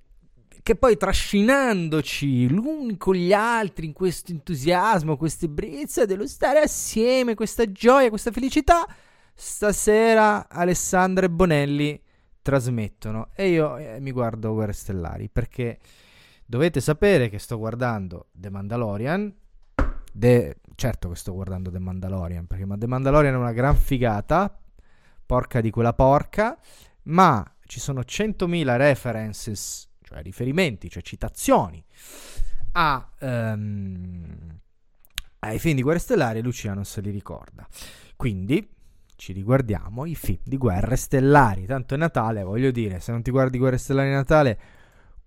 Che 0.68 0.76
poi 0.76 0.98
trascinandoci 0.98 2.46
l'un 2.50 2.98
con 2.98 3.14
gli 3.14 3.32
altri 3.32 3.86
in 3.86 3.94
questo 3.94 4.32
entusiasmo, 4.32 5.16
questa 5.16 5.46
ebbrezza 5.46 6.04
dello 6.04 6.26
stare 6.26 6.58
assieme, 6.58 7.34
questa 7.34 7.72
gioia, 7.72 8.10
questa 8.10 8.30
felicità, 8.30 8.86
stasera 9.32 10.46
Alessandra 10.46 11.24
e 11.24 11.30
Bonelli 11.30 11.98
trasmettono. 12.42 13.30
E 13.34 13.48
io 13.48 13.78
eh, 13.78 13.98
mi 14.00 14.10
guardo 14.10 14.52
Guerre 14.52 14.74
Stellari 14.74 15.30
perché 15.30 15.78
dovete 16.44 16.82
sapere 16.82 17.30
che 17.30 17.38
sto 17.38 17.56
guardando 17.56 18.26
The 18.32 18.50
Mandalorian. 18.50 19.34
De- 20.12 20.56
certo 20.74 21.08
che 21.08 21.16
sto 21.16 21.32
guardando 21.32 21.70
The 21.70 21.78
Mandalorian 21.78 22.46
perché 22.46 22.66
ma 22.66 22.76
The 22.76 22.86
Mandalorian 22.86 23.32
è 23.32 23.38
una 23.38 23.52
gran 23.52 23.74
figata 23.74 24.54
porca 25.24 25.62
di 25.62 25.70
quella 25.70 25.94
porca, 25.94 26.58
ma 27.04 27.42
ci 27.64 27.80
sono 27.80 28.00
100.000 28.00 28.76
references, 28.76 29.87
cioè 30.08 30.22
riferimenti, 30.22 30.88
cioè 30.88 31.02
citazioni 31.02 31.84
a, 32.72 33.10
ehm, 33.18 34.58
ai 35.40 35.58
film 35.58 35.76
di 35.76 35.82
Guerre 35.82 35.98
Stellari 35.98 36.40
Lucia 36.40 36.72
non 36.72 36.86
se 36.86 37.02
li 37.02 37.10
ricorda. 37.10 37.66
Quindi 38.16 38.66
ci 39.16 39.32
riguardiamo 39.32 40.06
i 40.06 40.14
film 40.14 40.40
di 40.44 40.56
Guerre 40.56 40.96
Stellari. 40.96 41.66
Tanto 41.66 41.94
è 41.94 41.98
Natale, 41.98 42.42
voglio 42.42 42.70
dire, 42.70 43.00
se 43.00 43.12
non 43.12 43.22
ti 43.22 43.30
guardi 43.30 43.58
Guerre 43.58 43.76
Stellari 43.76 44.10
Natale, 44.10 44.58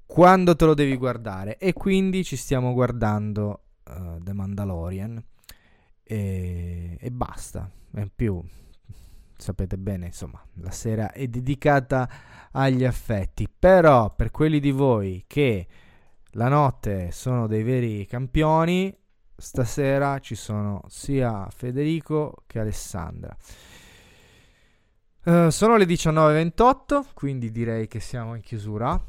quando 0.05 0.55
te 0.55 0.65
lo 0.65 0.73
devi 0.73 0.97
guardare? 0.97 1.57
E 1.57 1.73
quindi 1.73 2.23
ci 2.23 2.35
stiamo 2.35 2.73
guardando 2.73 3.65
eh, 3.87 4.17
The 4.19 4.33
Mandalorian 4.33 5.23
e, 6.03 6.97
e 6.99 7.11
basta. 7.11 7.69
E 7.93 8.01
in 8.01 8.09
più 8.15 8.43
sapete 9.37 9.77
bene, 9.77 10.07
insomma, 10.07 10.43
la 10.55 10.71
sera 10.71 11.11
è 11.11 11.27
dedicata 11.27 12.09
agli 12.51 12.83
affetti. 12.83 13.47
Però 13.47 14.13
per 14.15 14.31
quelli 14.31 14.59
di 14.59 14.71
voi 14.71 15.25
che 15.27 15.67
la 16.31 16.47
notte 16.47 17.11
sono 17.11 17.47
dei 17.47 17.63
veri 17.63 18.05
campioni, 18.05 18.95
stasera 19.35 20.19
ci 20.19 20.35
sono 20.35 20.83
sia 20.87 21.47
Federico 21.49 22.43
che 22.47 22.59
Alessandra. 22.59 23.35
Eh, 25.23 25.51
sono 25.51 25.77
le 25.77 25.85
19.28, 25.85 27.05
quindi 27.13 27.51
direi 27.51 27.87
che 27.87 27.99
siamo 27.99 28.35
in 28.35 28.41
chiusura. 28.41 28.99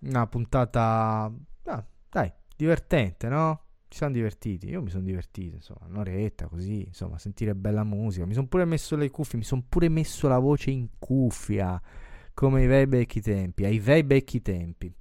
Una 0.00 0.26
puntata, 0.26 1.32
ah, 1.64 1.84
dai, 2.10 2.32
divertente, 2.56 3.28
no? 3.28 3.60
Ci 3.88 3.98
siamo 3.98 4.12
divertiti, 4.12 4.68
io 4.68 4.82
mi 4.82 4.90
sono 4.90 5.04
divertito, 5.04 5.54
insomma, 5.54 5.86
un'oretta 5.86 6.48
così, 6.48 6.82
insomma, 6.84 7.18
sentire 7.18 7.54
bella 7.54 7.84
musica. 7.84 8.26
Mi 8.26 8.34
sono 8.34 8.48
pure 8.48 8.64
messo 8.64 8.96
le 8.96 9.08
cuffie, 9.10 9.38
mi 9.38 9.44
sono 9.44 9.62
pure 9.68 9.88
messo 9.88 10.26
la 10.26 10.38
voce 10.38 10.70
in 10.70 10.88
cuffia, 10.98 11.80
come 12.34 12.60
ai 12.62 12.66
bei 12.66 12.86
vecchi 12.86 13.20
tempi, 13.20 13.64
ai 13.64 13.80
bei 13.80 14.02
vecchi 14.02 14.42
tempi. 14.42 14.92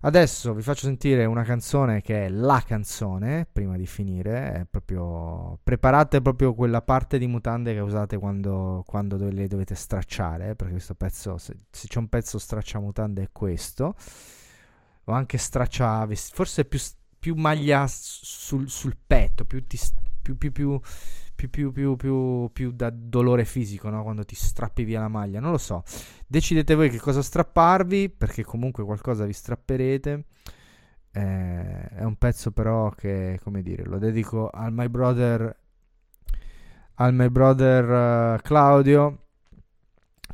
Adesso 0.00 0.54
vi 0.54 0.62
faccio 0.62 0.86
sentire 0.86 1.24
una 1.24 1.42
canzone 1.42 2.02
che 2.02 2.26
è 2.26 2.28
la 2.28 2.62
canzone, 2.64 3.48
prima 3.50 3.76
di 3.76 3.86
finire, 3.86 4.66
proprio... 4.70 5.58
Preparate 5.62 6.20
proprio 6.20 6.54
quella 6.54 6.82
parte 6.82 7.18
di 7.18 7.26
mutande 7.26 7.74
che 7.74 7.80
usate 7.80 8.16
quando, 8.16 8.84
quando 8.86 9.16
le 9.16 9.48
dovete 9.48 9.74
stracciare, 9.74 10.54
perché 10.54 10.74
questo 10.74 10.94
pezzo, 10.94 11.36
se, 11.36 11.56
se 11.70 11.88
c'è 11.88 11.98
un 11.98 12.08
pezzo 12.08 12.38
stracciamutande 12.38 13.22
è 13.22 13.28
questo. 13.32 13.96
O 15.04 15.12
anche 15.12 15.36
straccia 15.36 16.06
forse 16.12 16.64
più, 16.64 16.78
più 17.18 17.34
maglia 17.34 17.86
sul, 17.88 18.68
sul 18.68 18.96
petto, 19.04 19.44
più, 19.46 19.66
ti 19.66 19.78
più, 20.22 20.36
più, 20.36 20.52
più, 20.52 20.80
più, 21.38 21.50
più, 21.50 21.70
più, 21.70 21.94
più, 21.94 22.50
più 22.52 22.72
da 22.72 22.90
dolore 22.90 23.44
fisico, 23.44 23.88
no? 23.90 24.02
Quando 24.02 24.24
ti 24.24 24.34
strappi 24.34 24.82
via 24.82 24.98
la 24.98 25.06
maglia, 25.06 25.38
non 25.38 25.52
lo 25.52 25.58
so. 25.58 25.84
Decidete 26.26 26.74
voi 26.74 26.90
che 26.90 26.98
cosa 26.98 27.22
strapparvi, 27.22 28.10
perché 28.10 28.42
comunque 28.42 28.82
qualcosa 28.82 29.24
vi 29.24 29.32
strapperete. 29.32 30.24
Eh, 31.12 31.88
è 31.90 32.02
un 32.02 32.16
pezzo 32.16 32.50
però 32.50 32.90
che, 32.90 33.38
come 33.44 33.62
dire, 33.62 33.84
lo 33.84 33.98
dedico 33.98 34.50
al 34.50 34.72
my 34.72 34.88
brother, 34.88 35.56
al 36.94 37.14
my 37.14 37.28
brother 37.28 38.34
eh, 38.38 38.42
Claudio, 38.42 39.26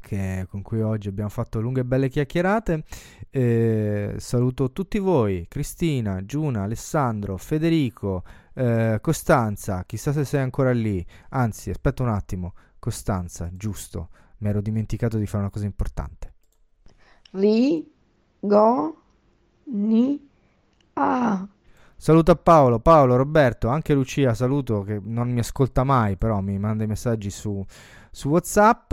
che- 0.00 0.46
con 0.48 0.62
cui 0.62 0.80
oggi 0.80 1.08
abbiamo 1.08 1.28
fatto 1.28 1.60
lunghe 1.60 1.82
e 1.82 1.84
belle 1.84 2.08
chiacchierate. 2.08 2.82
Eh, 3.28 4.14
saluto 4.16 4.72
tutti 4.72 4.98
voi, 4.98 5.46
Cristina, 5.48 6.24
Giuna, 6.24 6.62
Alessandro, 6.62 7.36
Federico, 7.36 8.22
eh, 8.54 8.98
Costanza, 9.00 9.84
chissà 9.84 10.12
se 10.12 10.24
sei 10.24 10.40
ancora 10.40 10.72
lì. 10.72 11.04
Anzi, 11.30 11.70
aspetta 11.70 12.02
un 12.02 12.08
attimo, 12.08 12.54
Costanza, 12.78 13.50
giusto, 13.52 14.08
mi 14.38 14.48
ero 14.48 14.60
dimenticato 14.60 15.18
di 15.18 15.26
fare 15.26 15.42
una 15.42 15.52
cosa 15.52 15.66
importante. 15.66 16.32
Ri, 17.32 17.90
go, 18.40 19.02
ni, 19.64 20.28
a. 20.94 21.48
Saluto 21.96 22.32
a 22.32 22.36
Paolo, 22.36 22.80
Paolo, 22.80 23.16
Roberto, 23.16 23.68
anche 23.68 23.94
Lucia, 23.94 24.34
saluto 24.34 24.82
che 24.82 25.00
non 25.02 25.30
mi 25.30 25.38
ascolta 25.38 25.84
mai, 25.84 26.16
però 26.18 26.40
mi 26.40 26.58
manda 26.58 26.84
i 26.84 26.86
messaggi 26.86 27.30
su, 27.30 27.64
su 28.10 28.28
WhatsApp. 28.28 28.92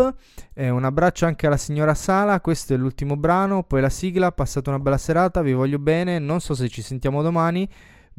E 0.53 0.69
un 0.69 0.85
abbraccio 0.85 1.25
anche 1.25 1.45
alla 1.45 1.57
signora 1.57 1.93
Sala, 1.93 2.39
questo 2.39 2.73
è 2.73 2.77
l'ultimo 2.77 3.17
brano, 3.17 3.63
poi 3.63 3.81
la 3.81 3.89
sigla, 3.89 4.31
passate 4.31 4.69
una 4.69 4.79
bella 4.79 4.97
serata, 4.97 5.41
vi 5.41 5.51
voglio 5.51 5.77
bene, 5.77 6.19
non 6.19 6.39
so 6.39 6.55
se 6.55 6.69
ci 6.69 6.81
sentiamo 6.81 7.21
domani, 7.21 7.69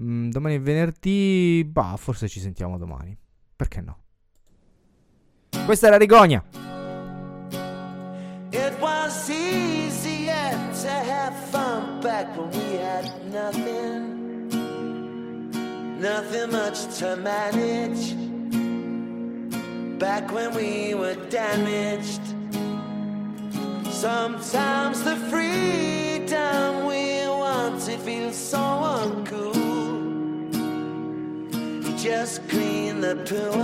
Mm, 0.01 0.31
domani 0.31 0.57
è 0.57 0.61
venerdì, 0.61 1.65
bah, 1.67 1.97
forse 1.99 2.29
ci 2.29 2.41
sentiamo 2.41 2.79
domani, 2.79 3.17
perché 3.55 3.81
no? 3.81 3.99
Questa 5.67 5.87
è 5.87 5.91
la 5.91 5.99
Rigonia. 5.99 6.43
It 8.51 8.79
was 8.81 9.29
easier 9.29 10.51
to 10.83 10.89
have 10.89 11.35
fun 11.51 12.01
back 12.01 12.37
when 12.37 12.51
we 12.51 12.79
had 12.79 13.11
nothing, 13.31 14.49
nothing 15.99 16.51
much 16.51 16.87
to 16.99 17.17
manage. 17.17 18.15
Back 19.99 20.33
when 20.33 20.53
we 20.55 20.95
were 20.95 21.17
damaged, 21.31 22.21
sometimes 23.91 25.03
the 25.05 25.17
freedom 25.31 26.87
we 26.87 27.25
wanted 27.29 28.01
feels 28.01 28.37
so 28.37 28.59
uncool. 28.59 29.52
Just 32.03 32.49
clean 32.49 33.01
the 33.01 33.15
pool 33.15 33.63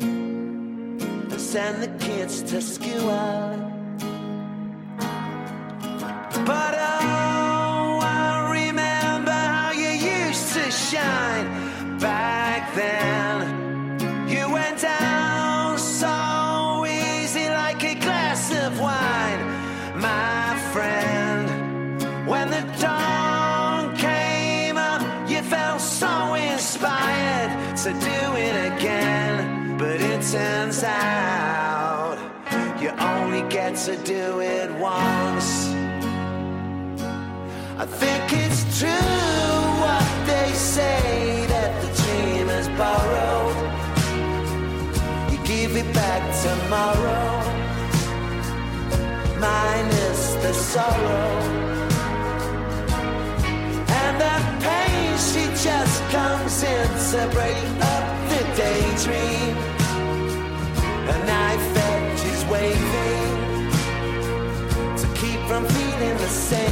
and 0.00 1.32
send 1.32 1.82
the 1.82 1.88
kids 1.98 2.42
to 2.44 2.62
school. 2.62 3.10
But 6.46 6.74
oh, 6.78 6.89
turns 30.30 30.84
out 30.84 32.16
you 32.80 32.90
only 32.90 33.42
get 33.48 33.74
to 33.74 33.96
do 34.04 34.40
it 34.40 34.70
once. 34.78 35.66
I 37.76 37.84
think 37.84 38.32
it's 38.44 38.62
true 38.78 38.88
what 39.82 40.06
they 40.28 40.52
say 40.52 41.46
that 41.48 41.72
the 41.82 41.90
dream 42.02 42.48
is 42.48 42.68
borrowed. 42.78 43.56
You 45.32 45.38
give 45.44 45.76
it 45.76 45.92
back 45.92 46.22
tomorrow, 46.46 47.42
minus 49.40 50.34
the 50.34 50.52
sorrow. 50.52 51.30
And 54.00 54.20
that 54.20 54.44
pain, 54.62 55.10
she 55.18 55.44
just 55.60 56.00
comes 56.12 56.62
in 56.62 56.88
to 57.10 57.28
break 57.34 57.64
up 57.82 58.06
the 58.30 58.42
daydream. 58.56 59.69
A 61.10 61.18
knife 61.26 61.76
edge 61.76 62.24
is 62.34 62.44
waving 62.44 63.70
to 64.96 65.06
keep 65.20 65.40
from 65.48 65.64
feeling 65.66 66.16
the 66.18 66.28
same 66.28 66.69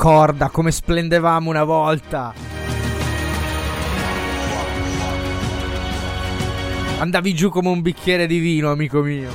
Ricorda 0.00 0.48
come 0.48 0.70
splendevamo 0.70 1.50
una 1.50 1.64
volta. 1.64 2.32
Andavi 7.00 7.34
giù 7.34 7.50
come 7.50 7.68
un 7.68 7.82
bicchiere 7.82 8.28
di 8.28 8.38
vino, 8.38 8.70
amico 8.70 9.00
mio. 9.02 9.28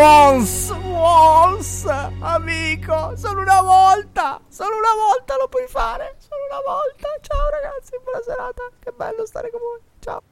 Once, 0.00 0.72
once, 0.72 1.88
amico, 2.20 3.16
solo 3.16 3.40
una 3.42 3.60
volta, 3.62 4.40
solo 4.48 4.76
una 4.76 4.94
volta 4.94 5.36
lo 5.36 5.48
puoi 5.48 5.66
fare, 5.66 6.14
solo 6.18 6.40
una 6.48 6.60
volta. 6.64 7.08
Ciao 7.20 7.48
ragazzi, 7.50 7.98
buona 8.04 8.22
serata, 8.22 8.62
che 8.78 8.92
bello 8.92 9.26
stare 9.26 9.50
con 9.50 9.60
voi. 9.60 9.80
Ciao. 9.98 10.22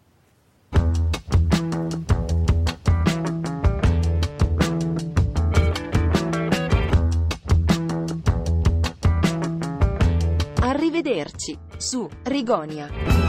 Arrivederci 10.61 11.59
su 11.77 12.09
Rigonia. 12.23 13.26